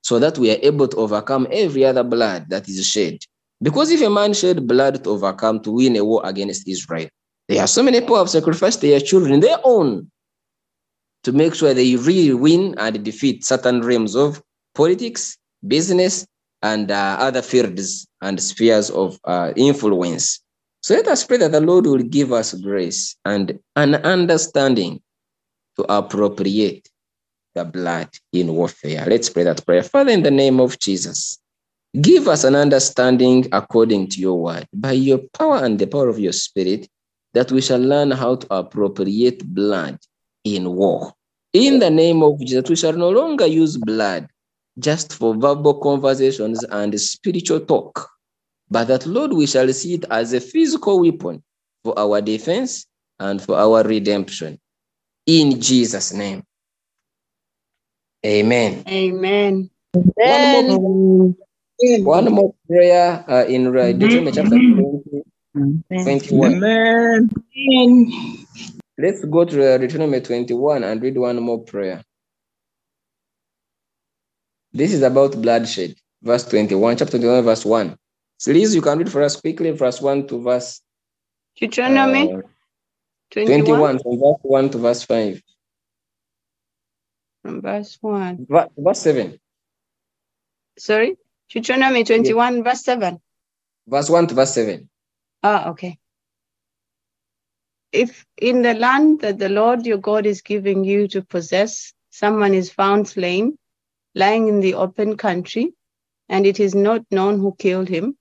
so 0.02 0.20
that 0.20 0.38
we 0.38 0.52
are 0.52 0.60
able 0.62 0.88
to 0.88 0.98
overcome 0.98 1.48
every 1.52 1.84
other 1.84 2.04
blood 2.04 2.46
that 2.50 2.70
is 2.70 2.86
shed. 2.88 3.18
Because 3.62 3.90
if 3.90 4.02
a 4.02 4.10
man 4.10 4.34
shed 4.34 4.68
blood 4.68 5.04
to 5.04 5.10
overcome 5.10 5.62
to 5.62 5.72
win 5.72 5.96
a 5.98 6.06
war 6.06 6.22
against 6.24 6.68
Israel, 6.68 7.10
there 7.50 7.62
are 7.62 7.68
so 7.68 7.84
many 7.84 8.00
people 8.00 8.18
have 8.18 8.30
sacrificed 8.30 8.82
their 8.82 9.00
children, 9.00 9.40
their 9.40 9.58
own, 9.64 10.10
to 11.24 11.32
make 11.32 11.56
sure 11.56 11.74
they 11.74 11.96
really 11.96 12.34
win 12.34 12.76
and 12.78 13.04
defeat 13.04 13.44
certain 13.44 13.82
realms 13.82 14.16
of 14.16 14.42
politics, 14.76 15.38
business, 15.68 16.26
and 16.62 16.90
uh, 16.90 17.18
other 17.20 17.42
fields 17.42 18.08
and 18.22 18.42
spheres 18.42 18.90
of 18.90 19.20
uh, 19.26 19.54
influence. 19.56 20.42
So 20.82 20.96
let 20.96 21.08
us 21.08 21.24
pray 21.24 21.38
that 21.38 21.52
the 21.52 21.62
Lord 21.62 21.86
will 21.86 22.02
give 22.02 22.32
us 22.34 22.54
grace 22.54 23.16
and 23.26 23.60
an 23.76 23.96
understanding 23.96 25.02
to 25.78 25.84
appropriate 25.92 26.90
the 27.54 27.66
blood 27.66 28.10
in 28.34 28.54
warfare. 28.54 29.06
Let's 29.08 29.30
pray 29.30 29.44
that 29.44 29.66
prayer. 29.66 29.84
Father, 29.84 30.12
in 30.12 30.24
the 30.24 30.32
name 30.32 30.60
of 30.60 30.80
Jesus, 30.80 31.40
give 32.02 32.28
us 32.28 32.44
an 32.44 32.56
understanding 32.56 33.48
according 33.52 34.10
to 34.10 34.20
your 34.20 34.42
word, 34.42 34.68
by 34.74 34.92
your 34.92 35.20
power 35.38 35.64
and 35.64 35.80
the 35.80 35.88
power 35.88 36.10
of 36.10 36.20
your 36.20 36.34
spirit, 36.34 36.88
that 37.34 37.52
we 37.52 37.62
shall 37.62 37.80
learn 37.80 38.12
how 38.12 38.36
to 38.36 38.48
appropriate 38.54 39.46
blood 39.54 39.98
in 40.44 40.74
war. 40.74 41.14
In 41.54 41.80
the 41.80 41.90
name 41.90 42.22
of 42.24 42.40
Jesus, 42.40 42.70
we 42.70 42.76
shall 42.76 42.94
no 42.94 43.10
longer 43.10 43.46
use 43.46 43.78
blood 43.78 44.28
just 44.80 45.14
for 45.14 45.36
verbal 45.36 45.80
conversations 45.80 46.64
and 46.64 47.00
spiritual 47.00 47.62
talk, 47.62 48.10
but 48.70 48.86
that, 48.88 49.06
Lord, 49.06 49.34
we 49.34 49.46
shall 49.46 49.72
see 49.74 49.96
it 49.96 50.06
as 50.10 50.34
a 50.34 50.42
physical 50.42 51.02
weapon 51.02 51.44
for 51.84 51.98
our 51.98 52.22
defense 52.22 52.86
and 53.20 53.42
for 53.42 53.58
our 53.58 53.84
redemption. 53.84 54.60
In 55.26 55.60
Jesus' 55.62 56.14
name. 56.14 56.44
Amen. 58.26 58.84
Amen. 58.88 59.70
One 60.16 60.50
more, 60.52 61.36
one 61.80 62.34
more 62.34 62.56
prayer 62.68 63.24
uh, 63.30 63.46
in 63.46 63.66
Deuteronomy 64.00 64.32
chapter 64.32 64.58
20, 64.60 65.24
21. 66.04 66.56
Amen. 66.56 67.30
Let's 68.98 69.26
go 69.26 69.46
to 69.46 69.76
uh, 69.76 69.78
Deuteronomy 69.78 70.22
21 70.22 70.84
and 70.84 71.02
read 71.02 71.18
one 71.18 71.42
more 71.42 71.64
prayer. 71.64 72.04
This 74.76 74.92
is 74.94 75.04
about 75.04 75.42
bloodshed. 75.42 75.96
Verse 76.22 76.44
21, 76.44 76.98
chapter 76.98 77.18
21, 77.18 77.44
verse 77.46 77.64
1. 77.64 77.98
Please, 78.44 78.76
you 78.76 78.82
can 78.82 78.98
read 78.98 79.10
for 79.10 79.24
us 79.24 79.40
quickly, 79.40 79.72
verse 79.72 80.02
1 80.02 80.28
to 80.28 80.42
verse 80.42 80.82
Deuteronomy 81.58 82.34
uh, 82.34 82.42
21, 83.32 84.00
21, 84.00 84.00
from 84.00 84.20
verse 84.20 84.40
1 84.42 84.70
to 84.72 84.78
verse 84.80 85.04
5. 85.04 85.42
from 87.42 87.62
verse 87.62 87.98
1. 88.02 88.46
Va- 88.50 88.70
Verse 88.78 89.00
7. 89.00 89.40
Sorry? 90.78 91.16
Deuteronomy 91.50 92.04
21, 92.04 92.62
verse 92.62 92.84
7. 92.84 93.22
Verse 93.88 94.10
1 94.10 94.28
to 94.28 94.36
verse 94.36 94.54
7. 94.56 94.90
Ah, 95.42 95.70
okay. 95.70 95.98
If 97.94 98.26
in 98.36 98.62
the 98.62 98.74
land 98.74 99.22
that 99.22 99.40
the 99.40 99.48
Lord 99.48 99.86
your 99.86 100.00
God 100.00 100.26
is 100.26 100.42
giving 100.42 100.84
you 100.84 101.08
to 101.10 101.22
possess, 101.22 101.94
someone 102.10 102.54
is 102.54 102.70
found 102.70 103.08
slain, 103.08 103.58
lying 104.16 104.48
in 104.48 104.62
the 104.62 104.74
open 104.74 105.18
country, 105.18 105.74
and 106.30 106.46
it 106.48 106.60
is 106.60 106.74
not 106.74 107.06
known 107.12 107.40
who 107.40 107.54
killed 107.60 107.90
him, 107.90 108.18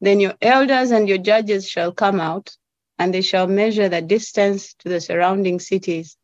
then 0.00 0.20
your 0.20 0.34
elders 0.40 0.90
and 0.90 1.08
your 1.08 1.18
judges 1.18 1.68
shall 1.68 1.92
come 1.92 2.20
out, 2.20 2.56
and 2.98 3.12
they 3.12 3.22
shall 3.22 3.46
measure 3.46 3.88
the 3.88 4.00
distance 4.00 4.74
to 4.74 4.88
the 4.88 5.00
surrounding 5.00 5.58
cities. 5.58 6.16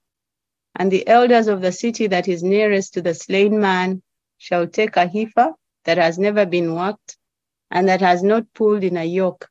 And 0.76 0.90
the 0.90 1.06
elders 1.06 1.48
of 1.48 1.60
the 1.60 1.72
city 1.72 2.06
that 2.06 2.28
is 2.28 2.42
nearest 2.42 2.94
to 2.94 3.02
the 3.02 3.14
slain 3.14 3.60
man 3.60 4.02
shall 4.38 4.66
take 4.66 4.96
a 4.96 5.06
heifer 5.06 5.52
that 5.84 5.98
has 5.98 6.18
never 6.18 6.46
been 6.46 6.74
worked, 6.74 7.18
and 7.70 7.88
that 7.88 8.00
has 8.00 8.22
not 8.22 8.52
pulled 8.54 8.84
in 8.84 8.96
a 8.96 9.04
yoke, 9.04 9.48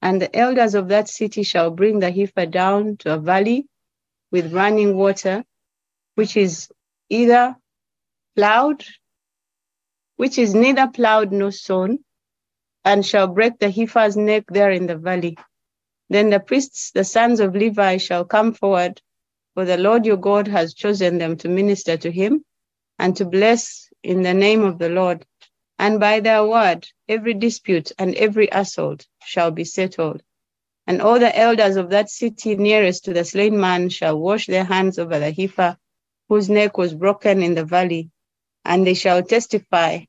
and 0.00 0.20
the 0.20 0.34
elders 0.34 0.74
of 0.74 0.88
that 0.88 1.08
city 1.08 1.42
shall 1.42 1.70
bring 1.70 1.98
the 1.98 2.10
heifer 2.10 2.46
down 2.46 2.96
to 2.98 3.14
a 3.14 3.18
valley 3.18 3.66
with 4.30 4.52
running 4.52 4.96
water, 4.96 5.44
which 6.14 6.36
is 6.36 6.68
either 7.08 7.56
plowed, 8.38 8.84
which 10.14 10.38
is 10.38 10.54
neither 10.54 10.86
plowed 10.86 11.32
nor 11.32 11.50
sown, 11.50 11.98
and 12.84 13.04
shall 13.04 13.26
break 13.26 13.58
the 13.58 13.68
heifer's 13.68 14.16
neck 14.16 14.44
there 14.48 14.70
in 14.70 14.86
the 14.86 14.96
valley. 14.96 15.36
Then 16.08 16.30
the 16.30 16.38
priests, 16.38 16.92
the 16.92 17.02
sons 17.02 17.40
of 17.40 17.56
Levi, 17.56 17.96
shall 17.96 18.24
come 18.24 18.54
forward, 18.54 19.02
for 19.54 19.64
the 19.64 19.76
Lord 19.76 20.06
your 20.06 20.18
God 20.18 20.46
has 20.46 20.72
chosen 20.72 21.18
them 21.18 21.36
to 21.38 21.48
minister 21.48 21.96
to 21.96 22.12
him 22.12 22.44
and 22.96 23.16
to 23.16 23.24
bless 23.24 23.88
in 24.04 24.22
the 24.22 24.34
name 24.34 24.62
of 24.62 24.78
the 24.78 24.88
Lord. 24.88 25.26
And 25.80 25.98
by 25.98 26.20
their 26.20 26.46
word, 26.46 26.86
every 27.08 27.34
dispute 27.34 27.90
and 27.98 28.14
every 28.14 28.48
assault 28.52 29.04
shall 29.24 29.50
be 29.50 29.64
settled. 29.64 30.22
And 30.86 31.02
all 31.02 31.18
the 31.18 31.36
elders 31.36 31.74
of 31.74 31.90
that 31.90 32.08
city 32.08 32.54
nearest 32.54 33.04
to 33.06 33.12
the 33.12 33.24
slain 33.24 33.58
man 33.58 33.88
shall 33.88 34.16
wash 34.16 34.46
their 34.46 34.64
hands 34.64 34.96
over 34.96 35.18
the 35.18 35.32
heifer 35.32 35.76
whose 36.28 36.48
neck 36.48 36.78
was 36.78 36.94
broken 36.94 37.42
in 37.42 37.56
the 37.56 37.64
valley, 37.64 38.10
and 38.68 38.86
they 38.86 38.94
shall 38.94 39.22
testify, 39.22 40.00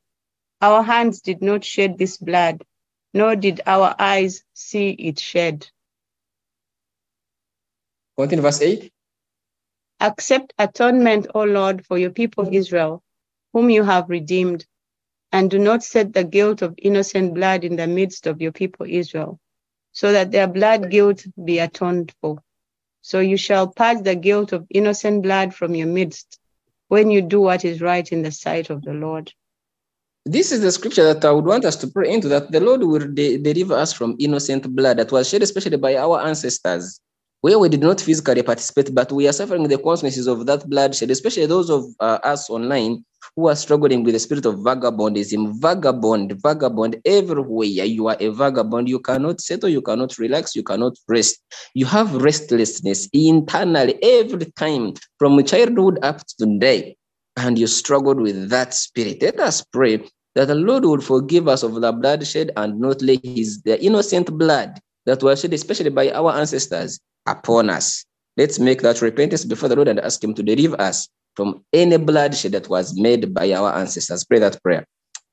Our 0.61 0.83
hands 0.83 1.21
did 1.21 1.41
not 1.41 1.63
shed 1.63 1.97
this 1.97 2.17
blood, 2.17 2.61
nor 3.13 3.37
did 3.37 3.61
our 3.65 3.95
eyes 3.97 4.43
see 4.53 4.89
it 4.89 5.17
shed. 5.17 5.67
Continue 8.17 8.43
verse 8.43 8.61
8. 8.61 8.91
Accept 10.01 10.53
atonement, 10.59 11.27
O 11.33 11.43
Lord, 11.43 11.85
for 11.85 11.97
your 11.97 12.09
people 12.09 12.53
Israel, 12.53 13.01
whom 13.53 13.69
you 13.69 13.83
have 13.83 14.09
redeemed, 14.09 14.65
and 15.31 15.49
do 15.49 15.57
not 15.57 15.81
set 15.81 16.11
the 16.11 16.25
guilt 16.25 16.61
of 16.61 16.75
innocent 16.77 17.33
blood 17.33 17.63
in 17.63 17.77
the 17.77 17.87
midst 17.87 18.27
of 18.27 18.41
your 18.41 18.51
people 18.51 18.85
Israel, 18.89 19.39
so 19.93 20.11
that 20.11 20.31
their 20.31 20.47
blood 20.47 20.91
guilt 20.91 21.25
be 21.45 21.59
atoned 21.59 22.13
for. 22.19 22.43
So 23.01 23.21
you 23.21 23.37
shall 23.37 23.69
purge 23.69 24.03
the 24.03 24.15
guilt 24.15 24.51
of 24.51 24.67
innocent 24.69 25.23
blood 25.23 25.55
from 25.55 25.75
your 25.75 25.87
midst 25.87 26.38
when 26.89 27.09
you 27.09 27.21
do 27.21 27.39
what 27.39 27.63
is 27.63 27.81
right 27.81 28.11
in 28.11 28.21
the 28.21 28.31
sight 28.31 28.69
of 28.69 28.83
the 28.83 28.93
Lord. 28.93 29.31
This 30.25 30.51
is 30.51 30.61
the 30.61 30.71
scripture 30.71 31.05
that 31.13 31.23
I 31.23 31.31
would 31.31 31.45
want 31.45 31.65
us 31.65 31.75
to 31.77 31.87
pray 31.87 32.11
into 32.11 32.27
that 32.27 32.51
the 32.51 32.59
Lord 32.59 32.83
will 32.83 33.07
de- 33.07 33.37
deliver 33.37 33.75
us 33.75 33.93
from 33.93 34.15
innocent 34.19 34.75
blood 34.75 34.97
that 34.97 35.11
was 35.11 35.29
shed, 35.29 35.41
especially 35.41 35.77
by 35.77 35.95
our 35.95 36.19
ancestors, 36.21 36.99
where 37.41 37.57
we 37.57 37.69
did 37.69 37.81
not 37.81 38.01
physically 38.01 38.43
participate, 38.43 38.93
but 38.93 39.11
we 39.11 39.27
are 39.27 39.33
suffering 39.33 39.67
the 39.67 39.77
consequences 39.77 40.27
of 40.27 40.45
that 40.45 40.69
bloodshed, 40.69 41.09
especially 41.09 41.45
those 41.45 41.69
of 41.69 41.85
uh, 41.99 42.19
us 42.23 42.49
online 42.49 43.03
who 43.35 43.47
are 43.47 43.55
struggling 43.55 44.03
with 44.03 44.13
the 44.13 44.19
spirit 44.19 44.45
of 44.45 44.55
vagabondism. 44.55 45.53
Vagabond, 45.61 46.33
vagabond, 46.41 46.97
everywhere. 47.05 47.65
You 47.85 48.07
are 48.07 48.17
a 48.19 48.29
vagabond. 48.29 48.89
You 48.89 48.99
cannot 48.99 49.39
settle, 49.39 49.69
you 49.69 49.81
cannot 49.81 50.17
relax, 50.17 50.55
you 50.55 50.63
cannot 50.63 50.97
rest. 51.07 51.41
You 51.73 51.85
have 51.85 52.13
restlessness 52.15 53.07
internally 53.13 53.97
every 54.03 54.51
time 54.57 54.93
from 55.17 55.41
childhood 55.45 55.99
up 56.01 56.19
to 56.19 56.35
today. 56.45 56.97
And 57.37 57.57
you 57.57 57.67
struggled 57.67 58.19
with 58.19 58.49
that 58.49 58.73
spirit. 58.73 59.21
Let 59.21 59.39
us 59.39 59.63
pray 59.63 60.03
that 60.35 60.49
the 60.49 60.55
Lord 60.55 60.83
would 60.83 61.03
forgive 61.03 61.47
us 61.47 61.63
of 61.63 61.75
the 61.75 61.91
bloodshed 61.93 62.51
and 62.57 62.79
not 62.81 63.01
lay 63.01 63.19
his 63.23 63.61
the 63.61 63.81
innocent 63.81 64.37
blood 64.37 64.81
that 65.05 65.23
was 65.23 65.41
shed, 65.41 65.53
especially 65.53 65.89
by 65.89 66.11
our 66.11 66.33
ancestors, 66.33 66.99
upon 67.27 67.69
us. 67.69 68.05
Let's 68.37 68.59
make 68.59 68.81
that 68.81 69.01
repentance 69.01 69.45
before 69.45 69.69
the 69.69 69.75
Lord 69.75 69.87
and 69.87 69.99
ask 69.99 70.23
him 70.23 70.33
to 70.35 70.43
deliver 70.43 70.79
us 70.79 71.07
from 71.35 71.63
any 71.73 71.97
bloodshed 71.97 72.53
that 72.53 72.69
was 72.69 72.97
made 72.99 73.33
by 73.33 73.51
our 73.53 73.73
ancestors. 73.75 74.23
Pray 74.23 74.39
that 74.39 74.61
prayer. 74.63 74.85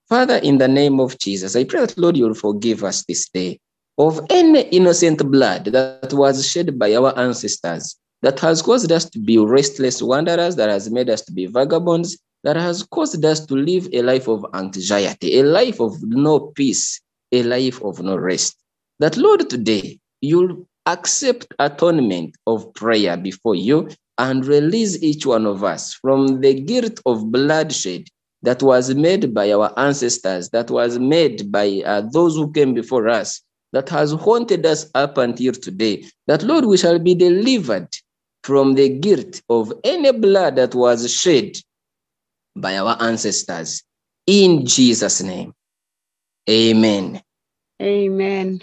Father, 0.08 0.36
in 0.36 0.58
the 0.58 0.68
name 0.68 1.00
of 1.00 1.18
Jesus, 1.18 1.56
I 1.56 1.64
pray 1.64 1.80
that, 1.80 1.98
Lord, 1.98 2.16
you 2.16 2.24
will 2.24 2.34
forgive 2.34 2.84
us 2.84 3.04
this 3.04 3.28
day 3.28 3.58
of 3.98 4.20
any 4.30 4.60
innocent 4.68 5.30
blood 5.30 5.66
that 5.66 6.12
was 6.12 6.46
shed 6.46 6.78
by 6.78 6.94
our 6.94 7.18
ancestors 7.18 7.96
that 8.22 8.38
has 8.40 8.62
caused 8.62 8.90
us 8.92 9.08
to 9.10 9.18
be 9.18 9.38
restless 9.38 10.02
wanderers, 10.02 10.56
that 10.56 10.68
has 10.68 10.90
made 10.90 11.10
us 11.10 11.22
to 11.22 11.32
be 11.32 11.46
vagabonds, 11.46 12.18
that 12.44 12.56
has 12.56 12.82
caused 12.82 13.24
us 13.24 13.44
to 13.46 13.54
live 13.54 13.88
a 13.92 14.02
life 14.02 14.28
of 14.28 14.44
anxiety, 14.54 15.38
a 15.38 15.42
life 15.42 15.80
of 15.80 16.00
no 16.02 16.40
peace, 16.40 17.00
a 17.32 17.42
life 17.42 17.82
of 17.82 18.00
no 18.00 18.16
rest. 18.16 18.56
That, 18.99 19.16
Lord, 19.16 19.49
today 19.51 19.99
you'll 20.20 20.66
accept 20.86 21.49
atonement 21.59 22.36
of 22.47 22.72
prayer 22.74 23.16
before 23.16 23.55
you 23.55 23.88
and 24.18 24.47
release 24.47 25.03
each 25.03 25.26
one 25.26 25.47
of 25.47 25.62
us 25.64 25.94
from 25.94 26.40
the 26.40 26.55
guilt 26.55 27.01
of 27.05 27.30
bloodshed 27.30 28.07
that 28.42 28.62
was 28.62 28.94
made 28.94 29.34
by 29.34 29.53
our 29.53 29.72
ancestors, 29.78 30.51
that 30.51 30.70
was 30.70 30.99
made 30.99 31.51
by 31.51 31.82
uh, 31.84 32.03
those 32.12 32.36
who 32.36 32.51
came 32.53 32.72
before 32.72 33.09
us, 33.09 33.42
that 33.72 33.88
has 33.88 34.12
haunted 34.12 34.64
us 34.64 34.88
up 34.94 35.18
until 35.18 35.53
today. 35.53 36.05
That, 36.26 36.42
Lord, 36.42 36.64
we 36.64 36.76
shall 36.76 36.99
be 36.99 37.14
delivered 37.14 37.88
from 38.44 38.74
the 38.74 38.88
guilt 38.88 39.42
of 39.51 39.72
any 39.84 40.12
blood 40.12 40.57
that 40.57 40.74
was 40.74 41.12
shed 41.12 41.57
by 42.55 42.78
our 42.78 42.97
ancestors. 43.03 43.82
In 44.26 44.64
Jesus' 44.64 45.22
name. 45.22 45.53
Amen. 46.49 47.20
Amen. 47.82 48.62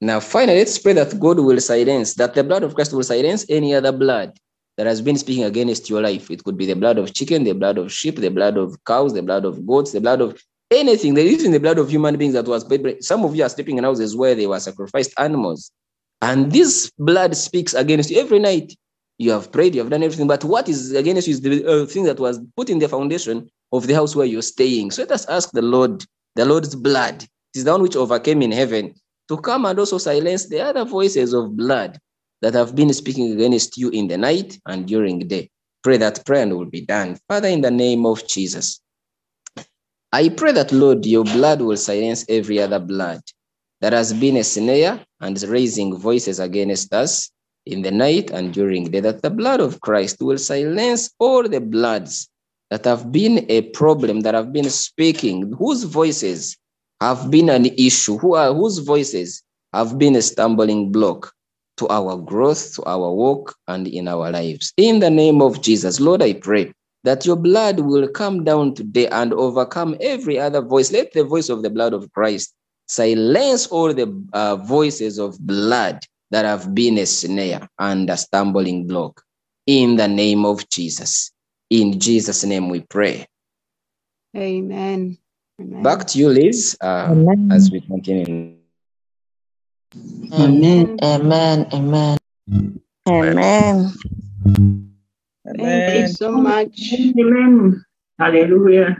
Now, 0.00 0.20
finally, 0.20 0.58
let's 0.58 0.78
pray 0.78 0.92
that 0.92 1.18
God 1.18 1.40
will 1.40 1.60
silence, 1.60 2.14
that 2.14 2.34
the 2.34 2.44
blood 2.44 2.62
of 2.62 2.74
Christ 2.74 2.92
will 2.92 3.02
silence 3.02 3.44
any 3.48 3.74
other 3.74 3.90
blood 3.90 4.38
that 4.76 4.86
has 4.86 5.02
been 5.02 5.16
speaking 5.16 5.42
against 5.42 5.90
your 5.90 6.00
life. 6.00 6.30
It 6.30 6.44
could 6.44 6.56
be 6.56 6.66
the 6.66 6.76
blood 6.76 6.98
of 6.98 7.12
chicken, 7.12 7.42
the 7.42 7.52
blood 7.52 7.78
of 7.78 7.92
sheep, 7.92 8.16
the 8.16 8.30
blood 8.30 8.56
of 8.56 8.76
cows, 8.84 9.12
the 9.12 9.22
blood 9.22 9.44
of 9.44 9.66
goats, 9.66 9.90
the 9.90 10.00
blood 10.00 10.20
of 10.20 10.40
anything. 10.70 11.14
There 11.14 11.26
is 11.26 11.44
in 11.44 11.50
the 11.50 11.58
blood 11.58 11.78
of 11.78 11.90
human 11.90 12.16
beings 12.16 12.34
that 12.34 12.46
was 12.46 12.62
paid. 12.62 13.02
Some 13.02 13.24
of 13.24 13.34
you 13.34 13.42
are 13.42 13.48
sleeping 13.48 13.76
in 13.76 13.82
houses 13.82 14.14
where 14.14 14.36
they 14.36 14.46
were 14.46 14.60
sacrificed 14.60 15.14
animals. 15.18 15.72
And 16.22 16.52
this 16.52 16.92
blood 16.96 17.36
speaks 17.36 17.74
against 17.74 18.10
you 18.10 18.20
every 18.20 18.38
night. 18.38 18.72
You 19.18 19.32
have 19.32 19.50
prayed, 19.50 19.74
you 19.74 19.80
have 19.80 19.90
done 19.90 20.04
everything, 20.04 20.28
but 20.28 20.44
what 20.44 20.68
is 20.68 20.92
against 20.92 21.26
you 21.26 21.32
is 21.32 21.40
the 21.40 21.66
uh, 21.66 21.86
thing 21.86 22.04
that 22.04 22.20
was 22.20 22.38
put 22.56 22.70
in 22.70 22.78
the 22.78 22.88
foundation 22.88 23.50
of 23.72 23.88
the 23.88 23.94
house 23.94 24.14
where 24.14 24.26
you're 24.26 24.42
staying. 24.42 24.92
So 24.92 25.02
let 25.02 25.10
us 25.10 25.26
ask 25.26 25.50
the 25.50 25.62
Lord, 25.62 26.04
the 26.36 26.44
Lord's 26.44 26.76
blood. 26.76 27.24
It 27.24 27.58
is 27.58 27.64
the 27.64 27.72
one 27.72 27.82
which 27.82 27.96
overcame 27.96 28.42
in 28.42 28.52
heaven 28.52 28.94
to 29.28 29.36
come 29.38 29.66
and 29.66 29.78
also 29.78 29.98
silence 29.98 30.48
the 30.48 30.60
other 30.60 30.84
voices 30.84 31.32
of 31.32 31.56
blood 31.56 31.98
that 32.40 32.54
have 32.54 32.74
been 32.74 32.92
speaking 32.92 33.32
against 33.32 33.76
you 33.76 33.90
in 33.90 34.08
the 34.08 34.16
night 34.16 34.58
and 34.66 34.86
during 34.86 35.18
the 35.18 35.24
day. 35.24 35.50
Pray 35.82 35.96
that 35.96 36.24
prayer 36.24 36.48
will 36.48 36.64
be 36.64 36.80
done. 36.82 37.18
Father, 37.28 37.48
in 37.48 37.60
the 37.60 37.70
name 37.70 38.06
of 38.06 38.26
Jesus, 38.26 38.80
I 40.12 40.30
pray 40.30 40.52
that, 40.52 40.72
Lord, 40.72 41.04
your 41.04 41.24
blood 41.24 41.60
will 41.60 41.76
silence 41.76 42.24
every 42.28 42.60
other 42.60 42.78
blood 42.78 43.20
that 43.80 43.92
has 43.92 44.12
been 44.12 44.36
a 44.36 44.44
snare 44.44 45.04
and 45.20 45.40
raising 45.42 45.96
voices 45.96 46.40
against 46.40 46.92
us 46.92 47.30
in 47.66 47.82
the 47.82 47.90
night 47.90 48.30
and 48.30 48.52
during 48.52 48.84
the 48.84 48.90
day, 48.90 49.00
that 49.00 49.22
the 49.22 49.30
blood 49.30 49.60
of 49.60 49.80
Christ 49.80 50.16
will 50.20 50.38
silence 50.38 51.10
all 51.18 51.46
the 51.46 51.60
bloods 51.60 52.28
that 52.70 52.84
have 52.84 53.12
been 53.12 53.46
a 53.50 53.62
problem, 53.70 54.20
that 54.20 54.34
have 54.34 54.52
been 54.52 54.70
speaking, 54.70 55.52
whose 55.58 55.84
voices 55.84 56.56
have 57.00 57.30
been 57.30 57.48
an 57.48 57.66
issue, 57.66 58.18
who 58.18 58.34
are, 58.34 58.52
whose 58.52 58.78
voices 58.78 59.42
have 59.72 59.98
been 59.98 60.16
a 60.16 60.22
stumbling 60.22 60.90
block 60.90 61.32
to 61.76 61.88
our 61.88 62.16
growth, 62.16 62.74
to 62.74 62.84
our 62.84 63.12
walk, 63.12 63.54
and 63.68 63.86
in 63.86 64.08
our 64.08 64.30
lives. 64.30 64.72
In 64.76 64.98
the 65.00 65.10
name 65.10 65.40
of 65.40 65.62
Jesus, 65.62 66.00
Lord, 66.00 66.22
I 66.22 66.32
pray 66.34 66.72
that 67.04 67.24
your 67.24 67.36
blood 67.36 67.80
will 67.80 68.08
come 68.08 68.44
down 68.44 68.74
today 68.74 69.06
and 69.08 69.32
overcome 69.32 69.96
every 70.00 70.38
other 70.38 70.60
voice. 70.60 70.90
Let 70.90 71.12
the 71.12 71.24
voice 71.24 71.48
of 71.48 71.62
the 71.62 71.70
blood 71.70 71.92
of 71.92 72.12
Christ 72.12 72.52
silence 72.88 73.68
all 73.68 73.94
the 73.94 74.24
uh, 74.32 74.56
voices 74.56 75.18
of 75.18 75.38
blood 75.40 76.04
that 76.30 76.44
have 76.44 76.74
been 76.74 76.98
a 76.98 77.06
snare 77.06 77.68
and 77.78 78.10
a 78.10 78.16
stumbling 78.16 78.86
block. 78.86 79.22
In 79.66 79.96
the 79.96 80.08
name 80.08 80.44
of 80.44 80.68
Jesus. 80.70 81.30
In 81.70 82.00
Jesus' 82.00 82.44
name 82.44 82.70
we 82.70 82.80
pray. 82.80 83.26
Amen. 84.36 85.18
Amen. 85.60 85.82
Back 85.82 86.06
to 86.08 86.18
you, 86.18 86.28
Liz, 86.28 86.76
uh, 86.80 87.14
as 87.50 87.70
we 87.70 87.80
continue. 87.80 88.54
Amen. 90.32 90.98
Amen. 91.02 91.66
Amen. 91.72 92.18
Amen. 93.08 93.92
Thank 95.56 95.94
you 95.94 96.08
so 96.08 96.32
much. 96.32 96.92
Amen. 96.92 97.84
Hallelujah. 98.18 98.96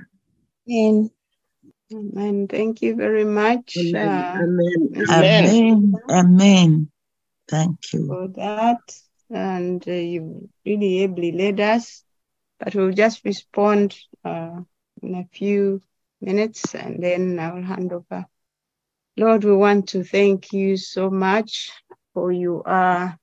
Amen. 0.68 1.10
Amen. 1.92 2.48
Thank 2.48 2.82
you 2.82 2.96
very 2.96 3.24
much. 3.24 3.76
uh, 3.94 3.98
Amen. 3.98 4.92
Amen. 5.10 5.92
Amen. 6.10 6.90
Thank 7.48 7.92
you. 7.92 8.06
for 8.06 8.28
that. 8.28 8.80
And 9.30 9.86
uh, 9.86 9.92
you 9.92 10.48
really 10.66 11.04
ably 11.04 11.32
led 11.32 11.60
us. 11.60 12.02
But 12.58 12.74
we'll 12.74 12.92
just 12.92 13.24
respond 13.24 13.96
uh, 14.24 14.60
in 15.02 15.14
a 15.14 15.24
few 15.32 15.80
minutes 16.20 16.74
and 16.74 17.02
then 17.02 17.38
I'll 17.38 17.62
hand 17.62 17.92
over. 17.92 18.26
Lord, 19.16 19.44
we 19.44 19.54
want 19.54 19.88
to 19.90 20.04
thank 20.04 20.52
you 20.52 20.76
so 20.76 21.10
much 21.10 21.70
for 22.14 22.32
you 22.32 22.62
are 22.64 23.18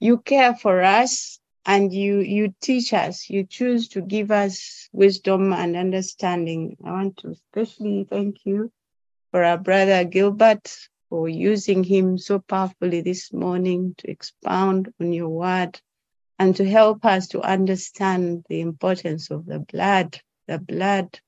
you 0.00 0.18
care 0.18 0.54
for 0.54 0.82
us 0.82 1.38
and 1.64 1.92
you 1.92 2.20
you 2.20 2.54
teach 2.60 2.92
us 2.92 3.28
you 3.28 3.44
choose 3.44 3.88
to 3.88 4.00
give 4.00 4.30
us 4.30 4.88
wisdom 4.92 5.52
and 5.52 5.76
understanding 5.76 6.76
i 6.84 6.90
want 6.90 7.16
to 7.16 7.28
especially 7.28 8.06
thank 8.08 8.36
you 8.44 8.70
for 9.30 9.42
our 9.42 9.58
brother 9.58 10.04
gilbert 10.04 10.76
for 11.08 11.28
using 11.28 11.82
him 11.82 12.18
so 12.18 12.38
powerfully 12.38 13.00
this 13.00 13.32
morning 13.32 13.94
to 13.98 14.10
expound 14.10 14.92
on 15.00 15.12
your 15.12 15.28
word 15.28 15.80
and 16.38 16.56
to 16.56 16.68
help 16.68 17.04
us 17.04 17.28
to 17.28 17.40
understand 17.40 18.44
the 18.48 18.60
importance 18.60 19.30
of 19.30 19.46
the 19.46 19.58
blood 19.58 20.18
the 20.46 20.58
blood 20.58 21.18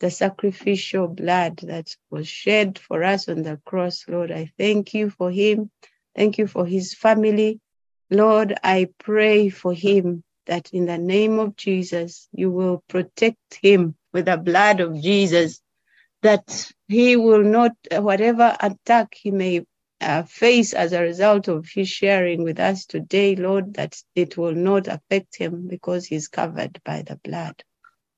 the 0.00 0.10
sacrificial 0.10 1.08
blood 1.08 1.58
that 1.64 1.94
was 2.10 2.28
shed 2.28 2.78
for 2.78 3.02
us 3.02 3.28
on 3.28 3.42
the 3.42 3.60
cross 3.64 4.04
lord 4.08 4.30
i 4.30 4.50
thank 4.58 4.94
you 4.94 5.10
for 5.10 5.30
him 5.30 5.70
thank 6.14 6.38
you 6.38 6.46
for 6.46 6.64
his 6.66 6.94
family 6.94 7.60
Lord, 8.10 8.54
I 8.64 8.88
pray 8.98 9.50
for 9.50 9.74
him 9.74 10.24
that 10.46 10.70
in 10.72 10.86
the 10.86 10.96
name 10.96 11.38
of 11.38 11.56
Jesus, 11.56 12.28
you 12.32 12.50
will 12.50 12.82
protect 12.88 13.58
him 13.60 13.96
with 14.14 14.24
the 14.24 14.38
blood 14.38 14.80
of 14.80 15.00
Jesus, 15.00 15.60
that 16.22 16.72
he 16.88 17.16
will 17.16 17.42
not, 17.42 17.72
whatever 17.92 18.56
attack 18.60 19.14
he 19.14 19.30
may 19.30 19.66
uh, 20.00 20.22
face 20.22 20.72
as 20.72 20.94
a 20.94 21.02
result 21.02 21.48
of 21.48 21.68
his 21.68 21.90
sharing 21.90 22.44
with 22.44 22.58
us 22.58 22.86
today, 22.86 23.36
Lord, 23.36 23.74
that 23.74 24.02
it 24.14 24.38
will 24.38 24.54
not 24.54 24.88
affect 24.88 25.36
him 25.36 25.68
because 25.68 26.06
he's 26.06 26.28
covered 26.28 26.80
by 26.84 27.02
the 27.02 27.16
blood. 27.16 27.62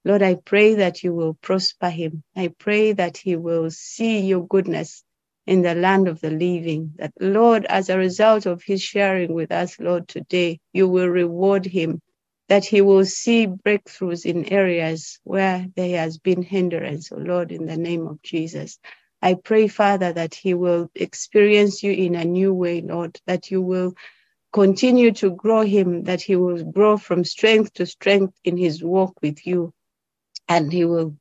Lord, 0.04 0.22
I 0.22 0.36
pray 0.36 0.76
that 0.76 1.04
you 1.04 1.14
will 1.14 1.34
prosper 1.34 1.90
him. 1.90 2.24
I 2.36 2.48
pray 2.58 2.92
that 2.92 3.18
he 3.18 3.36
will 3.36 3.70
see 3.70 4.20
your 4.20 4.46
goodness 4.46 5.04
in 5.46 5.62
the 5.62 5.74
land 5.74 6.08
of 6.08 6.20
the 6.22 6.30
living. 6.30 6.94
That, 6.96 7.12
Lord, 7.20 7.66
as 7.66 7.90
a 7.90 7.98
result 7.98 8.46
of 8.46 8.62
his 8.62 8.82
sharing 8.82 9.34
with 9.34 9.52
us, 9.52 9.78
Lord, 9.80 10.08
today, 10.08 10.60
you 10.72 10.88
will 10.88 11.08
reward 11.08 11.66
him, 11.66 12.00
that 12.48 12.64
he 12.64 12.80
will 12.80 13.04
see 13.04 13.46
breakthroughs 13.46 14.26
in 14.26 14.46
areas 14.46 15.20
where 15.24 15.66
there 15.76 15.98
has 15.98 16.18
been 16.18 16.42
hindrance, 16.42 17.12
oh 17.12 17.18
Lord, 17.18 17.52
in 17.52 17.66
the 17.66 17.76
name 17.76 18.06
of 18.06 18.22
Jesus. 18.22 18.78
I 19.22 19.34
pray, 19.34 19.68
Father, 19.68 20.14
that 20.14 20.34
he 20.34 20.54
will 20.54 20.90
experience 20.94 21.82
you 21.82 21.92
in 21.92 22.14
a 22.14 22.24
new 22.24 22.54
way, 22.54 22.80
Lord, 22.80 23.20
that 23.26 23.50
you 23.50 23.60
will 23.62 23.92
continue 24.52 25.12
to 25.12 25.30
grow 25.30 25.62
him, 25.62 26.04
that 26.04 26.22
he 26.22 26.36
will 26.36 26.64
grow 26.64 26.96
from 26.96 27.24
strength 27.24 27.74
to 27.74 27.86
strength 27.86 28.34
in 28.44 28.56
his 28.56 28.82
walk 28.82 29.14
with 29.22 29.46
you, 29.46 29.72
and 30.50 30.72
he 30.72 30.86
will 30.86 31.16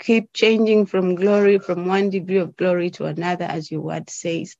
keep 0.00 0.32
changing 0.34 0.86
from 0.86 1.16
glory, 1.16 1.58
from 1.60 1.86
one 1.86 2.10
degree 2.10 2.38
of 2.38 2.56
glory 2.56 2.90
to 2.92 3.06
another, 3.06 3.46
as 3.46 3.70
your 3.72 3.82
word 3.82 4.10
says. 4.10 4.56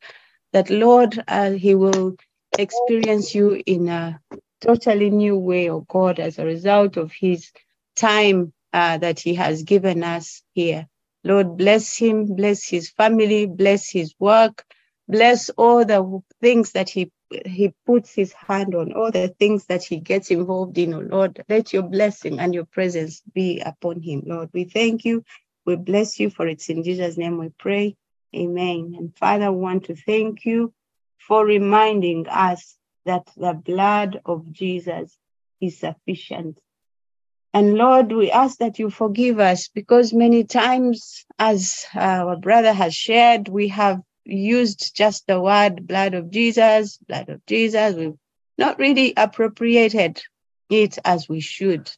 That, 0.53 0.71
Lord, 0.71 1.23
uh, 1.29 1.53
He 1.53 1.77
will 1.77 2.17
experience 2.59 3.35
you 3.35 3.63
in 3.67 3.89
a 3.89 4.21
totally 4.63 5.11
new 5.11 5.37
way, 5.39 5.71
oh 5.71 5.83
God, 5.83 6.21
as 6.21 6.39
a 6.41 6.47
result 6.47 6.99
of 6.99 7.13
His 7.13 7.53
time 7.97 8.53
uh, 8.75 8.99
that 8.99 9.21
He 9.21 9.35
has 9.37 9.65
given 9.65 10.05
us 10.05 10.43
here. 10.55 10.89
Lord, 11.25 11.59
bless 11.59 11.97
Him, 11.99 12.37
bless 12.37 12.65
His 12.69 12.91
family, 12.91 13.47
bless 13.47 13.91
His 13.91 14.15
work, 14.21 14.65
bless 15.09 15.51
all 15.51 15.85
the 15.87 16.21
things 16.43 16.73
that 16.73 16.91
He 16.91 17.13
he 17.47 17.73
puts 17.87 18.13
his 18.13 18.33
hand 18.33 18.75
on 18.75 18.93
all 18.93 19.11
the 19.11 19.29
things 19.29 19.67
that 19.67 19.85
he 19.85 19.99
gets 19.99 20.31
involved 20.31 20.79
in, 20.79 20.95
oh 20.95 21.01
Lord. 21.01 21.43
Let 21.49 21.73
your 21.73 21.85
blessing 21.85 22.39
and 22.39 22.55
your 22.55 22.65
presence 22.65 23.23
be 23.35 23.61
upon 23.61 24.01
him, 24.01 24.23
Lord. 24.27 24.51
We 24.53 24.65
thank 24.65 25.05
you. 25.05 25.25
We 25.65 25.77
bless 25.77 26.19
you 26.19 26.31
for 26.31 26.49
it's 26.49 26.69
in 26.69 26.83
Jesus' 26.83 27.17
name 27.17 27.39
we 27.39 27.51
pray. 27.59 27.97
Amen. 28.35 28.95
And 28.99 29.17
Father, 29.17 29.53
we 29.53 29.61
want 29.61 29.85
to 29.85 29.97
thank 29.97 30.45
you 30.45 30.73
for 31.19 31.45
reminding 31.45 32.27
us 32.29 32.77
that 33.05 33.29
the 33.37 33.55
blood 33.55 34.21
of 34.25 34.51
Jesus 34.53 35.17
is 35.61 35.79
sufficient. 35.79 36.59
And 37.53 37.75
Lord, 37.75 38.13
we 38.13 38.31
ask 38.31 38.59
that 38.59 38.79
you 38.79 38.91
forgive 38.91 39.41
us 39.41 39.69
because 39.69 40.13
many 40.13 40.45
times, 40.45 41.27
as 41.39 41.85
our 41.95 42.37
brother 42.37 42.73
has 42.73 42.95
shared, 42.95 43.49
we 43.49 43.69
have 43.69 44.01
used 44.31 44.95
just 44.95 45.27
the 45.27 45.41
word 45.41 45.87
blood 45.87 46.15
of 46.15 46.31
Jesus, 46.31 46.99
blood 47.09 47.29
of 47.29 47.45
Jesus. 47.47 47.95
We've 47.95 48.19
not 48.59 48.79
really 48.79 49.15
appropriated 49.17 50.23
it 50.69 50.99
as 51.05 51.29
we 51.29 51.41
should 51.41 51.91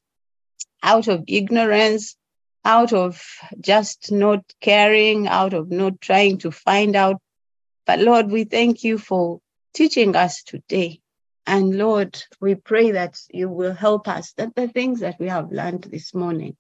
out 0.83 1.09
of 1.09 1.25
ignorance, 1.29 2.17
out 2.65 2.93
of 2.93 3.23
just 3.61 4.11
not 4.11 4.45
caring, 4.61 5.29
out 5.29 5.55
of 5.55 5.71
not 5.71 6.01
trying 6.01 6.39
to 6.39 6.51
find 6.51 6.97
out. 6.97 7.21
But 7.87 8.01
Lord, 8.01 8.31
we 8.31 8.45
thank 8.45 8.85
you 8.85 8.99
for 8.99 9.41
teaching 9.75 10.17
us 10.17 10.43
today. 10.43 11.01
And 11.47 11.77
Lord, 11.77 12.23
we 12.41 12.55
pray 12.55 12.93
that 12.93 13.19
you 13.31 13.49
will 13.49 13.75
help 13.75 14.07
us, 14.07 14.33
that 14.35 14.55
the 14.55 14.69
things 14.69 15.01
that 15.01 15.17
we 15.19 15.29
have 15.29 15.51
learned 15.51 15.85
this 15.85 16.15
morning, 16.15 16.57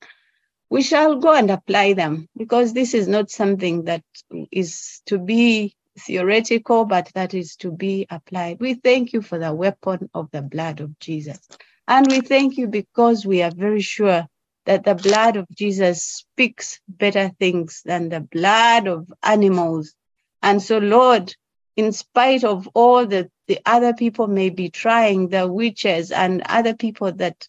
we 0.72 0.80
shall 0.80 1.16
go 1.16 1.34
and 1.34 1.50
apply 1.50 1.92
them 1.92 2.26
because 2.34 2.72
this 2.72 2.94
is 2.94 3.06
not 3.06 3.30
something 3.30 3.84
that 3.84 4.02
is 4.50 5.02
to 5.04 5.18
be 5.18 5.76
theoretical, 5.98 6.86
but 6.86 7.10
that 7.14 7.34
is 7.34 7.56
to 7.56 7.70
be 7.70 8.06
applied. 8.08 8.56
We 8.58 8.72
thank 8.72 9.12
you 9.12 9.20
for 9.20 9.38
the 9.38 9.52
weapon 9.52 10.08
of 10.14 10.30
the 10.30 10.40
blood 10.40 10.80
of 10.80 10.98
Jesus. 10.98 11.38
And 11.86 12.06
we 12.10 12.22
thank 12.22 12.56
you 12.56 12.68
because 12.68 13.26
we 13.26 13.42
are 13.42 13.50
very 13.54 13.82
sure 13.82 14.26
that 14.64 14.84
the 14.84 14.94
blood 14.94 15.36
of 15.36 15.46
Jesus 15.54 16.04
speaks 16.04 16.80
better 16.88 17.30
things 17.38 17.82
than 17.84 18.08
the 18.08 18.20
blood 18.20 18.88
of 18.88 19.12
animals. 19.22 19.94
And 20.40 20.62
so, 20.62 20.78
Lord, 20.78 21.36
in 21.76 21.92
spite 21.92 22.44
of 22.44 22.66
all 22.72 23.06
that 23.08 23.28
the 23.46 23.60
other 23.66 23.92
people 23.92 24.26
may 24.26 24.48
be 24.48 24.70
trying, 24.70 25.28
the 25.28 25.46
witches 25.46 26.10
and 26.12 26.40
other 26.46 26.74
people 26.74 27.12
that 27.12 27.46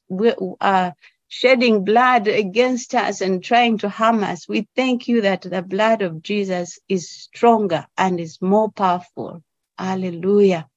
are 0.59 0.93
shedding 1.36 1.84
blood 1.84 2.28
against 2.28 2.94
us 2.94 3.20
and 3.20 3.44
trying 3.44 3.80
to 3.80 3.90
harm 3.90 4.24
us, 4.24 4.48
we 4.48 4.68
thank 4.76 5.08
you 5.08 5.22
that 5.22 5.42
the 5.42 5.64
blood 5.64 6.04
of 6.04 6.22
Jesus 6.22 6.78
is 6.88 7.10
stronger 7.10 7.88
and 7.98 8.20
is 8.20 8.40
more 8.40 8.72
powerful. 8.72 9.42
Hallelujah. 9.80 10.68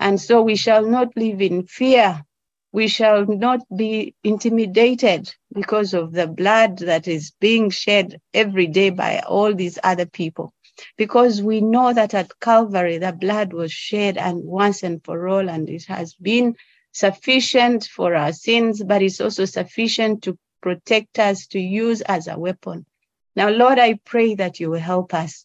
And 0.00 0.18
so 0.18 0.40
we 0.40 0.56
shall 0.56 0.86
not 0.86 1.14
live 1.16 1.42
in 1.42 1.66
fear. 1.66 2.24
We 2.72 2.88
shall 2.88 3.26
not 3.26 3.60
be 3.76 4.14
intimidated 4.24 5.34
because 5.52 5.92
of 5.92 6.12
the 6.12 6.26
blood 6.26 6.78
that 6.78 7.06
is 7.08 7.32
being 7.38 7.68
shed 7.68 8.18
every 8.32 8.68
day 8.68 8.88
by 8.88 9.20
all 9.20 9.54
these 9.54 9.78
other 9.84 10.06
people 10.06 10.54
because 10.96 11.42
we 11.42 11.60
know 11.60 11.92
that 11.92 12.14
at 12.14 12.40
Calvary 12.40 12.96
the 12.98 13.12
blood 13.12 13.52
was 13.52 13.70
shed 13.70 14.16
and 14.16 14.42
once 14.44 14.82
and 14.82 15.04
for 15.04 15.28
all, 15.28 15.48
and 15.48 15.68
it 15.68 15.84
has 15.84 16.14
been 16.14 16.56
sufficient 16.96 17.84
for 17.84 18.14
our 18.14 18.32
sins, 18.32 18.82
but 18.82 19.02
it's 19.02 19.20
also 19.20 19.44
sufficient 19.44 20.22
to 20.22 20.38
protect 20.62 21.18
us 21.18 21.46
to 21.48 21.60
use 21.60 22.00
as 22.00 22.26
a 22.26 22.38
weapon. 22.38 22.86
Now, 23.34 23.50
Lord, 23.50 23.78
I 23.78 24.00
pray 24.04 24.34
that 24.36 24.60
you 24.60 24.70
will 24.70 24.80
help 24.80 25.12
us. 25.12 25.44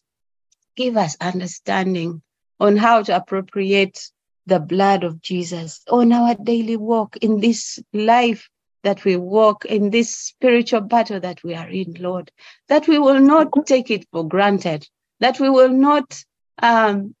Give 0.76 0.96
us 0.96 1.14
understanding 1.20 2.22
on 2.58 2.78
how 2.78 3.02
to 3.02 3.14
appropriate 3.14 4.10
the 4.46 4.60
blood 4.60 5.04
of 5.04 5.20
Jesus 5.20 5.82
on 5.90 6.10
our 6.12 6.34
daily 6.34 6.78
walk 6.78 7.18
in 7.18 7.40
this 7.40 7.78
life 7.92 8.48
that 8.82 9.04
we 9.04 9.16
walk 9.16 9.66
in 9.66 9.90
this 9.90 10.16
spiritual 10.16 10.80
battle 10.80 11.20
that 11.20 11.44
we 11.44 11.54
are 11.54 11.68
in, 11.68 11.94
Lord, 12.00 12.32
that 12.68 12.88
we 12.88 12.98
will 12.98 13.20
not 13.20 13.48
take 13.66 13.90
it 13.90 14.06
for 14.10 14.26
granted, 14.26 14.88
that 15.20 15.38
we 15.38 15.50
will 15.50 15.68
not 15.68 16.24
um, 16.62 17.14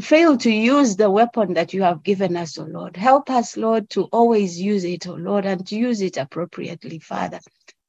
fail 0.00 0.38
to 0.38 0.50
use 0.52 0.96
the 0.96 1.10
weapon 1.10 1.54
that 1.54 1.74
you 1.74 1.82
have 1.82 2.02
given 2.04 2.36
us, 2.36 2.58
O 2.58 2.64
Lord. 2.64 2.96
Help 2.96 3.30
us, 3.30 3.56
Lord, 3.56 3.90
to 3.90 4.04
always 4.04 4.60
use 4.60 4.84
it, 4.84 5.06
O 5.08 5.14
Lord, 5.14 5.46
and 5.46 5.66
to 5.68 5.76
use 5.76 6.02
it 6.02 6.16
appropriately, 6.16 7.00
Father. 7.00 7.40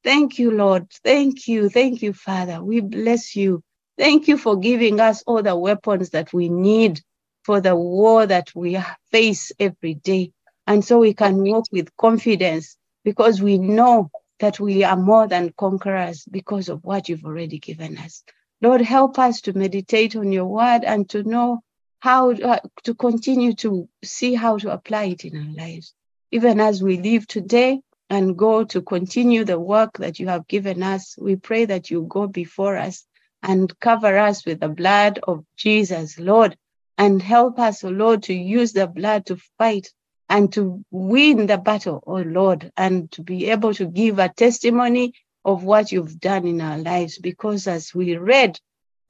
Thank 0.03 0.39
you, 0.39 0.51
Lord. 0.51 0.91
Thank 1.03 1.47
you. 1.47 1.69
Thank 1.69 2.01
you, 2.01 2.13
Father. 2.13 2.63
We 2.63 2.81
bless 2.81 3.35
you. 3.35 3.63
Thank 3.97 4.27
you 4.27 4.37
for 4.37 4.57
giving 4.57 4.99
us 4.99 5.23
all 5.27 5.43
the 5.43 5.55
weapons 5.55 6.11
that 6.11 6.33
we 6.33 6.49
need 6.49 7.01
for 7.43 7.61
the 7.61 7.75
war 7.75 8.25
that 8.25 8.49
we 8.55 8.79
face 9.11 9.51
every 9.59 9.95
day. 9.95 10.31
And 10.67 10.85
so 10.85 10.99
we 10.99 11.13
can 11.13 11.43
walk 11.43 11.65
with 11.71 11.95
confidence 11.97 12.77
because 13.05 13.41
we 13.41 13.59
know 13.59 14.11
that 14.39 14.59
we 14.59 14.83
are 14.85 14.97
more 14.97 15.27
than 15.27 15.53
conquerors 15.57 16.25
because 16.31 16.69
of 16.69 16.83
what 16.83 17.09
you've 17.09 17.25
already 17.25 17.59
given 17.59 17.97
us. 17.99 18.23
Lord, 18.63 18.79
help 18.79 19.19
us 19.19 19.41
to 19.41 19.57
meditate 19.57 20.15
on 20.15 20.31
your 20.31 20.45
word 20.45 20.85
and 20.85 21.09
to 21.09 21.23
know 21.23 21.59
how 21.99 22.31
uh, 22.31 22.59
to 22.85 22.95
continue 22.95 23.53
to 23.55 23.89
see 24.05 24.35
how 24.35 24.57
to 24.57 24.71
apply 24.71 25.03
it 25.03 25.25
in 25.25 25.35
our 25.35 25.53
lives. 25.65 25.93
Even 26.31 26.61
as 26.61 26.81
we 26.81 26.97
live 27.01 27.27
today 27.27 27.81
and 28.09 28.37
go 28.37 28.63
to 28.63 28.81
continue 28.81 29.43
the 29.43 29.59
work 29.59 29.97
that 29.97 30.17
you 30.17 30.27
have 30.29 30.47
given 30.47 30.81
us, 30.81 31.17
we 31.19 31.35
pray 31.35 31.65
that 31.65 31.91
you 31.91 32.05
go 32.07 32.25
before 32.25 32.77
us 32.77 33.05
and 33.41 33.77
cover 33.81 34.17
us 34.17 34.45
with 34.45 34.61
the 34.61 34.69
blood 34.69 35.19
of 35.23 35.43
Jesus, 35.57 36.17
Lord, 36.17 36.55
and 36.97 37.21
help 37.21 37.59
us, 37.59 37.83
oh 37.83 37.89
Lord, 37.89 38.23
to 38.23 38.33
use 38.33 38.71
the 38.71 38.87
blood 38.87 39.25
to 39.25 39.35
fight 39.57 39.89
and 40.29 40.53
to 40.53 40.85
win 40.89 41.47
the 41.47 41.57
battle, 41.57 42.01
oh 42.07 42.21
Lord, 42.21 42.71
and 42.77 43.11
to 43.11 43.23
be 43.23 43.49
able 43.51 43.73
to 43.73 43.85
give 43.87 44.19
a 44.19 44.29
testimony 44.29 45.15
of 45.45 45.63
what 45.63 45.91
you've 45.91 46.19
done 46.19 46.47
in 46.47 46.61
our 46.61 46.77
lives 46.77 47.17
because 47.19 47.67
as 47.67 47.93
we 47.93 48.17
read 48.17 48.59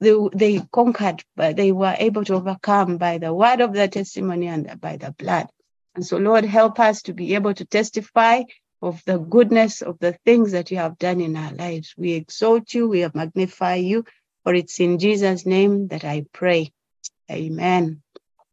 they, 0.00 0.14
they 0.34 0.60
conquered 0.72 1.22
but 1.36 1.56
they 1.56 1.72
were 1.72 1.94
able 1.98 2.24
to 2.24 2.34
overcome 2.34 2.98
by 2.98 3.18
the 3.18 3.32
word 3.32 3.60
of 3.60 3.72
the 3.72 3.88
testimony 3.88 4.48
and 4.48 4.80
by 4.80 4.96
the 4.96 5.12
blood. 5.12 5.46
And 5.94 6.04
so 6.04 6.16
lord 6.18 6.44
help 6.44 6.80
us 6.80 7.02
to 7.02 7.14
be 7.14 7.34
able 7.34 7.54
to 7.54 7.64
testify 7.64 8.42
of 8.82 9.02
the 9.06 9.18
goodness 9.18 9.82
of 9.82 9.98
the 9.98 10.12
things 10.24 10.52
that 10.52 10.70
you 10.70 10.76
have 10.76 10.98
done 10.98 11.20
in 11.20 11.36
our 11.36 11.52
lives. 11.52 11.94
We 11.96 12.12
exalt 12.12 12.74
you 12.74 12.88
we 12.88 13.06
magnify 13.14 13.76
you 13.76 14.04
for 14.42 14.54
it's 14.54 14.80
in 14.80 14.98
jesus 14.98 15.46
name 15.46 15.88
that 15.88 16.04
i 16.04 16.26
pray. 16.32 16.72
Amen 17.30 18.03